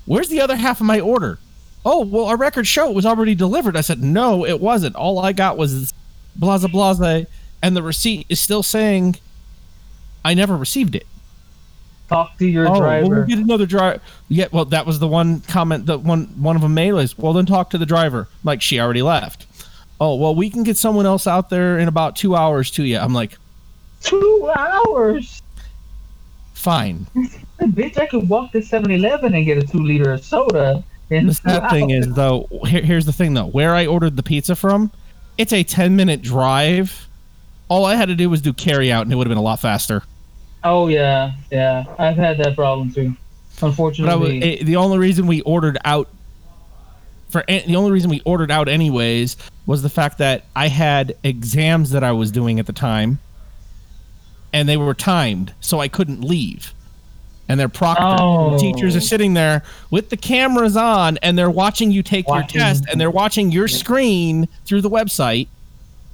where's 0.05 0.29
the 0.29 0.41
other 0.43 0.57
half 0.57 0.81
of 0.81 0.87
my 0.87 1.01
order?" 1.01 1.39
Oh, 1.87 2.05
well, 2.05 2.27
our 2.27 2.37
records 2.37 2.69
show 2.69 2.91
it 2.91 2.95
was 2.95 3.07
already 3.07 3.35
delivered. 3.35 3.75
I 3.77 3.81
said, 3.81 4.03
"No, 4.03 4.45
it 4.45 4.61
wasn't. 4.61 4.95
All 4.97 5.19
I 5.21 5.33
got 5.33 5.57
was 5.57 5.95
blah 6.37 6.59
blah," 6.59 7.21
and 7.63 7.77
the 7.77 7.83
receipt 7.83 8.27
is 8.29 8.41
still 8.41 8.63
saying 8.63 9.17
I 10.25 10.35
never 10.35 10.57
received 10.57 10.95
it. 10.95 11.07
Talk 12.09 12.39
to 12.39 12.47
your 12.47 12.69
oh, 12.69 12.79
driver. 12.79 13.09
we'll 13.09 13.25
get 13.27 13.39
another 13.39 13.67
driver. 13.67 14.01
Yeah, 14.29 14.47
well, 14.51 14.65
that 14.67 14.87
was 14.87 14.99
the 14.99 15.09
one 15.09 15.41
comment 15.41 15.87
that 15.87 16.01
one 16.01 16.25
one 16.41 16.57
of 16.57 16.63
them 16.63 16.75
made 16.75 16.95
is, 16.95 17.17
"Well, 17.19 17.33
then 17.33 17.47
talk 17.47 17.71
to 17.71 17.79
the 17.79 17.87
driver." 17.87 18.29
Like 18.45 18.63
she 18.63 18.81
already 18.81 19.03
left. 19.03 19.47
Oh, 20.01 20.15
well, 20.15 20.35
we 20.35 20.49
can 20.49 20.63
get 20.63 20.77
someone 20.77 21.07
else 21.07 21.27
out 21.27 21.51
there 21.51 21.79
in 21.79 21.89
about 21.89 22.15
two 22.15 22.37
hours 22.37 22.71
to 22.73 22.85
you. 22.85 22.99
I'm 22.99 23.13
like, 23.13 23.37
Two 24.01 24.51
hours. 24.57 25.43
fine. 26.55 27.07
Bitch, 27.61 27.99
I 27.99 28.07
could 28.07 28.29
walk 28.29 28.53
to 28.53 28.59
7-Eleven 28.59 29.35
and 29.35 29.45
get 29.45 29.59
a 29.59 29.67
two 29.67 29.81
liter 29.81 30.13
of 30.13 30.25
soda. 30.25 30.85
In 31.11 31.27
The 31.27 31.35
sad 31.35 31.71
thing 31.71 31.91
is, 31.91 32.07
though, 32.15 32.47
here, 32.67 32.83
here's 32.83 33.07
the 33.07 33.13
thing, 33.13 33.35
though. 33.35 33.47
Where 33.47 33.75
I 33.75 33.87
ordered 33.87 34.17
the 34.17 34.23
pizza 34.23 34.55
from, 34.55 34.93
it's 35.39 35.53
a 35.53 35.63
10 35.63 35.97
minute 35.97 36.21
drive. 36.21 37.09
All 37.69 37.85
I 37.85 37.95
had 37.95 38.09
to 38.09 38.15
do 38.15 38.29
was 38.29 38.43
do 38.43 38.53
carry 38.53 38.91
out, 38.93 39.03
and 39.03 39.13
it 39.13 39.17
would 39.17 39.27
have 39.27 39.31
been 39.31 39.39
a 39.39 39.43
lot 39.43 39.61
faster. 39.61 40.03
Oh 40.65 40.89
yeah, 40.89 41.33
yeah. 41.51 41.85
I've 41.99 42.17
had 42.17 42.39
that 42.39 42.57
problem 42.57 42.93
too. 42.93 43.01
I 43.01 43.65
was, 43.65 43.71
Unfortunately, 43.71 44.43
eh, 44.43 44.65
the 44.65 44.77
only 44.77 44.99
reason 44.99 45.27
we 45.27 45.41
ordered 45.43 45.79
out 45.85 46.09
for 47.29 47.45
the 47.47 47.77
only 47.77 47.91
reason 47.91 48.11
we 48.11 48.21
ordered 48.25 48.51
out 48.51 48.69
anyways 48.69 49.37
was 49.67 49.83
the 49.83 49.91
fact 49.91 50.19
that 50.19 50.45
I 50.57 50.69
had 50.69 51.17
exams 51.23 51.91
that 51.91 52.03
I 52.03 52.13
was 52.13 52.33
doing 52.33 52.59
at 52.59 52.67
the 52.67 52.73
time, 52.73 53.19
and 54.53 54.69
they 54.69 54.77
were 54.77 54.95
timed, 54.95 55.53
so 55.61 55.81
I 55.81 55.89
couldn't 55.89 56.23
leave. 56.23 56.73
And 57.49 57.59
they're 57.59 57.69
proctored. 57.69 58.19
Oh. 58.21 58.51
The 58.53 58.59
teachers 58.59 58.95
are 58.95 59.01
sitting 59.01 59.33
there 59.35 59.63
with 59.91 60.11
the 60.11 60.17
cameras 60.19 60.77
on, 60.77 61.17
and 61.23 61.39
they're 61.39 61.51
watching 61.51 61.91
you 61.91 62.03
take 62.03 62.29
Watching. 62.29 62.61
your 62.61 62.67
test, 62.69 62.85
and 62.91 63.01
they're 63.01 63.11
watching 63.11 63.51
your 63.51 63.69
screen 63.69 64.49
through 64.67 64.83
the 64.83 64.91
website 64.91 65.49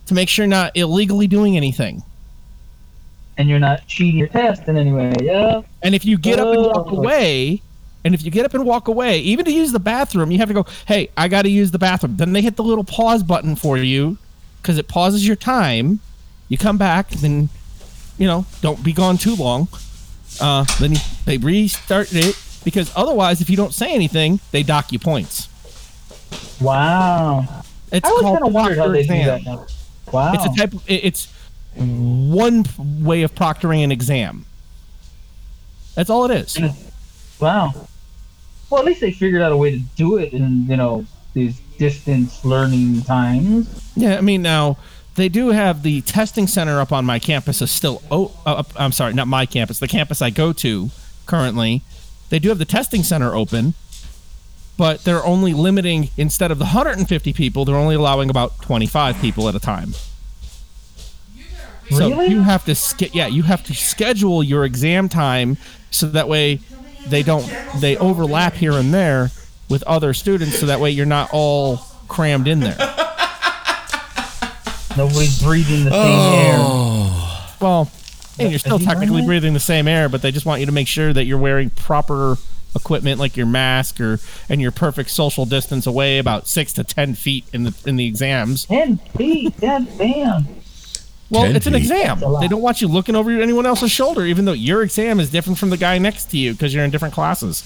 to 0.06 0.14
make 0.14 0.28
sure 0.28 0.44
you're 0.44 0.50
not 0.50 0.76
illegally 0.76 1.26
doing 1.26 1.56
anything. 1.56 2.02
and 3.36 3.48
you're 3.48 3.58
not 3.58 3.84
cheating 3.88 4.16
your 4.16 4.28
test 4.28 4.68
in 4.68 4.76
any 4.76 4.92
way. 4.92 5.12
Yeah. 5.20 5.62
And 5.82 5.92
if 5.92 6.04
you 6.04 6.16
get 6.16 6.38
up 6.38 6.46
and 6.54 6.62
walk 6.66 6.86
Oh. 6.92 6.98
away, 6.98 7.60
and 8.04 8.14
if 8.14 8.24
you 8.24 8.30
get 8.30 8.44
up 8.44 8.54
and 8.54 8.64
walk 8.64 8.86
away, 8.86 9.18
even 9.18 9.44
to 9.46 9.50
use 9.50 9.72
the 9.72 9.80
bathroom, 9.80 10.30
you 10.30 10.38
have 10.38 10.46
to 10.46 10.54
go, 10.54 10.64
hey, 10.86 11.08
I 11.16 11.26
got 11.26 11.42
to 11.42 11.48
use 11.48 11.72
the 11.72 11.78
bathroom. 11.80 12.16
Then 12.16 12.32
they 12.32 12.42
hit 12.42 12.54
the 12.54 12.62
little 12.62 12.84
pause 12.84 13.24
button 13.24 13.56
for 13.56 13.76
you 13.76 14.18
because 14.62 14.78
it 14.78 14.86
pauses 14.86 15.26
your 15.26 15.34
time. 15.34 15.98
You 16.48 16.58
come 16.58 16.78
back, 16.78 17.10
then, 17.10 17.48
you 18.18 18.28
know, 18.28 18.46
don't 18.60 18.84
be 18.84 18.92
gone 18.92 19.18
too 19.18 19.34
long. 19.34 19.66
Uh, 20.40 20.64
then 20.80 20.92
you, 20.92 20.98
they 21.24 21.38
restart 21.38 22.08
it 22.12 22.36
because 22.64 22.92
otherwise, 22.96 23.40
if 23.40 23.50
you 23.50 23.56
don't 23.56 23.74
say 23.74 23.94
anything, 23.94 24.40
they 24.50 24.62
dock 24.62 24.92
you 24.92 24.98
points. 24.98 25.48
Wow. 26.60 27.62
It's 27.92 28.06
I 28.06 28.10
always 28.10 28.24
kind 28.24 28.46
of 28.46 28.52
wondered 28.52 28.78
how 28.78 28.88
they 28.88 29.06
do 29.06 29.12
exam. 29.12 29.26
that 29.26 29.44
now. 29.44 29.66
Wow. 30.12 30.32
It's 30.34 30.44
a 30.44 30.56
type. 30.56 30.72
Of, 30.72 30.82
it's 30.86 31.32
one 31.76 32.64
way 32.78 33.22
of 33.22 33.34
proctoring 33.34 33.84
an 33.84 33.92
exam. 33.92 34.46
That's 35.94 36.10
all 36.10 36.30
it 36.30 36.34
is. 36.34 36.58
Wow. 37.40 37.72
Well, 38.70 38.80
at 38.80 38.86
least 38.86 39.00
they 39.00 39.12
figured 39.12 39.42
out 39.42 39.52
a 39.52 39.56
way 39.56 39.72
to 39.72 39.78
do 39.96 40.16
it 40.16 40.32
in 40.32 40.66
you 40.68 40.76
know 40.76 41.04
these 41.34 41.60
distance 41.78 42.44
learning 42.44 43.02
times. 43.02 43.92
Yeah, 43.94 44.16
I 44.16 44.20
mean 44.20 44.42
now 44.42 44.78
they 45.14 45.28
do 45.28 45.50
have 45.50 45.82
the 45.82 46.00
testing 46.02 46.46
center 46.46 46.80
up 46.80 46.92
on 46.92 47.04
my 47.04 47.18
campus 47.18 47.62
is 47.62 47.70
still 47.70 48.02
oh 48.10 48.36
uh, 48.46 48.62
I'm 48.76 48.92
sorry, 48.92 49.12
not 49.14 49.28
my 49.28 49.46
campus, 49.46 49.78
the 49.78 49.88
campus 49.88 50.20
I 50.22 50.30
go 50.30 50.52
to 50.54 50.90
currently. 51.26 51.82
They 52.30 52.38
do 52.38 52.48
have 52.48 52.58
the 52.58 52.64
testing 52.64 53.02
center 53.02 53.34
open, 53.34 53.74
but 54.76 55.04
they're 55.04 55.24
only 55.24 55.52
limiting 55.54 56.08
instead 56.16 56.50
of 56.50 56.58
the 56.58 56.64
150 56.64 57.32
people, 57.32 57.64
they're 57.64 57.76
only 57.76 57.94
allowing 57.94 58.28
about 58.30 58.60
25 58.62 59.20
people 59.20 59.48
at 59.48 59.54
a 59.54 59.60
time. 59.60 59.92
So 61.90 62.08
Really? 62.08 62.28
you 62.28 62.40
have 62.42 62.64
to 62.64 62.74
sch- 62.74 63.14
yeah, 63.14 63.26
you 63.26 63.42
have 63.42 63.62
to 63.64 63.74
schedule 63.74 64.42
your 64.42 64.64
exam 64.64 65.08
time 65.08 65.58
so 65.90 66.06
that 66.06 66.28
way 66.28 66.60
they 67.06 67.22
don't 67.22 67.46
they 67.78 67.96
overlap 67.98 68.54
here 68.54 68.72
and 68.72 68.92
there 68.92 69.30
with 69.68 69.82
other 69.84 70.14
students 70.14 70.58
so 70.58 70.66
that 70.66 70.80
way 70.80 70.90
you're 70.90 71.04
not 71.06 71.28
all 71.32 71.76
crammed 72.08 72.48
in 72.48 72.60
there. 72.60 72.76
Nobody's 74.96 75.42
breathing 75.42 75.84
the 75.84 75.90
same 75.90 76.00
Oh. 76.00 77.46
air. 77.50 77.56
Well, 77.60 77.90
and 78.38 78.50
you're 78.50 78.58
still 78.58 78.78
technically 78.78 79.22
breathing 79.24 79.54
the 79.54 79.60
same 79.60 79.86
air, 79.88 80.08
but 80.08 80.22
they 80.22 80.30
just 80.32 80.44
want 80.46 80.60
you 80.60 80.66
to 80.66 80.72
make 80.72 80.88
sure 80.88 81.12
that 81.12 81.24
you're 81.24 81.38
wearing 81.38 81.70
proper 81.70 82.36
equipment 82.76 83.20
like 83.20 83.36
your 83.36 83.46
mask 83.46 84.00
or 84.00 84.18
and 84.48 84.60
your 84.60 84.72
perfect 84.72 85.08
social 85.10 85.46
distance 85.46 85.86
away 85.86 86.18
about 86.18 86.48
six 86.48 86.72
to 86.72 86.82
ten 86.84 87.14
feet 87.14 87.44
in 87.52 87.62
the 87.64 87.74
in 87.86 87.96
the 87.96 88.06
exams. 88.06 88.64
Ten 88.66 88.98
feet. 89.16 89.58
God 89.60 89.86
damn. 89.96 90.46
Well, 91.30 91.44
10 91.44 91.56
it's 91.56 91.66
an 91.66 91.74
exam. 91.74 92.06
That's 92.18 92.22
a 92.22 92.28
lot. 92.28 92.40
They 92.40 92.48
don't 92.48 92.60
want 92.60 92.80
you 92.82 92.88
looking 92.88 93.16
over 93.16 93.30
anyone 93.30 93.64
else's 93.66 93.90
shoulder, 93.90 94.24
even 94.24 94.44
though 94.44 94.52
your 94.52 94.82
exam 94.82 95.18
is 95.20 95.30
different 95.30 95.58
from 95.58 95.70
the 95.70 95.76
guy 95.76 95.98
next 95.98 96.26
to 96.32 96.38
you 96.38 96.52
because 96.52 96.74
you're 96.74 96.84
in 96.84 96.90
different 96.90 97.14
classes. 97.14 97.62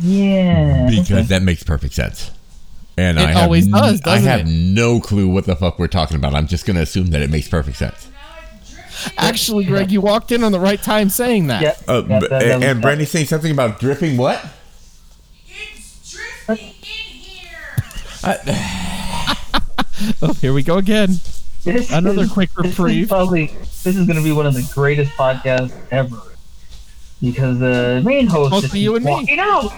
Yeah. 0.00 0.88
Because 0.90 1.28
that 1.28 1.42
makes 1.42 1.62
perfect 1.62 1.94
sense. 1.94 2.30
And 2.96 3.18
It 3.18 3.22
I 3.22 3.42
always 3.42 3.66
n- 3.66 3.72
does, 3.72 4.00
I 4.02 4.04
doesn't 4.16 4.28
have 4.28 4.40
it? 4.40 4.46
no 4.46 5.00
clue 5.00 5.28
what 5.28 5.46
the 5.46 5.56
fuck 5.56 5.78
we're 5.78 5.88
talking 5.88 6.16
about. 6.16 6.34
I'm 6.34 6.46
just 6.46 6.64
going 6.66 6.76
to 6.76 6.82
assume 6.82 7.08
that 7.08 7.22
it 7.22 7.30
makes 7.30 7.48
perfect 7.48 7.76
sense. 7.76 8.08
Actually, 9.18 9.64
Greg, 9.64 9.90
you 9.90 10.00
walked 10.00 10.30
in 10.30 10.44
on 10.44 10.52
the 10.52 10.60
right 10.60 10.80
time 10.80 11.10
saying 11.10 11.48
that. 11.48 11.60
Yeah. 11.62 11.76
Uh, 11.88 12.04
yeah, 12.08 12.20
b- 12.20 12.26
that- 12.28 12.30
that 12.30 12.42
and 12.42 12.60
was- 12.60 12.70
and 12.70 12.80
Brandy's 12.82 13.10
saying 13.10 13.26
something 13.26 13.50
about 13.50 13.80
dripping 13.80 14.16
what? 14.16 14.44
It's 15.48 16.12
drifting 16.46 16.66
in 16.66 16.72
here. 16.72 17.84
Oh, 20.20 20.32
here 20.34 20.52
we 20.52 20.62
go 20.62 20.76
again. 20.78 21.20
This 21.62 21.90
Another 21.90 22.22
is- 22.22 22.32
quick 22.32 22.50
this 22.62 22.78
is 22.78 23.08
probably 23.08 23.46
this 23.46 23.86
is 23.96 24.06
going 24.06 24.16
to 24.18 24.22
be 24.24 24.32
one 24.32 24.44
of 24.46 24.54
the 24.54 24.68
greatest 24.74 25.12
podcasts 25.12 25.72
ever. 25.90 26.20
Because 27.22 27.58
the 27.58 28.02
main 28.04 28.26
host 28.26 28.46
is 28.48 28.50
Mostly 28.50 28.68
just 28.68 28.74
you 28.82 28.92
keeps 28.92 28.96
and 28.96 29.04
me. 29.06 29.10
walking 29.12 29.38
out. 29.38 29.72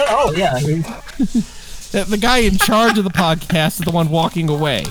oh 0.10 0.32
yeah, 0.36 0.58
The 1.92 2.04
the 2.04 2.18
guy 2.18 2.38
in 2.38 2.58
charge 2.58 2.98
of 2.98 3.04
the 3.04 3.10
podcast 3.10 3.80
is 3.80 3.84
the 3.86 3.90
one 3.90 4.08
walking 4.10 4.48
away. 4.50 4.84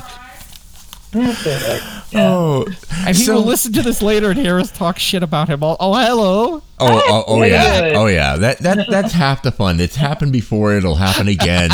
yeah. 1.14 1.80
Oh, 2.16 2.66
And 3.06 3.16
he 3.16 3.24
So- 3.24 3.36
will 3.36 3.44
listen 3.46 3.72
to 3.74 3.82
this 3.82 4.02
later 4.02 4.32
and 4.32 4.40
hear 4.40 4.60
us 4.60 4.72
talk 4.72 5.00
shit 5.00 5.24
about 5.24 5.48
him. 5.50 5.64
Oh, 5.64 5.78
oh 5.80 5.94
oh, 5.94 5.94
hello. 5.94 6.64
oh, 6.80 7.24
oh 7.28 7.44
yeah, 7.44 7.94
oh 7.96 8.08
yeah. 8.08 8.36
That 8.38 8.60
that 8.60 8.88
that's 8.90 9.14
half 9.14 9.42
the 9.42 9.52
fun. 9.52 9.80
It's 9.80 9.96
happened 9.96 10.32
before. 10.34 10.74
It'll 10.74 10.96
happen 10.96 11.28
again. 11.28 11.72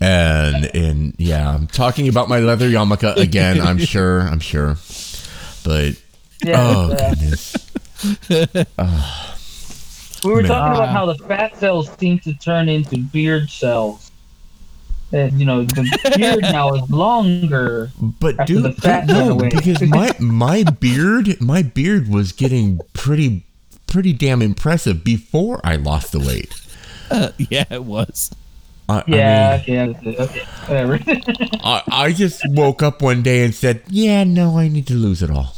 And 0.00 0.66
and 0.74 1.14
yeah, 1.18 1.52
I'm 1.54 1.66
talking 1.66 2.08
about 2.08 2.28
my 2.28 2.38
leather 2.38 2.68
yarmulke 2.68 3.16
again. 3.16 3.60
I'm 3.60 3.78
sure. 3.78 4.20
I'm 4.20 4.40
sure. 4.40 4.76
But 5.64 5.94
Yeah, 6.44 6.60
oh 6.60 6.92
uh, 6.92 7.10
goodness. 7.14 7.56
We 10.24 10.30
were 10.32 10.42
Man. 10.42 10.50
talking 10.50 10.76
about 10.76 10.88
how 10.88 11.06
the 11.06 11.16
fat 11.26 11.56
cells 11.58 11.90
seem 11.98 12.18
to 12.20 12.32
turn 12.34 12.68
into 12.68 12.96
beard 12.98 13.50
cells. 13.50 14.03
And 15.14 15.38
you 15.38 15.46
know, 15.46 15.62
the 15.64 16.14
beard 16.16 16.42
now 16.42 16.74
is 16.74 16.90
longer. 16.90 17.90
But 18.00 18.40
After 18.40 18.54
dude, 18.54 18.64
the 18.64 18.72
fat 18.72 19.06
no, 19.06 19.36
because 19.38 19.80
my 19.88 20.10
my 20.18 20.64
beard, 20.64 21.40
my 21.40 21.62
beard 21.62 22.08
was 22.08 22.32
getting 22.32 22.80
pretty 22.94 23.44
pretty 23.86 24.12
damn 24.12 24.42
impressive 24.42 25.04
before 25.04 25.60
I 25.62 25.76
lost 25.76 26.10
the 26.12 26.18
weight. 26.18 26.52
yeah, 27.50 27.64
it 27.70 27.84
was. 27.84 28.34
I, 28.88 28.98
I 28.98 29.04
Yeah, 29.06 29.62
mean, 29.66 29.74
yeah, 30.04 30.14
okay, 30.20 30.44
whatever. 30.66 30.98
I, 31.62 31.82
I 31.86 32.12
just 32.12 32.42
woke 32.48 32.82
up 32.82 33.00
one 33.00 33.22
day 33.22 33.44
and 33.44 33.54
said, 33.54 33.82
"Yeah, 33.88 34.24
no, 34.24 34.58
I 34.58 34.68
need 34.68 34.86
to 34.88 34.94
lose 34.94 35.22
it 35.22 35.30
all." 35.30 35.54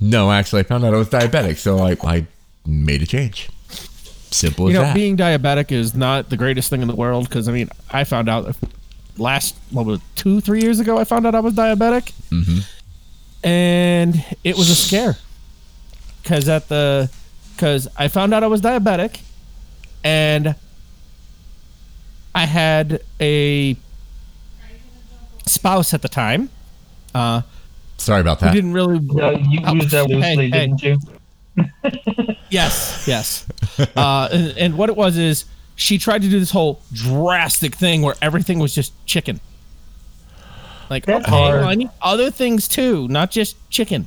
No, 0.00 0.30
actually, 0.32 0.60
I 0.60 0.62
found 0.64 0.84
out 0.84 0.92
I 0.94 0.98
was 0.98 1.08
diabetic, 1.08 1.56
so 1.58 1.78
I, 1.78 1.96
I 2.02 2.26
made 2.66 3.02
a 3.02 3.06
change. 3.06 3.48
Simple 4.30 4.66
as 4.66 4.72
you 4.72 4.78
know, 4.78 4.84
that. 4.84 4.94
being 4.94 5.16
diabetic 5.16 5.70
is 5.72 5.94
not 5.94 6.28
the 6.28 6.36
greatest 6.36 6.68
thing 6.68 6.82
in 6.82 6.88
the 6.88 6.94
world 6.96 7.28
because 7.28 7.48
I 7.48 7.52
mean, 7.52 7.70
I 7.90 8.04
found 8.04 8.28
out 8.28 8.54
last 9.18 9.56
what 9.70 9.86
was 9.86 9.98
it, 9.98 10.04
two, 10.14 10.40
three 10.40 10.60
years 10.62 10.80
ago. 10.80 10.98
I 10.98 11.04
found 11.04 11.26
out 11.26 11.34
I 11.34 11.40
was 11.40 11.54
diabetic, 11.54 12.12
Mhm. 12.30 12.64
and 13.44 14.24
it 14.44 14.56
was 14.56 14.68
a 14.70 14.74
scare 14.76 15.16
because 16.22 16.48
at 16.48 16.68
the 16.68 17.08
because 17.54 17.88
I 17.96 18.08
found 18.08 18.34
out 18.34 18.42
I 18.42 18.48
was 18.48 18.60
diabetic, 18.60 19.20
and 20.04 20.54
I 22.34 22.44
had 22.46 23.00
a 23.20 23.76
spouse 25.46 25.94
at 25.94 26.02
the 26.02 26.08
time. 26.08 26.50
Uh, 27.14 27.42
Sorry 27.98 28.20
about 28.20 28.40
that. 28.40 28.52
didn't 28.52 28.74
really 28.74 28.98
Yeah, 29.14 29.30
you 29.30 29.60
Oh, 29.64 29.72
used 29.74 29.90
that 29.90 30.06
hey, 30.08 30.14
loosely, 30.14 30.50
hey. 30.50 30.66
didn't 30.66 30.82
you? 30.82 30.98
Yes, 32.50 33.04
yes. 33.06 33.46
uh, 33.96 34.28
and, 34.30 34.58
and 34.58 34.76
what 34.78 34.90
it 34.90 34.96
was 34.96 35.16
is 35.16 35.46
she 35.76 35.98
tried 35.98 36.22
to 36.22 36.28
do 36.28 36.40
this 36.40 36.50
whole 36.50 36.80
drastic 36.92 37.74
thing 37.76 38.02
where 38.02 38.14
everything 38.20 38.58
was 38.58 38.74
just 38.74 38.92
chicken. 39.06 39.40
Like, 40.90 41.04
That's 41.06 41.24
okay, 41.26 41.30
hard. 41.36 41.60
well, 41.60 41.68
I 41.68 41.74
need 41.74 41.90
other 42.00 42.30
things 42.30 42.66
too, 42.68 43.06
not 43.08 43.30
just 43.30 43.56
chicken. 43.70 44.06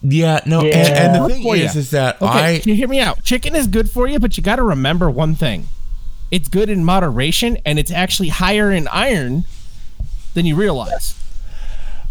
Yeah, 0.00 0.40
no, 0.46 0.60
and, 0.60 0.68
Yeah. 0.68 1.04
and 1.14 1.24
the 1.24 1.28
thing 1.34 1.42
for 1.42 1.56
is, 1.56 1.74
ya. 1.74 1.78
is 1.80 1.90
that 1.90 2.22
Okay, 2.22 2.56
I 2.56 2.58
can 2.60 2.68
you 2.68 2.74
hear 2.76 2.86
me 2.88 3.00
out? 3.00 3.22
Chicken 3.24 3.54
is 3.56 3.66
good 3.66 3.90
for 3.90 4.06
you, 4.06 4.18
but 4.20 4.36
you 4.36 4.42
got 4.42 4.56
to 4.56 4.62
remember 4.62 5.10
one 5.10 5.34
thing: 5.34 5.68
it's 6.30 6.48
good 6.48 6.70
in 6.70 6.84
moderation, 6.84 7.58
and 7.66 7.78
it's 7.80 7.90
actually 7.90 8.28
higher 8.28 8.70
in 8.70 8.86
iron 8.88 9.44
than 10.34 10.46
you 10.46 10.54
realize. 10.54 11.14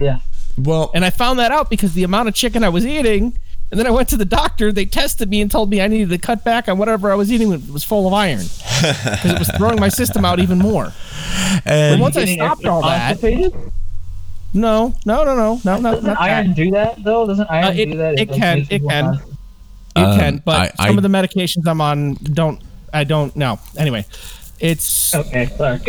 Yeah. 0.02 0.20
well, 0.58 0.92
And 0.94 1.06
I 1.06 1.10
found 1.10 1.40
that 1.40 1.52
out 1.52 1.70
because 1.70 1.94
the 1.94 2.04
amount 2.04 2.28
of 2.28 2.36
chicken 2.36 2.64
I 2.64 2.70
was 2.70 2.86
eating, 2.86 3.38
and 3.72 3.80
then 3.80 3.86
I 3.88 3.92
went 3.92 4.08
to 4.10 4.18
the 4.18 4.26
doctor. 4.26 4.72
They 4.72 4.86
tested 4.86 5.30
me 5.30 5.42
and 5.42 5.52
told 5.52 5.70
me 5.70 5.82
I 5.82 5.88
needed 5.88 6.10
to 6.10 6.18
cut 6.18 6.44
back 6.44 6.68
on 6.70 6.78
whatever 6.78 7.12
I 7.12 7.16
was 7.16 7.32
eating. 7.32 7.52
It 7.52 7.70
was 7.70 7.84
full 7.84 8.08
of 8.08 8.14
iron 8.14 8.40
because 8.82 9.26
it 9.26 9.40
was 9.40 9.50
throwing 9.58 9.80
my 9.80 9.90
system 9.90 10.24
out 10.26 10.40
even 10.40 10.58
more. 10.60 10.94
But 11.64 11.68
and 11.74 12.02
once 12.02 12.16
I 12.18 12.26
stopped 12.26 12.66
all 12.66 12.82
that, 12.84 13.20
constipated? 13.20 13.54
no, 14.54 14.96
no, 15.06 15.24
no, 15.24 15.36
no, 15.36 15.62
no, 15.64 15.80
no, 15.80 15.92
Doesn't 15.92 16.06
not 16.06 16.20
iron 16.22 16.48
that. 16.48 16.56
do 16.56 16.72
that 16.72 17.04
though? 17.04 17.28
Doesn't 17.28 17.50
iron 17.50 17.66
Uh, 17.66 17.72
it- 17.72 17.86
do 17.92 17.98
that? 17.98 18.20
it 18.20 18.30
like, 18.30 18.40
can, 18.40 18.58
makes 18.60 18.72
you 18.72 18.76
it 18.78 18.80
can. 18.88 19.04
constipated? 19.06 19.38
You 19.98 20.04
Um, 20.04 20.20
can, 20.20 20.42
but 20.46 20.74
I- 20.80 20.88
some 20.88 20.98
of 20.98 21.04
the 21.04 21.10
medications 21.10 21.68
I'm 21.68 21.82
on 21.82 22.14
don't. 22.24 22.62
I 22.94 23.04
don't 23.04 23.36
know. 23.36 23.60
Anyway, 23.78 24.06
it's 24.60 25.14
Okay, 25.14 25.48
sorry. 25.58 25.80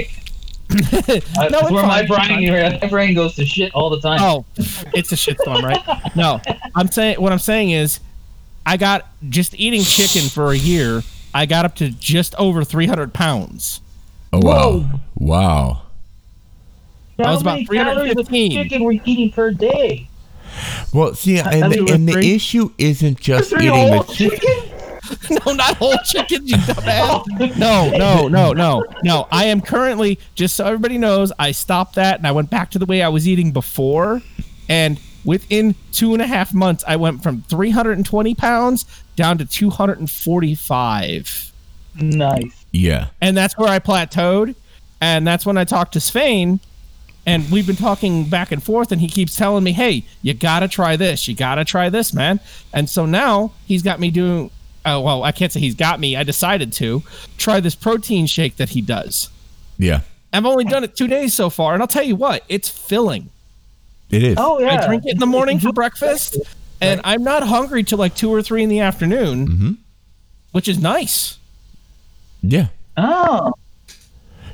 No, 0.70 0.76
That's 0.76 1.22
it's 1.38 1.70
where 1.70 1.86
my 1.86 2.04
brain, 2.06 2.50
my 2.50 2.88
brain 2.88 3.14
goes 3.14 3.34
to 3.36 3.46
shit 3.46 3.74
all 3.74 3.90
the 3.90 4.00
time. 4.00 4.18
Oh, 4.20 4.44
it's 4.94 5.12
a 5.12 5.14
shitstorm, 5.14 5.62
right? 5.62 6.16
No, 6.16 6.40
I'm 6.74 6.88
saying 6.88 7.20
what 7.20 7.32
I'm 7.32 7.38
saying 7.38 7.70
is, 7.70 8.00
I 8.66 8.76
got 8.76 9.06
just 9.28 9.58
eating 9.58 9.82
chicken 9.82 10.28
for 10.28 10.52
a 10.52 10.56
year. 10.56 11.02
I 11.32 11.46
got 11.46 11.64
up 11.64 11.76
to 11.76 11.90
just 11.90 12.34
over 12.36 12.64
300 12.64 13.14
pounds. 13.14 13.80
oh 14.32 14.40
wow, 14.42 15.00
wow. 15.14 15.82
I 17.18 17.32
was 17.32 17.40
about 17.40 17.54
many 17.54 17.66
calories 17.66 18.16
of 18.16 18.28
315. 18.28 18.52
chicken 18.52 18.84
were 18.84 18.92
you 18.92 19.00
eating 19.04 19.32
per 19.32 19.50
day? 19.50 20.08
Well, 20.92 21.14
see, 21.14 21.38
and, 21.38 21.48
I 21.48 21.68
the, 21.68 21.82
mean, 21.82 21.92
and 21.92 22.08
the 22.08 22.34
issue 22.34 22.70
isn't 22.78 23.20
just 23.20 23.52
eating 23.52 23.68
the 23.68 24.02
whole 24.02 24.04
chicken. 24.04 24.67
Chicken? 25.20 25.38
no, 25.46 25.52
not 25.52 25.76
whole 25.76 25.96
chicken, 26.04 26.46
you 26.46 26.56
dumbass. 26.56 27.56
No, 27.58 27.90
no, 27.90 28.28
no, 28.28 28.52
no, 28.52 28.84
no. 29.02 29.26
I 29.30 29.46
am 29.46 29.60
currently 29.60 30.18
just 30.34 30.56
so 30.56 30.64
everybody 30.64 30.98
knows. 30.98 31.32
I 31.38 31.52
stopped 31.52 31.96
that 31.96 32.18
and 32.18 32.26
I 32.26 32.32
went 32.32 32.50
back 32.50 32.70
to 32.72 32.78
the 32.78 32.86
way 32.86 33.02
I 33.02 33.08
was 33.08 33.28
eating 33.28 33.52
before, 33.52 34.22
and 34.68 35.00
within 35.24 35.74
two 35.92 36.12
and 36.12 36.22
a 36.22 36.26
half 36.26 36.54
months, 36.54 36.84
I 36.86 36.96
went 36.96 37.22
from 37.22 37.42
320 37.42 38.34
pounds 38.34 38.86
down 39.16 39.38
to 39.38 39.44
245. 39.44 41.52
Nice. 42.00 42.66
Yeah, 42.70 43.08
and 43.20 43.36
that's 43.36 43.58
where 43.58 43.68
I 43.68 43.78
plateaued. 43.78 44.54
And 45.00 45.26
that's 45.26 45.46
when 45.46 45.56
I 45.56 45.64
talked 45.64 45.92
to 45.92 46.00
Svein, 46.00 46.60
and 47.24 47.48
we've 47.50 47.66
been 47.66 47.76
talking 47.76 48.28
back 48.28 48.52
and 48.52 48.62
forth, 48.62 48.90
and 48.90 49.00
he 49.00 49.08
keeps 49.08 49.36
telling 49.36 49.62
me, 49.62 49.72
"Hey, 49.72 50.04
you 50.22 50.34
gotta 50.34 50.66
try 50.66 50.96
this. 50.96 51.28
You 51.28 51.34
gotta 51.34 51.64
try 51.64 51.88
this, 51.88 52.12
man." 52.12 52.40
And 52.72 52.90
so 52.90 53.06
now 53.06 53.52
he's 53.66 53.82
got 53.82 54.00
me 54.00 54.10
doing. 54.10 54.50
Uh, 54.84 55.00
well, 55.04 55.22
I 55.24 55.32
can't 55.32 55.52
say 55.52 55.60
he's 55.60 55.74
got 55.74 56.00
me. 56.00 56.16
I 56.16 56.22
decided 56.22 56.72
to 56.74 57.02
try 57.36 57.60
this 57.60 57.74
protein 57.74 58.26
shake 58.26 58.56
that 58.56 58.70
he 58.70 58.80
does. 58.80 59.28
yeah, 59.78 60.00
I've 60.32 60.46
only 60.46 60.64
done 60.64 60.84
it 60.84 60.96
two 60.96 61.06
days 61.08 61.34
so 61.34 61.50
far, 61.50 61.74
and 61.74 61.82
I'll 61.82 61.88
tell 61.88 62.04
you 62.04 62.16
what, 62.16 62.44
it's 62.48 62.68
filling. 62.68 63.30
it 64.10 64.22
is. 64.22 64.36
Oh 64.38 64.58
yeah. 64.60 64.80
I 64.80 64.86
drink 64.86 65.04
it 65.06 65.12
in 65.12 65.18
the 65.18 65.26
morning 65.26 65.58
for 65.58 65.72
breakfast, 65.72 66.36
and 66.80 67.00
I'm 67.04 67.22
not 67.22 67.42
hungry 67.42 67.82
till 67.84 67.98
like 67.98 68.14
two 68.14 68.32
or 68.32 68.40
three 68.42 68.62
in 68.62 68.68
the 68.70 68.80
afternoon, 68.80 69.48
Mhm. 69.48 69.76
which 70.52 70.68
is 70.68 70.78
nice. 70.78 71.36
Yeah, 72.42 72.68
Oh. 72.96 73.52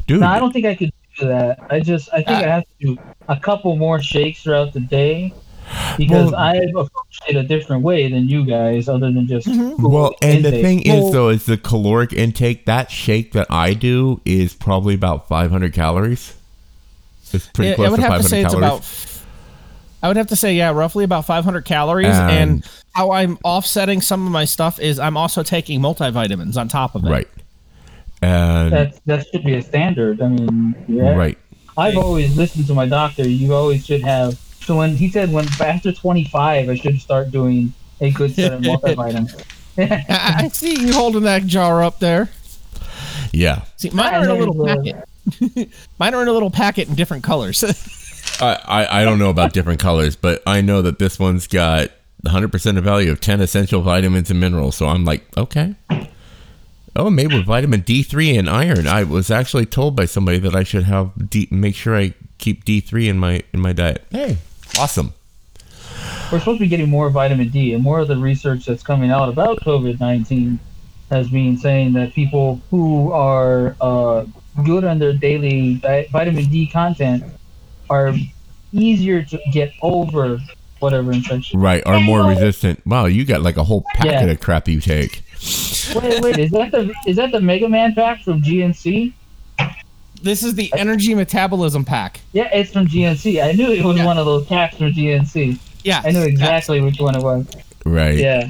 dude. 0.06 0.20
No, 0.20 0.26
I 0.26 0.38
don't 0.40 0.52
think 0.52 0.66
I 0.66 0.74
could 0.74 0.92
do 1.18 1.28
that. 1.28 1.58
I 1.70 1.80
just 1.80 2.08
I 2.12 2.16
think 2.16 2.30
Uh, 2.30 2.46
I 2.46 2.48
have 2.48 2.62
to 2.80 2.86
do 2.86 2.98
a 3.28 3.36
couple 3.36 3.76
more 3.76 4.00
shakes 4.02 4.42
throughout 4.42 4.72
the 4.72 4.80
day 4.80 5.32
because 5.96 6.30
Well- 6.32 6.40
I've 6.40 6.68
approached 6.70 7.22
it 7.28 7.36
a 7.36 7.42
different 7.42 7.82
way 7.82 8.10
than 8.10 8.28
you 8.28 8.44
guys, 8.44 8.88
other 8.88 9.10
than 9.12 9.26
just 9.26 9.46
mm-hmm. 9.46 9.76
food 9.76 9.90
Well, 9.92 10.14
and 10.22 10.44
the 10.44 10.50
thing 10.50 10.82
Well- 10.86 11.06
is, 11.06 11.12
though, 11.12 11.28
is 11.28 11.46
the 11.46 11.56
caloric 11.56 12.12
intake. 12.12 12.66
That 12.66 12.90
shake 12.90 13.32
that 13.32 13.46
I 13.50 13.74
do 13.74 14.20
is 14.24 14.54
probably 14.54 14.94
about 14.94 15.28
500 15.28 15.72
calories. 15.72 16.34
It's 17.32 17.46
pretty 17.48 17.70
Yeah, 17.70 17.74
close 17.76 17.86
I 17.86 17.90
would 17.90 17.96
to 17.96 18.02
have 18.02 18.10
500 18.10 18.22
to 18.22 18.28
say 18.28 18.42
calories. 18.44 18.78
it's 18.78 19.04
about. 19.14 19.20
I 20.02 20.08
would 20.08 20.16
have 20.18 20.26
to 20.28 20.36
say, 20.36 20.54
yeah, 20.54 20.70
roughly 20.70 21.04
about 21.04 21.24
500 21.24 21.64
calories. 21.64 22.06
And- 22.08 22.30
And 22.30 22.64
how 22.92 23.10
I'm 23.10 23.38
offsetting 23.42 24.00
some 24.00 24.24
of 24.26 24.30
my 24.32 24.44
stuff 24.44 24.78
is 24.78 24.98
I'm 25.00 25.16
also 25.16 25.42
taking 25.42 25.80
multivitamins 25.80 26.56
on 26.56 26.68
top 26.68 26.94
of 26.94 27.04
it. 27.04 27.10
right. 27.10 27.28
And 28.22 28.72
that 28.72 29.00
that 29.06 29.26
should 29.26 29.44
be 29.44 29.54
a 29.54 29.62
standard. 29.62 30.22
I 30.22 30.28
mean, 30.28 30.74
yeah. 30.88 31.14
right. 31.14 31.36
I've 31.76 31.96
always 31.98 32.36
listened 32.36 32.66
to 32.68 32.74
my 32.74 32.86
doctor. 32.86 33.28
You 33.28 33.52
always 33.52 33.84
should 33.84 34.02
have. 34.02 34.38
So 34.64 34.76
when 34.76 34.96
he 34.96 35.08
said 35.10 35.32
when 35.32 35.46
after 35.60 35.92
25, 35.92 36.68
I 36.68 36.74
should 36.74 37.00
start 37.00 37.30
doing 37.30 37.72
a 38.00 38.10
good 38.10 38.34
set 38.34 38.52
of 38.52 38.60
multivitamins. 38.60 39.44
I, 39.78 40.44
I 40.44 40.48
see 40.48 40.80
you 40.80 40.92
holding 40.92 41.22
that 41.22 41.46
jar 41.46 41.82
up 41.82 41.98
there. 41.98 42.30
Yeah. 43.32 43.64
See, 43.76 43.90
mine 43.90 44.14
are 44.14 44.24
in 44.24 44.30
a 44.30 44.34
little 44.34 44.64
packet. 44.64 45.68
mine 45.98 46.14
are 46.14 46.22
in 46.22 46.28
a 46.28 46.32
little 46.32 46.50
packet 46.50 46.88
in 46.88 46.94
different 46.94 47.24
colors. 47.24 47.62
I, 48.40 48.58
I, 48.64 49.00
I 49.00 49.04
don't 49.04 49.18
know 49.18 49.30
about 49.30 49.52
different 49.52 49.80
colors, 49.80 50.16
but 50.16 50.42
I 50.46 50.60
know 50.60 50.82
that 50.82 50.98
this 50.98 51.18
one's 51.18 51.46
got 51.46 51.90
100% 52.24 52.78
of 52.78 52.84
value 52.84 53.10
of 53.10 53.20
10 53.20 53.40
essential 53.40 53.82
vitamins 53.82 54.30
and 54.30 54.40
minerals. 54.40 54.76
So 54.76 54.86
I'm 54.86 55.04
like, 55.04 55.24
okay. 55.36 55.74
Oh, 56.96 57.10
made 57.10 57.32
with 57.32 57.44
vitamin 57.44 57.82
D3 57.82 58.38
and 58.38 58.48
iron. 58.48 58.86
I 58.86 59.02
was 59.02 59.30
actually 59.30 59.66
told 59.66 59.96
by 59.96 60.04
somebody 60.04 60.38
that 60.38 60.54
I 60.54 60.62
should 60.62 60.84
have 60.84 61.10
D, 61.28 61.48
make 61.50 61.74
sure 61.74 61.96
I 61.96 62.14
keep 62.38 62.64
D3 62.64 63.08
in 63.08 63.18
my 63.18 63.42
in 63.52 63.60
my 63.60 63.72
diet. 63.72 64.04
Hey, 64.10 64.38
awesome. 64.78 65.12
We're 66.32 66.38
supposed 66.38 66.58
to 66.58 66.64
be 66.64 66.68
getting 66.68 66.88
more 66.88 67.10
vitamin 67.10 67.48
D, 67.50 67.74
and 67.74 67.82
more 67.82 68.00
of 68.00 68.08
the 68.08 68.16
research 68.16 68.66
that's 68.66 68.82
coming 68.82 69.10
out 69.10 69.28
about 69.28 69.58
COVID 69.60 70.00
19 70.00 70.58
has 71.10 71.28
been 71.28 71.56
saying 71.58 71.92
that 71.92 72.12
people 72.12 72.60
who 72.70 73.12
are 73.12 73.76
uh, 73.80 74.24
good 74.64 74.84
on 74.84 74.98
their 74.98 75.12
daily 75.12 75.76
vitamin 76.10 76.46
D 76.46 76.66
content 76.66 77.22
are 77.90 78.14
easier 78.72 79.22
to 79.22 79.38
get 79.52 79.72
over 79.82 80.38
whatever 80.80 81.12
infection. 81.12 81.60
Right, 81.60 81.82
are 81.86 82.00
more 82.00 82.24
resistant. 82.24 82.84
Wow, 82.86 83.06
you 83.06 83.24
got 83.24 83.42
like 83.42 83.56
a 83.56 83.64
whole 83.64 83.82
packet 83.94 84.12
Yeah. 84.12 84.24
of 84.24 84.40
crap 84.40 84.66
you 84.68 84.80
take. 84.80 85.22
Wait, 85.94 86.20
wait, 86.22 86.38
is 86.38 86.50
that 86.52 86.72
the 86.72 86.92
is 87.06 87.16
that 87.16 87.32
the 87.32 87.40
Mega 87.40 87.68
Man 87.68 87.94
pack 87.94 88.22
from 88.22 88.42
GNC? 88.42 89.12
This 90.24 90.42
is 90.42 90.54
the 90.54 90.72
energy 90.76 91.14
metabolism 91.14 91.84
pack. 91.84 92.20
Yeah, 92.32 92.48
it's 92.52 92.72
from 92.72 92.86
GNC. 92.86 93.42
I 93.42 93.52
knew 93.52 93.70
it 93.70 93.84
was 93.84 93.96
Yeah. 93.96 94.06
one 94.06 94.18
of 94.18 94.26
those 94.26 94.46
packs 94.46 94.76
from 94.76 94.92
GNC. 94.92 95.58
Yeah. 95.84 96.00
I 96.04 96.10
knew 96.10 96.22
exactly 96.22 96.80
which 96.80 96.98
one 96.98 97.14
it 97.14 97.22
was. 97.22 97.46
Right. 97.84 98.18
Yeah. 98.18 98.48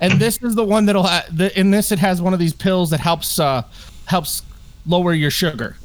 And 0.00 0.14
this 0.20 0.38
is 0.42 0.54
the 0.54 0.64
one 0.64 0.84
that'll. 0.86 1.04
Ha- 1.04 1.24
the, 1.32 1.58
in 1.58 1.70
this, 1.70 1.92
it 1.92 1.98
has 1.98 2.20
one 2.20 2.32
of 2.34 2.38
these 2.38 2.52
pills 2.52 2.90
that 2.90 3.00
helps 3.00 3.38
uh, 3.38 3.62
helps 4.06 4.42
lower 4.86 5.12
your 5.12 5.30
sugar. 5.30 5.76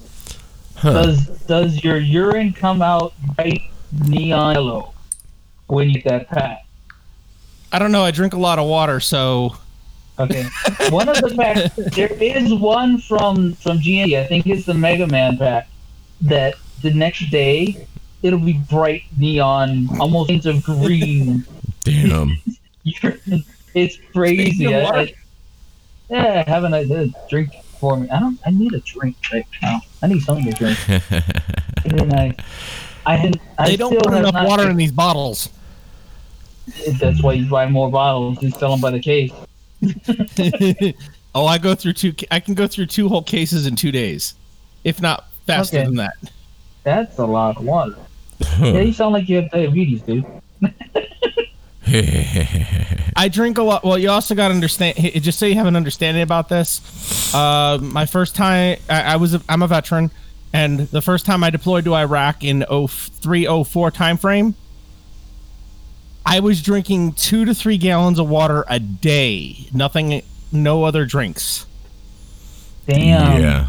Huh. 0.76 0.94
Does 1.04 1.28
does 1.48 1.84
your 1.84 1.98
urine 1.98 2.52
come 2.54 2.82
out 2.82 3.14
bright 3.36 3.62
neon 4.08 4.56
yellow 4.56 4.94
when 5.68 5.90
you 5.90 6.02
get 6.02 6.10
that 6.10 6.30
pack? 6.30 6.66
I 7.72 7.80
don't 7.80 7.92
know. 7.92 8.04
I 8.04 8.12
drink 8.12 8.34
a 8.34 8.38
lot 8.40 8.60
of 8.60 8.68
water, 8.68 9.00
so 9.00 9.56
Okay. 10.20 10.46
One 10.90 11.10
of 11.10 11.18
the 11.18 11.36
packs, 11.36 11.76
there 11.96 12.12
is 12.12 12.54
one 12.54 12.98
from 13.00 13.54
from 13.54 13.78
GNC. 13.78 14.20
I 14.20 14.26
think 14.26 14.48
it's 14.48 14.66
the 14.66 14.74
Mega 14.74 15.08
Man 15.08 15.38
pack. 15.38 15.68
That 16.22 16.56
the 16.82 16.92
next 16.94 17.30
day 17.30 17.88
it'll 18.24 18.40
be 18.40 18.54
bright 18.70 19.04
neon, 19.18 19.88
almost 20.00 20.32
into 20.32 20.60
green. 20.62 21.46
Damn. 21.84 22.38
It's 23.74 23.98
crazy. 24.12 24.54
Speaking 24.54 24.74
I, 24.74 24.84
water. 24.84 24.98
I, 24.98 25.14
yeah, 26.10 26.50
having 26.50 26.74
a, 26.74 26.78
a 26.78 27.04
uh, 27.04 27.08
drink 27.30 27.52
for 27.80 27.96
me. 27.96 28.10
I 28.10 28.20
don't. 28.20 28.40
I 28.44 28.50
need 28.50 28.74
a 28.74 28.80
drink 28.80 29.18
right 29.32 29.46
now. 29.62 29.82
I 30.02 30.08
need 30.08 30.22
something 30.22 30.46
to 30.46 30.52
drink. 30.52 30.80
and 31.86 32.14
I, 32.14 32.36
I, 33.06 33.32
I 33.60 33.68
They 33.68 33.76
don't 33.76 33.92
still 33.92 34.02
put 34.02 34.14
enough 34.18 34.34
not- 34.34 34.48
water 34.48 34.68
in 34.70 34.78
these 34.78 34.92
bottles. 34.92 35.50
That's 37.00 37.22
why 37.22 37.34
you 37.34 37.48
buy 37.48 37.68
more 37.70 37.92
bottles 37.92 38.42
and 38.42 38.54
sell 38.56 38.72
them 38.72 38.82
by 38.82 38.92
the 38.92 39.00
case. 39.00 39.32
oh, 41.36 41.46
I 41.46 41.58
go 41.58 41.76
through 41.76 41.94
two. 41.94 42.14
I 42.32 42.40
can 42.40 42.54
go 42.54 42.68
through 42.68 42.88
two 42.88 43.10
whole 43.10 43.22
cases 43.24 43.66
in 43.68 43.76
two 43.76 43.92
days, 43.92 44.34
if 44.84 45.02
not 45.02 45.28
faster 45.46 45.78
Okay. 45.78 45.86
than 45.86 45.96
that. 45.96 46.14
That's 46.84 47.18
a 47.20 47.26
lot 47.26 47.58
of 47.58 47.64
water. 47.64 47.96
Yeah, 48.60 48.80
you 48.82 48.94
sound 48.94 49.14
like 49.14 49.28
you 49.30 49.38
have 49.38 49.50
diabetes, 49.52 50.02
dude. 50.04 50.26
I 53.16 53.30
drink 53.32 53.58
a 53.58 53.64
lot. 53.64 53.84
Well, 53.84 53.98
you 53.98 54.10
also 54.10 54.36
got 54.36 54.50
to 54.50 54.54
understand. 54.54 54.98
Just 54.98 55.40
so 55.40 55.46
you 55.46 55.56
have 55.56 55.66
an 55.68 55.76
understanding 55.76 56.22
about 56.24 56.50
this, 56.50 57.34
uh, 57.34 57.80
my 57.82 58.06
first 58.06 58.36
time, 58.36 58.78
I, 58.90 59.02
I 59.14 59.16
was, 59.16 59.34
a, 59.34 59.42
I'm 59.50 59.62
a 59.64 59.68
veteran, 59.68 60.12
and 60.54 60.82
the 60.82 61.02
first 61.02 61.26
time 61.26 61.44
I 61.44 61.50
deployed 61.50 61.86
to 61.86 61.96
Iraq 61.96 62.44
in 62.44 62.64
03, 62.70 63.64
04 63.64 63.92
time 63.92 64.18
frame, 64.18 64.56
I 66.30 66.42
was 66.42 66.62
drinking 66.62 67.14
two 67.14 67.46
to 67.46 67.56
three 67.56 67.78
gallons 67.78 68.20
of 68.20 68.28
water 68.28 68.66
a 68.68 68.80
day. 68.80 69.70
Nothing, 69.74 70.22
no 70.52 70.84
other 70.84 71.06
drinks. 71.06 71.66
Damn. 72.86 73.42
yeah. 73.42 73.68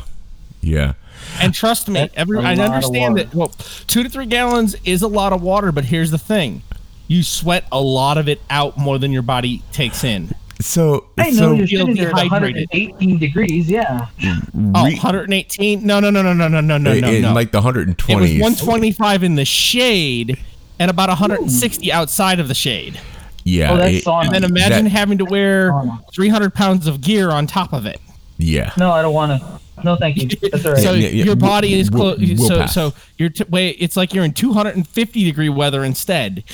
Yeah. 0.60 0.94
And 1.40 1.54
trust 1.54 1.86
me, 1.88 2.00
That's 2.00 2.16
every 2.16 2.38
a 2.38 2.42
I 2.42 2.54
lot 2.54 2.66
of 2.66 2.74
understand 2.74 3.18
that. 3.18 3.32
Well, 3.32 3.48
two 3.86 4.02
to 4.02 4.08
three 4.08 4.26
gallons 4.26 4.74
is 4.84 5.02
a 5.02 5.08
lot 5.08 5.32
of 5.32 5.40
water, 5.40 5.70
but 5.70 5.84
here's 5.84 6.10
the 6.10 6.18
thing: 6.18 6.62
you 7.06 7.22
sweat 7.22 7.64
a 7.70 7.80
lot 7.80 8.18
of 8.18 8.28
it 8.28 8.40
out 8.50 8.76
more 8.76 8.98
than 8.98 9.12
your 9.12 9.22
body 9.22 9.62
takes 9.70 10.02
in. 10.02 10.34
So 10.60 11.06
I 11.16 11.30
know 11.30 11.36
so 11.36 11.52
you're 11.52 11.66
feel 11.68 11.86
sitting 11.86 11.94
there 11.94 12.08
at 12.08 12.14
118 12.14 13.18
degrees. 13.18 13.70
Yeah. 13.70 14.08
Oh, 14.24 14.82
118? 14.82 15.86
No, 15.86 16.00
no, 16.00 16.10
no, 16.10 16.22
no, 16.22 16.32
no, 16.32 16.48
no, 16.48 16.60
no, 16.60 16.78
no, 16.78 17.20
no. 17.20 17.32
like 17.32 17.52
the 17.52 17.58
it 17.60 17.96
was 18.16 18.30
125 18.32 19.22
in 19.22 19.36
the 19.36 19.44
shade 19.44 20.36
and 20.78 20.90
about 20.90 21.08
160 21.08 21.92
outside 21.92 22.40
of 22.40 22.48
the 22.48 22.54
shade. 22.54 23.00
Yeah. 23.44 23.72
Oh, 23.72 23.76
that's 23.76 23.96
it- 23.96 24.06
And 24.06 24.32
then 24.34 24.44
imagine 24.44 24.84
That- 24.84 24.90
having 24.90 25.18
to 25.18 25.24
wear 25.24 25.72
300 26.14 26.54
pounds 26.54 26.86
of 26.86 27.00
gear 27.00 27.30
on 27.30 27.46
top 27.46 27.72
of 27.72 27.86
it. 27.86 28.00
yeah. 28.36 28.72
No, 28.76 28.90
I 28.92 29.02
don't 29.02 29.14
want 29.14 29.40
to. 29.40 29.57
No, 29.84 29.96
thank 29.96 30.16
you. 30.16 30.28
That's 30.50 30.64
all 30.66 30.72
right. 30.72 30.82
So 30.82 30.92
Yeah, 30.92 31.08
yeah, 31.08 31.24
your 31.24 31.26
we'll- 31.26 31.36
body 31.36 31.74
is 31.74 31.90
we'll- 31.90 32.16
close. 32.16 32.18
we'll 32.38 32.48
so 32.48 32.58
pass. 32.60 32.74
so 32.74 32.92
you're 33.16 33.30
t- 33.30 33.44
wait. 33.48 33.76
It's 33.80 33.96
like 33.96 34.12
you're 34.14 34.24
in 34.24 34.32
250 34.32 35.24
degree 35.24 35.48
weather 35.48 35.84
instead. 35.84 36.44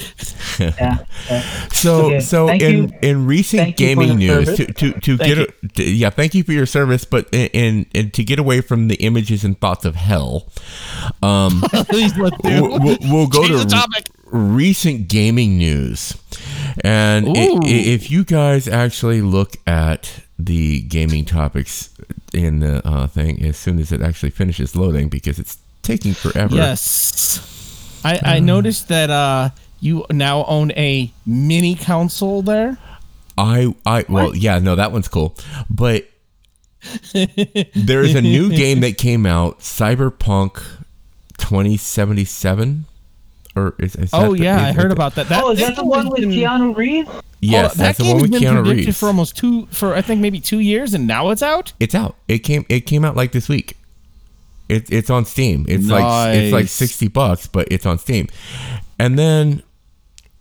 yeah. 0.59 1.05
yeah. 1.29 1.68
So 1.72 2.07
Okay, 2.07 2.20
so 2.20 2.47
thank 2.49 2.62
in 2.62 2.77
you. 2.77 2.93
in 3.03 3.27
recent 3.27 3.62
Thank 3.62 3.77
gaming 3.77 4.16
news 4.18 4.47
service. 4.47 4.57
to 4.57 4.72
to, 4.93 5.01
to 5.01 5.16
get 5.18 5.39
a, 5.39 5.53
to- 5.75 5.91
yeah 5.91 6.11
thank 6.11 6.35
you 6.35 6.43
for 6.45 6.53
your 6.53 6.66
service 6.66 7.05
but 7.05 7.29
in, 7.33 7.49
in, 7.49 7.87
in 7.95 8.11
to 8.12 8.22
get 8.25 8.39
away 8.39 8.61
from 8.61 8.89
the 8.89 8.95
images 8.97 9.45
and 9.45 9.61
thoughts 9.61 9.85
of 9.85 9.95
hell 9.97 10.49
um 11.22 11.62
Please 11.89 12.16
let 12.16 12.33
we'll, 12.45 12.79
we'll, 12.81 12.99
we'll 13.03 13.27
go 13.27 13.43
Change 13.47 13.61
to 13.62 13.64
the 13.66 13.70
topic. 13.70 14.07
recent 14.31 15.09
gaming 15.09 15.59
news 15.59 16.16
and 16.83 17.27
i- 17.29 17.31
Ooh. 17.49 17.61
if 17.62 18.11
you 18.11 18.25
guys 18.25 18.66
actually 18.68 19.20
look 19.20 19.57
at 19.66 20.20
the 20.39 20.83
gaming 20.83 21.25
topics 21.25 21.91
in 22.35 22.61
the 22.61 22.87
uh, 22.87 23.07
thing 23.07 23.43
as 23.45 23.57
soon 23.57 23.78
as 23.78 23.93
it 23.93 24.03
actually 24.03 24.30
finishes 24.30 24.74
loading 24.76 25.09
because 25.09 25.39
it's 25.39 25.59
taking 25.82 26.14
forever. 26.14 26.55
Yes. 26.55 28.01
I, 28.05 28.20
I 28.22 28.39
noticed 28.41 28.89
that 28.89 29.11
uh, 29.11 29.51
you 29.80 30.05
now 30.11 30.45
own 30.45 30.72
a 30.72 31.12
mini 31.24 31.74
console 31.74 32.43
there. 32.43 32.76
I 33.37 33.74
I 33.85 34.05
well 34.09 34.35
yeah 34.37 34.59
no 34.59 34.76
that 34.76 34.93
one's 34.93 35.09
cool. 35.09 35.37
But 35.68 36.09
there's 37.74 38.14
a 38.14 38.22
new 38.22 38.51
game 38.51 38.80
that 38.80 38.99
came 38.99 39.26
out 39.26 39.61
Cyberpunk 39.61 40.62
2077 41.39 42.85
or 43.57 43.75
is, 43.79 43.95
is 43.97 44.11
that 44.11 44.21
Oh 44.23 44.33
the- 44.35 44.43
yeah, 44.43 44.57
is 44.57 44.77
I 44.77 44.81
heard 44.81 44.91
the- 44.91 44.95
about 44.95 45.15
that. 45.17 45.29
that 45.29 45.43
oh, 45.45 45.51
is 45.53 45.59
that 45.61 45.69
that 45.69 45.77
the 45.77 45.85
one 45.85 46.09
with 46.09 46.21
been- 46.21 46.31
Keanu 46.31 46.77
Reeves? 46.77 47.09
yes 47.41 47.73
Oh, 47.75 47.79
that's 47.83 47.99
that 47.99 48.05
the 48.05 48.05
one 48.05 48.19
game's 48.19 48.23
with 48.23 48.31
been 48.33 48.43
Keanu 48.43 48.63
predicted 48.65 48.87
Reeves 48.87 48.99
for 48.99 49.07
almost 49.07 49.37
two 49.37 49.67
for 49.67 49.95
I 49.95 50.01
think 50.03 50.21
maybe 50.21 50.41
two 50.41 50.61
years, 50.61 50.95
and 50.95 51.07
now 51.07 51.31
it's 51.31 51.43
out. 51.43 51.73
it's 51.81 51.95
out 51.95 52.17
it 52.29 52.39
came 52.41 52.65
it 52.69 52.81
came 52.81 53.05
out 53.05 53.17
like 53.17 53.33
this 53.33 53.49
week 53.49 53.77
it, 54.69 54.91
it's 54.91 55.11
on 55.11 55.25
Steam 55.27 55.67
it's 55.69 55.89
like 55.89 56.37
it's 56.37 56.53
like 56.53 56.69
60 56.69 57.09
bucks 57.09 57.47
but 57.47 57.69
it's 57.71 57.85
on 57.85 57.99
Steam 57.99 58.29
and 58.99 59.19
then 59.19 59.63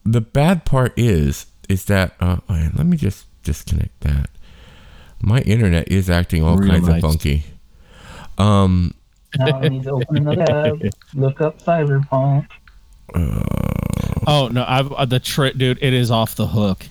the 0.05 0.22
bad 0.22 0.64
part 0.66 0.93
is 0.97 1.45
is 1.70 1.86
that 1.86 2.14
uh 2.22 2.38
oh, 2.49 2.70
let 2.76 2.86
me 2.86 2.95
just 2.97 3.26
disconnect 3.43 3.99
that 4.01 4.30
my 5.22 5.39
internet 5.41 5.89
is 5.91 6.09
acting 6.09 6.41
all 6.43 6.55
Real 6.57 6.72
kinds 6.72 6.88
nice. 6.88 7.03
of 7.03 7.09
funky 7.09 7.43
um 8.38 8.93
Now 9.38 9.59
I 9.59 9.68
need 9.70 9.84
to 9.84 9.91
open 9.91 10.18
another 10.18 10.45
tab. 10.80 10.82
Look 11.14 11.41
up 11.41 11.61
Cyberpunk. 11.61 12.47
Oh 13.16 14.49
no, 14.51 14.66
I've 14.68 14.91
uh, 14.91 15.05
the 15.05 15.20
trick, 15.20 15.57
dude. 15.57 15.80
It 15.82 15.93
is 15.93 16.11
off 16.11 16.36
the 16.36 16.47
hook. 16.47 16.88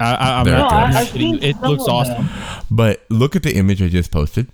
I, 0.00 0.14
I, 0.14 0.40
I'm 0.40 0.46
not 0.46 0.46
it 0.46 0.58
No, 0.58 0.68
I. 0.68 0.82
I'm 0.84 1.06
kidding. 1.06 1.42
It 1.42 1.60
looks 1.60 1.84
awesome. 1.88 2.26
them. 2.26 2.64
But 2.70 3.04
look 3.08 3.34
at 3.34 3.42
the 3.42 3.54
image 3.56 3.82
I 3.82 3.88
just 3.88 4.12
posted. 4.12 4.48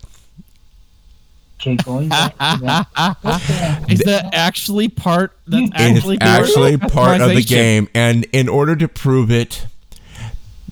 Okay, 1.61 1.77
going 1.77 2.09
back 2.09 2.33
to 2.33 2.59
that. 2.63 3.85
Is 3.91 4.01
that 4.01 4.31
actually 4.35 4.89
part? 4.89 5.37
That's 5.47 5.71
actually 5.75 6.17
It's 6.17 6.25
actually 6.25 6.79
part 6.79 7.21
of 7.21 7.31
the 7.31 7.43
game, 7.43 7.89
and 7.95 8.27
in 8.33 8.49
order 8.49 8.75
to 8.77 8.89
prove 8.89 9.31
it, 9.31 9.67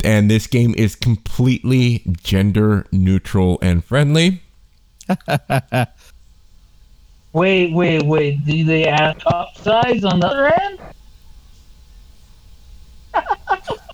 and 0.05 0.31
this 0.31 0.47
game 0.47 0.75
is 0.77 0.95
completely 0.95 2.03
gender 2.23 2.87
neutral 2.93 3.59
and 3.63 3.85
friendly. 3.85 4.43
Wait, 7.33 7.73
wait, 7.73 8.03
wait. 8.05 8.45
Do 8.45 8.65
they 8.65 8.83
have 8.83 9.19
top 9.19 9.57
size 9.57 10.05
on 10.05 10.21
the 10.21 10.27
other 10.27 10.53
end? 10.53 10.79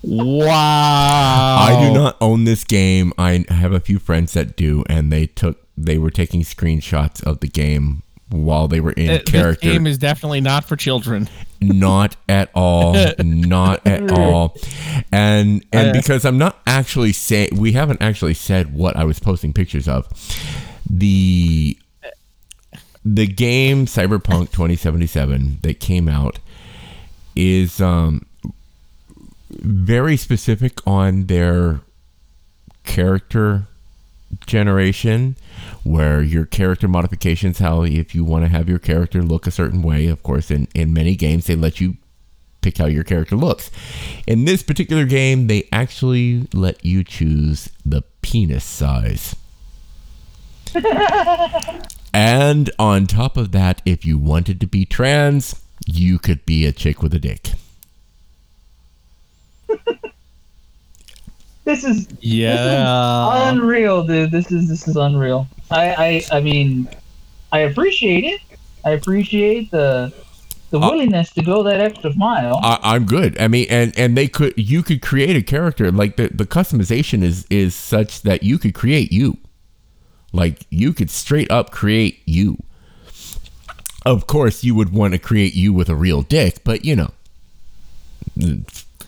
Wow. 0.03 1.57
I 1.59 1.85
do 1.87 1.93
not 1.93 2.17
own 2.21 2.45
this 2.45 2.63
game. 2.63 3.13
I 3.17 3.45
have 3.49 3.71
a 3.73 3.79
few 3.79 3.99
friends 3.99 4.33
that 4.33 4.55
do, 4.55 4.83
and 4.89 5.11
they 5.11 5.27
took 5.27 5.65
they 5.77 5.97
were 5.97 6.09
taking 6.11 6.41
screenshots 6.41 7.23
of 7.23 7.39
the 7.39 7.47
game 7.47 8.03
while 8.29 8.67
they 8.67 8.79
were 8.79 8.91
in 8.91 9.09
Uh, 9.09 9.13
This 9.19 9.23
character. 9.31 9.71
game 9.71 9.87
is 9.87 9.97
definitely 9.97 10.41
not 10.41 10.63
for 10.65 10.75
children. 10.75 11.29
not 11.61 12.15
at 12.27 12.49
all 12.53 12.93
not 13.19 13.85
at 13.87 14.09
all 14.11 14.55
and 15.11 15.65
and 15.73 15.89
Uh, 15.89 15.91
because 15.91 16.23
i'm 16.23 16.37
not 16.37 16.57
actually 16.65 17.11
saying 17.11 17.49
we 17.57 17.73
haven't 17.73 18.01
actually 18.01 18.33
said 18.33 18.73
what 18.73 18.95
i 18.95 19.03
was 19.03 19.19
posting 19.19 19.51
pictures 19.51 19.85
of 19.85 20.07
the 20.89 21.77
the 23.03 23.27
game 23.27 23.85
cyberpunk 23.85 24.51
2077 24.51 25.59
that 25.61 25.79
came 25.79 26.07
out 26.07 26.39
is 27.35 27.79
um 27.79 28.25
very 29.49 30.17
specific 30.17 30.85
on 30.85 31.25
their 31.25 31.81
character 32.83 33.63
generation 34.45 35.35
where 35.83 36.21
your 36.21 36.45
character 36.45 36.87
modifications 36.87 37.59
how 37.59 37.83
if 37.83 38.13
you 38.13 38.23
want 38.23 38.43
to 38.43 38.49
have 38.49 38.69
your 38.69 38.79
character 38.79 39.23
look 39.23 39.47
a 39.47 39.51
certain 39.51 39.81
way 39.81 40.07
of 40.07 40.21
course 40.21 40.51
in 40.51 40.67
in 40.75 40.93
many 40.93 41.15
games 41.15 41.47
they 41.47 41.55
let 41.55 41.79
you 41.79 41.95
pick 42.61 42.77
how 42.77 42.85
your 42.85 43.03
character 43.03 43.35
looks. 43.35 43.71
In 44.27 44.45
this 44.45 44.63
particular 44.63 45.05
game 45.05 45.47
they 45.47 45.67
actually 45.71 46.47
let 46.53 46.83
you 46.85 47.03
choose 47.03 47.69
the 47.85 48.03
penis 48.21 48.65
size 48.65 49.35
and 52.19 52.69
on 52.77 53.07
top 53.07 53.37
of 53.37 53.51
that 53.53 53.81
if 53.85 54.05
you 54.05 54.17
wanted 54.17 54.59
to 54.59 54.67
be 54.67 54.85
trans 54.85 55.55
you 55.85 56.19
could 56.19 56.45
be 56.45 56.65
a 56.65 56.71
chick 56.73 57.01
with 57.01 57.13
a 57.13 57.19
dick 57.19 57.51
This 61.65 61.83
is 61.83 62.07
Yeah. 62.19 63.51
unreal, 63.51 64.03
dude. 64.03 64.31
This 64.31 64.51
is 64.51 64.67
this 64.69 64.87
is 64.87 64.95
unreal. 64.95 65.47
I 65.69 66.23
I 66.31 66.37
I 66.37 66.41
mean, 66.41 66.89
I 67.51 67.59
appreciate 67.59 68.23
it. 68.23 68.41
I 68.83 68.91
appreciate 68.91 69.69
the 69.71 70.11
the 70.71 70.79
Uh, 70.81 70.89
willingness 70.89 71.31
to 71.33 71.43
go 71.43 71.61
that 71.63 71.79
extra 71.79 72.11
mile. 72.15 72.59
I, 72.63 72.79
I'm 72.81 73.05
good. 73.05 73.39
I 73.39 73.47
mean, 73.47 73.67
and 73.69 73.97
and 73.97 74.17
they 74.17 74.27
could 74.27 74.53
you 74.57 74.81
could 74.83 75.01
create 75.01 75.35
a 75.35 75.43
character 75.43 75.91
like 75.91 76.15
the 76.15 76.29
the 76.29 76.45
customization 76.45 77.21
is 77.23 77.45
is 77.51 77.75
such 77.75 78.23
that 78.23 78.41
you 78.43 78.57
could 78.57 78.73
create 78.73 79.11
you, 79.11 79.37
like 80.31 80.65
you 80.69 80.93
could 80.93 81.09
straight 81.09 81.49
up 81.51 81.71
create 81.71 82.21
you. 82.25 82.57
Of 84.05 84.27
course, 84.27 84.63
you 84.63 84.75
would 84.75 84.93
want 84.93 85.13
to 85.13 85.19
create 85.19 85.53
you 85.53 85.73
with 85.73 85.89
a 85.89 85.95
real 85.95 86.21
dick, 86.21 86.63
but 86.63 86.85
you 86.85 86.95
know, 86.95 87.11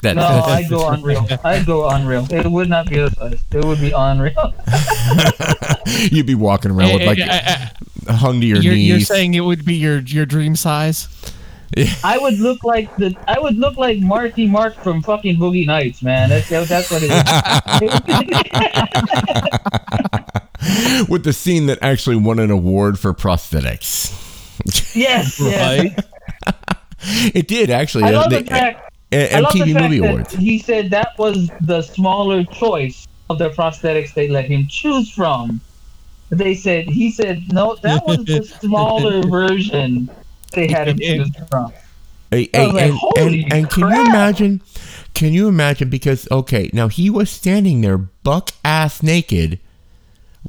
That 0.02 0.16
No, 0.16 0.22
I 0.24 0.68
go 0.68 0.90
unreal. 0.90 1.28
I 1.44 1.64
go 1.64 1.90
unreal. 1.90 2.28
It 2.30 2.52
would 2.52 2.70
not 2.70 2.90
be 2.90 3.00
a 3.00 3.10
size. 3.12 3.42
It 3.52 3.64
would 3.64 3.80
be 3.80 3.94
unreal. 3.96 4.54
you'd 6.12 6.26
be 6.26 6.36
walking 6.36 6.72
around 6.72 6.94
with 6.94 7.04
like 7.04 7.20
hung 8.08 8.42
to 8.42 8.48
your 8.48 8.58
you're, 8.58 8.74
knees. 8.74 8.88
you're 8.90 9.00
saying 9.00 9.34
it 9.36 9.42
would 9.42 9.64
be 9.64 9.76
your 9.76 10.00
your 10.00 10.26
dream 10.26 10.56
size? 10.56 11.08
I 12.04 12.18
would 12.18 12.40
look 12.40 12.64
like 12.64 12.94
the. 12.98 13.16
I 13.28 13.40
would 13.40 13.58
look 13.58 13.78
like 13.78 14.00
Marky 14.00 14.48
Mark 14.48 14.76
from 14.76 15.02
fucking 15.02 15.38
Boogie 15.38 15.66
Nights, 15.66 16.02
man. 16.02 16.30
That's 16.30 16.50
that's 16.50 16.92
what 16.92 17.02
it 17.04 17.12
is. 20.12 20.22
with 21.10 21.24
the 21.24 21.34
scene 21.34 21.66
that 21.68 21.80
actually 21.82 22.16
won 22.16 22.40
an 22.40 22.52
award 22.52 23.00
for 23.00 23.14
prosthetics. 23.14 24.96
yes, 24.96 25.40
yes. 25.40 25.96
Right? 25.96 26.06
It 27.34 27.48
did 27.48 27.70
actually. 27.70 28.04
I 28.04 28.14
uh, 28.14 28.22
love 28.22 28.30
the 28.30 28.42
the 28.42 28.46
fact. 28.46 28.92
A- 29.12 29.36
I 29.36 29.40
love 29.40 29.54
the 29.54 29.60
MTV 29.60 29.74
fact 29.74 29.84
Movie 29.84 30.00
that 30.00 30.10
Awards. 30.10 30.34
He 30.34 30.60
said 30.60 30.90
that 30.92 31.18
was 31.18 31.50
the 31.62 31.82
smaller 31.82 32.44
choice 32.46 33.08
of 33.30 33.40
the 33.40 33.50
prosthetics 33.50 34.14
they 34.14 34.30
let 34.30 34.46
him 34.46 34.68
choose 34.70 35.10
from. 35.12 35.62
They 36.30 36.54
said 36.54 36.86
he 36.86 37.12
said 37.12 37.42
no, 37.52 37.76
that 37.82 38.06
was 38.06 38.24
the 38.26 38.44
smaller 38.62 39.24
version 39.24 40.10
they 40.54 40.68
had 40.68 40.88
him 40.88 41.00
choose 41.00 41.32
from. 41.50 41.74
Hey, 42.30 42.50
I 42.54 42.58
hey, 42.58 42.68
like, 42.68 42.84
and, 42.84 42.94
"Holy 42.94 43.44
and, 43.44 43.54
and 43.54 43.70
can 43.70 43.90
you 43.90 44.06
imagine? 44.06 44.62
Can 45.14 45.34
you 45.34 45.48
imagine? 45.48 45.90
Because 45.90 46.28
okay, 46.32 46.70
now 46.72 46.88
he 46.88 47.10
was 47.10 47.30
standing 47.30 47.82
there, 47.82 47.98
buck 47.98 48.52
ass 48.64 49.04
naked, 49.04 49.60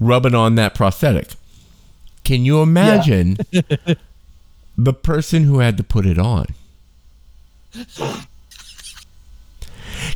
rubbing 0.01 0.35
on 0.35 0.55
that 0.57 0.75
prosthetic. 0.75 1.31
Can 2.25 2.45
you 2.45 2.63
imagine 2.63 3.37
the 4.79 4.93
person 4.93 5.45
who 5.45 5.59
had 5.59 5.77
to 5.77 5.83
put 5.85 6.07
it 6.07 6.19
on? 6.19 6.47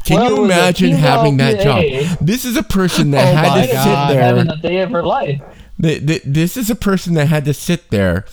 Can 0.05 0.17
Well, 0.19 0.31
you 0.37 0.45
imagine 0.45 0.93
having 0.93 1.37
that 1.39 1.61
job? 1.63 1.83
This 2.21 2.45
is 2.45 2.57
a 2.57 2.63
person 2.63 3.11
that 3.13 3.33
Oh 3.33 3.37
had 3.37 3.67
to 3.67 3.73
God. 3.73 3.85
sit 4.09 4.15
there. 4.15 4.23
having 4.23 4.49
a 4.51 4.57
day 4.57 4.81
of 4.81 4.91
her 4.91 5.03
life. 5.03 5.41
Th- 5.81 6.05
th- 6.07 6.23
this 6.25 6.57
is 6.57 6.71
a 6.71 6.75
person 6.77 7.15
that 7.15 7.27
had 7.27 7.45
to 7.45 7.55
sit 7.55 7.91
there 7.91 8.25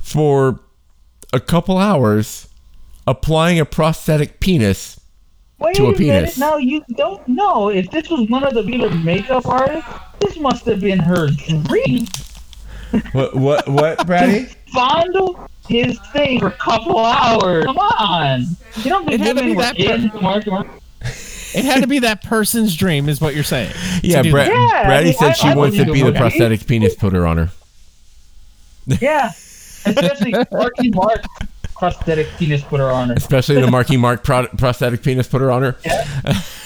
for 0.00 0.60
a 1.32 1.40
couple 1.40 1.76
hours 1.78 2.48
applying 3.06 3.58
a 3.60 3.64
prosthetic 3.64 4.40
penis. 4.40 4.97
Wait 5.58 5.74
To 5.76 5.84
a 5.84 5.88
a, 5.88 5.90
minute. 5.90 5.98
penis. 5.98 6.38
Now 6.38 6.56
you 6.56 6.84
don't 6.96 7.26
know 7.26 7.68
if 7.68 7.90
this 7.90 8.08
was 8.08 8.28
one 8.30 8.44
of 8.44 8.54
the 8.54 8.62
real 8.64 8.90
makeup 8.90 9.46
artists. 9.46 9.90
This 10.20 10.38
must 10.38 10.64
have 10.66 10.80
been 10.80 10.98
her 11.00 11.28
dream. 11.66 12.06
What? 13.12 13.34
What? 13.36 13.68
What, 13.68 14.06
Brady? 14.06 14.48
Fondle 14.72 15.48
his 15.68 15.98
thing 16.12 16.38
for 16.40 16.46
a 16.48 16.52
couple 16.52 16.98
hours. 16.98 17.64
Come 17.64 17.78
on. 17.78 18.44
You 18.76 18.84
don't 18.90 19.04
think 19.04 19.14
It 19.14 19.20
had 19.20 19.36
to 19.36 19.42
women 19.42 19.50
be 19.52 19.56
were 19.56 19.62
that 19.62 19.78
in 19.78 20.22
Mark 20.22 20.46
Mark? 20.46 20.66
It 21.54 21.64
had 21.64 21.80
to 21.80 21.86
be 21.86 21.98
that 22.00 22.22
person's 22.22 22.76
dream, 22.76 23.08
is 23.08 23.20
what 23.20 23.34
you're 23.34 23.42
saying. 23.44 23.72
Yeah, 24.02 24.22
do 24.22 24.30
Bra- 24.30 24.44
Yeah, 24.44 24.86
Brady 24.86 25.10
I- 25.10 25.12
said 25.12 25.32
she 25.34 25.48
I 25.48 25.54
wants 25.56 25.76
to 25.76 25.90
be 25.90 26.02
the 26.02 26.12
prosthetic 26.12 26.66
penis 26.66 26.94
putter 26.94 27.26
on 27.26 27.36
her. 27.38 27.50
Yeah. 29.00 29.30
Especially 29.86 30.32
Marky 30.52 30.90
Mark 30.90 31.24
prosthetic 31.78 32.28
penis 32.38 32.62
put 32.62 32.80
her 32.80 32.90
on 32.90 33.08
her. 33.08 33.14
Especially 33.16 33.60
the 33.60 33.70
Marky 33.70 33.96
Mark 33.96 34.24
pro- 34.24 34.46
prosthetic 34.48 35.02
penis 35.02 35.28
putter 35.28 35.50
on 35.50 35.62
her. 35.62 35.76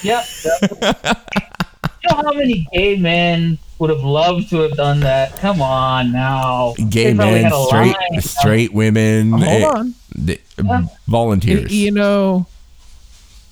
Yep. 0.02 0.24
you 0.82 2.10
know 2.10 2.16
how 2.16 2.32
many 2.32 2.66
gay 2.72 2.96
men 2.96 3.58
would 3.78 3.90
have 3.90 4.02
loved 4.02 4.48
to 4.50 4.56
have 4.60 4.72
done 4.72 5.00
that? 5.00 5.36
Come 5.36 5.60
on 5.62 6.12
now. 6.12 6.74
Gay 6.88 7.12
men, 7.14 7.50
straight 7.66 7.94
line. 8.10 8.20
straight 8.20 8.72
women, 8.72 9.32
Hold 9.32 9.42
eh, 9.44 9.66
on. 9.66 9.94
the- 10.14 10.40
Yeah. 10.62 10.82
volunteers. 11.08 11.72
you 11.74 11.90
know 11.90 12.46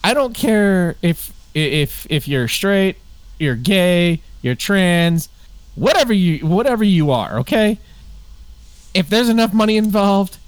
i 0.04 0.14
don't 0.14 0.34
care 0.34 0.96
if 1.02 1.32
if 1.54 2.06
if 2.08 2.26
you're 2.28 2.46
straight 2.48 2.96
you're 3.38 3.56
gay 3.56 4.20
you're 4.42 4.54
trans 4.54 5.28
whatever 5.74 6.12
you 6.12 6.46
whatever 6.46 6.84
you 6.84 7.10
are 7.10 7.40
okay 7.40 7.78
if 8.94 9.08
there's 9.10 9.28
enough 9.28 9.52
money 9.52 9.76
involved 9.76 10.38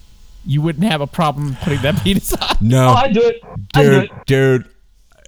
you 0.47 0.61
wouldn't 0.62 0.84
have 0.84 1.01
a 1.01 1.07
problem 1.07 1.57
putting 1.62 1.80
that 1.82 1.97
penis 2.05 2.32
on 2.34 2.57
no, 2.61 2.88
Oh, 2.88 2.93
I 2.95 3.09
do 3.12 3.20
it. 3.22 3.40
I 3.74 3.82
do 3.82 3.90
dude, 3.90 4.05
it. 4.05 4.11
dude. 4.26 4.64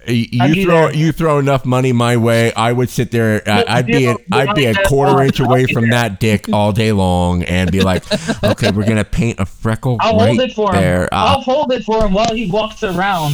y- 0.07 0.27
I'd 0.41 0.55
You 0.55 0.65
throw 0.65 0.89
you 0.89 1.11
throw 1.11 1.39
enough 1.39 1.65
money 1.65 1.91
my 1.91 2.17
way, 2.17 2.53
I 2.53 2.71
would 2.71 2.89
sit 2.89 3.11
there. 3.11 3.41
I- 3.47 3.59
Look, 3.59 3.69
I'd 3.69 3.85
be 3.87 4.01
you 4.01 4.07
know, 4.13 4.17
I'd 4.31 4.55
be 4.55 4.65
a 4.65 4.75
quarter 4.85 5.21
inch 5.23 5.39
away 5.39 5.65
from 5.65 5.89
there. 5.89 5.91
that 6.09 6.19
dick 6.19 6.47
all 6.53 6.71
day 6.71 6.91
long, 6.91 7.43
and 7.43 7.71
be 7.71 7.81
like, 7.81 8.03
okay, 8.43 8.71
we're 8.71 8.85
gonna 8.87 9.03
paint 9.05 9.39
a 9.39 9.45
freckle 9.45 9.97
I'll 10.01 10.17
right 10.17 10.27
hold 10.27 10.39
it 10.41 10.53
for 10.53 10.73
him. 10.75 10.81
there. 10.81 11.09
I'll 11.11 11.37
Uh, 11.37 11.41
hold 11.41 11.71
it 11.71 11.83
for 11.85 12.05
him 12.05 12.13
while 12.13 12.33
he 12.33 12.49
walks 12.51 12.83
around 12.83 13.33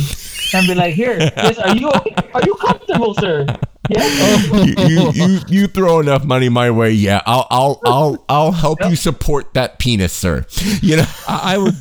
and 0.53 0.67
be 0.67 0.75
like, 0.75 0.93
"Here, 0.95 1.17
yes, 1.19 1.57
are 1.59 1.75
you 1.75 1.89
are 1.89 2.41
you 2.45 2.55
comfortable, 2.55 3.13
sir? 3.15 3.45
You, 3.91 4.73
you, 4.87 5.11
you 5.13 5.39
you 5.47 5.67
throw 5.67 5.99
enough 5.99 6.23
money 6.23 6.49
my 6.49 6.71
way, 6.71 6.91
yeah. 6.91 7.21
I'll 7.25 7.47
I'll 7.49 7.81
I'll 7.85 8.25
I'll 8.29 8.51
help 8.51 8.79
you 8.89 8.95
support 8.95 9.53
that 9.53 9.79
penis, 9.79 10.13
sir. 10.13 10.45
You 10.81 10.97
know, 10.97 11.05
I 11.27 11.51
I 11.51 11.57
would, 11.57 11.75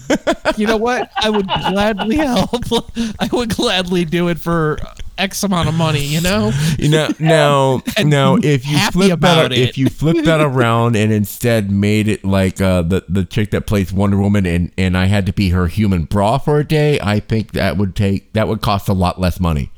you 0.59 0.67
know 0.67 0.77
what? 0.77 1.11
I 1.17 1.31
would 1.31 1.47
gladly 1.47 2.17
help. 2.17 2.51
I 3.21 3.29
would 3.33 3.55
gladly 3.55 4.05
do 4.05 4.29
it 4.29 4.39
for 4.41 4.79
X 5.17 5.43
amount 5.45 5.69
of 5.69 5.75
money. 5.75 6.03
You 6.03 6.21
know, 6.21 6.51
you 6.79 6.89
know 6.89 7.09
now 7.21 7.83
now 8.03 8.37
if 8.37 8.67
you 8.67 8.79
flip 8.91 9.09
that 9.09 9.15
about 9.15 9.53
if 9.53 9.79
you 9.79 9.89
flip 9.89 10.25
that 10.25 10.41
around 10.45 10.97
and 10.97 11.13
instead 11.13 11.71
made 11.71 12.09
it 12.09 12.25
like 12.25 12.61
uh, 12.61 12.83
the 12.83 13.05
the 13.09 13.25
chick 13.25 13.53
that 13.53 13.67
plays 13.67 13.93
Wonder 13.93 14.17
Woman 14.17 14.47
and 14.47 14.73
and 14.77 14.97
I 14.97 15.07
had 15.07 15.27
to 15.27 15.33
be 15.33 15.51
her 15.51 15.69
human 15.69 16.05
bra 16.05 16.39
for 16.39 16.59
a 16.59 16.65
day, 16.65 16.99
I 17.01 17.21
think 17.21 17.53
that 17.53 17.77
would 17.77 17.95
take 17.95 18.33
that 18.33 18.49
would 18.49 18.61
cost 18.63 18.89
a 18.89 18.95
lot 18.95 19.21
less 19.21 19.39
money. 19.39 19.71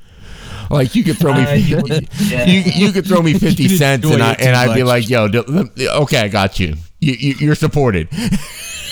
Like 0.70 0.94
you 0.94 1.04
could 1.04 1.18
throw 1.18 1.34
me, 1.34 1.44
Uh, 1.44 1.52
you 1.54 1.82
yeah. 2.20 2.46
you, 2.46 2.60
you 2.60 2.92
could 2.92 3.06
throw 3.06 3.22
me 3.22 3.34
fifty 3.38 3.68
cents 3.68 4.06
and 4.10 4.22
I 4.22 4.32
and 4.34 4.56
I'd 4.56 4.74
be 4.74 4.82
like, 4.82 5.08
yo, 5.08 5.28
d- 5.28 5.42
okay, 5.88 6.18
I 6.20 6.28
got 6.28 6.58
you. 6.60 6.74
You, 7.00 7.12
you 7.14 7.34
you're 7.38 7.54
supported. 7.54 8.08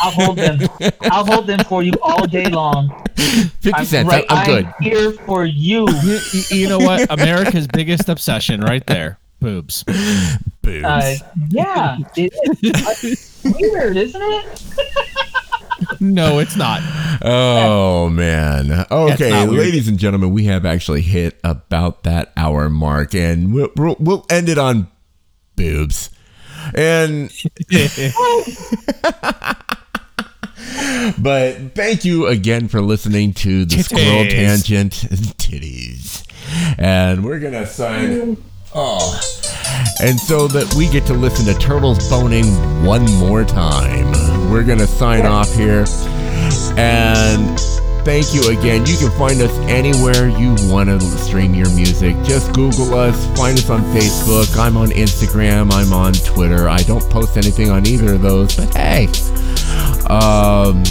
I'll 0.02 0.10
hold 0.12 0.38
them. 0.38 0.60
I'll 1.02 1.26
hold 1.26 1.46
them 1.46 1.60
for 1.68 1.82
you 1.82 1.92
all 2.02 2.26
day 2.26 2.46
long. 2.46 2.88
50 3.16 3.72
I'm 3.74 3.84
cents. 3.84 4.08
right. 4.08 4.24
I'm, 4.30 4.38
I'm 4.38 4.46
good. 4.46 4.74
here 4.80 5.12
for 5.12 5.44
you. 5.44 5.86
you, 6.02 6.18
you- 6.32 6.56
you 6.58 6.68
know 6.68 6.78
what? 6.78 7.10
America's 7.12 7.66
biggest 7.66 8.08
obsession, 8.08 8.62
right 8.62 8.84
there, 8.86 9.18
boobs. 9.40 9.84
Boobs. 10.62 10.84
Uh, 10.84 11.16
yeah, 11.50 11.98
it, 12.16 12.32
it's 13.02 13.44
weird, 13.44 13.96
isn't 13.96 14.20
it? 14.22 14.64
No, 15.99 16.38
it's 16.38 16.57
not. 16.57 16.80
Oh 17.22 18.09
man. 18.11 18.86
Okay, 18.91 19.47
ladies 19.47 19.88
and 19.88 19.99
gentlemen, 19.99 20.30
we 20.30 20.45
have 20.45 20.64
actually 20.64 21.03
hit 21.03 21.38
about 21.43 22.05
that 22.05 22.32
hour 22.36 22.70
mark, 22.70 23.14
and 23.14 23.53
we'll, 23.53 23.70
we'll, 23.76 23.97
we'll 23.99 24.26
end 24.30 24.49
it 24.49 24.59
on 24.59 24.88
boobs. 25.57 26.11
And 26.74 27.30
but 31.18 31.74
thank 31.74 32.05
you 32.05 32.26
again 32.26 32.68
for 32.68 32.80
listening 32.82 33.32
to 33.34 33.64
the 33.64 33.82
Squirrel 33.82 34.24
Titties. 34.24 34.30
Tangent 34.30 34.93
titties, 35.38 36.24
and 36.78 37.24
we're 37.24 37.41
gonna 37.41 37.66
sign. 37.66 38.36
Oh, 38.74 39.20
and 40.00 40.18
so 40.18 40.48
that 40.48 40.74
we 40.74 40.88
get 40.88 41.06
to 41.06 41.14
listen 41.14 41.46
to 41.46 41.54
Turtles 41.58 42.08
Boning 42.08 42.46
one 42.84 43.04
more 43.16 43.44
time, 43.44 44.10
we're 44.50 44.64
gonna 44.64 44.86
sign 44.86 45.26
off 45.26 45.52
here. 45.54 45.84
And 46.76 47.58
thank 48.04 48.32
you 48.34 48.48
again. 48.48 48.86
You 48.86 48.96
can 48.96 49.10
find 49.18 49.40
us 49.40 49.56
anywhere 49.68 50.28
you 50.28 50.56
want 50.70 50.88
to 50.88 51.00
stream 51.00 51.54
your 51.54 51.68
music. 51.70 52.16
Just 52.24 52.52
Google 52.52 52.94
us, 52.94 53.26
find 53.38 53.58
us 53.58 53.68
on 53.68 53.82
Facebook. 53.94 54.56
I'm 54.58 54.76
on 54.76 54.88
Instagram, 54.88 55.72
I'm 55.72 55.92
on 55.92 56.12
Twitter. 56.12 56.68
I 56.68 56.78
don't 56.78 57.08
post 57.10 57.36
anything 57.36 57.70
on 57.70 57.86
either 57.86 58.14
of 58.14 58.22
those, 58.22 58.56
but 58.56 58.74
hey. 58.74 59.06
Um, 60.08 60.82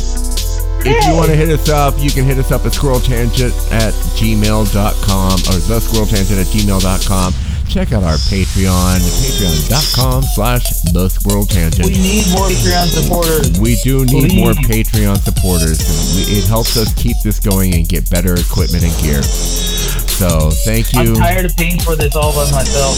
if 0.82 1.07
you 1.07 1.13
want 1.13 1.30
to 1.30 1.36
hit 1.36 1.49
us 1.49 1.67
up, 1.67 1.95
you 1.97 2.09
can 2.09 2.23
hit 2.23 2.38
us 2.38 2.51
up 2.51 2.65
at 2.65 2.71
squirreltangent 2.71 3.71
at 3.71 3.93
gmail.com 3.93 5.34
or 5.34 5.59
the 5.59 5.80
squirreltangent 5.80 6.39
at 6.39 6.47
gmail.com. 6.47 7.49
Check 7.70 7.91
out 7.93 8.01
our 8.01 8.15
Patreon, 8.15 8.97
patreon.com 8.97 10.24
slash 10.24 10.67
the 10.91 11.07
squirrel 11.07 11.45
tangent. 11.45 11.86
We 11.86 11.93
need 11.93 12.26
more 12.32 12.47
Patreon 12.47 12.88
supporters. 12.88 13.59
We 13.59 13.76
do 13.84 14.03
need 14.05 14.30
Please. 14.32 14.36
more 14.41 14.53
Patreon 14.53 15.17
supporters. 15.20 15.80
It 16.28 16.47
helps 16.47 16.78
us 16.78 16.91
keep 16.95 17.15
this 17.24 17.39
going 17.39 17.76
and 17.76 17.88
get 17.88 18.09
better 18.09 18.34
equipment 18.34 18.84
and 18.84 19.03
gear. 19.03 19.22
So 19.22 20.49
thank 20.49 20.93
you. 20.93 21.13
I'm 21.13 21.15
tired 21.17 21.45
of 21.45 21.55
paying 21.57 21.80
for 21.80 21.95
this 21.95 22.15
all 22.15 22.34
by 22.34 22.49
myself. 22.49 22.97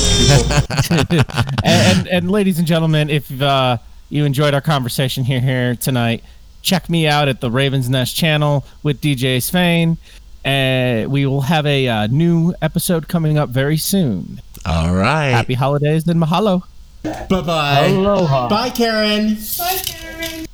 and, 0.90 1.26
and, 1.66 2.08
and 2.08 2.32
ladies 2.32 2.58
and 2.58 2.66
gentlemen, 2.66 3.10
if 3.10 3.30
uh, 3.42 3.76
you 4.08 4.24
enjoyed 4.24 4.54
our 4.54 4.62
conversation 4.62 5.26
here 5.26 5.42
here 5.42 5.76
tonight, 5.76 6.24
check 6.62 6.90
me 6.90 7.08
out 7.08 7.28
at 7.28 7.42
the 7.42 7.52
Ravens 7.52 7.90
Nest 7.90 8.16
channel 8.16 8.66
with 8.84 9.02
DJ 9.02 9.40
Svain. 9.40 9.98
Uh, 10.46 11.10
we 11.10 11.26
will 11.26 11.42
have 11.42 11.66
a 11.66 11.90
uh, 11.90 12.08
new 12.08 12.54
episode 12.62 13.10
coming 13.10 13.38
up 13.38 13.50
very 13.50 13.76
soon. 13.76 14.42
All 14.66 14.94
right. 14.94 15.30
Happy 15.30 15.54
holidays 15.54 16.08
and 16.08 16.22
mahalo. 16.22 16.64
Bye 17.04 17.42
bye. 17.42 17.88
Aloha. 17.88 18.48
Bye, 18.48 18.70
Karen. 18.70 19.36
Bye, 19.58 19.80
Karen. 19.86 20.46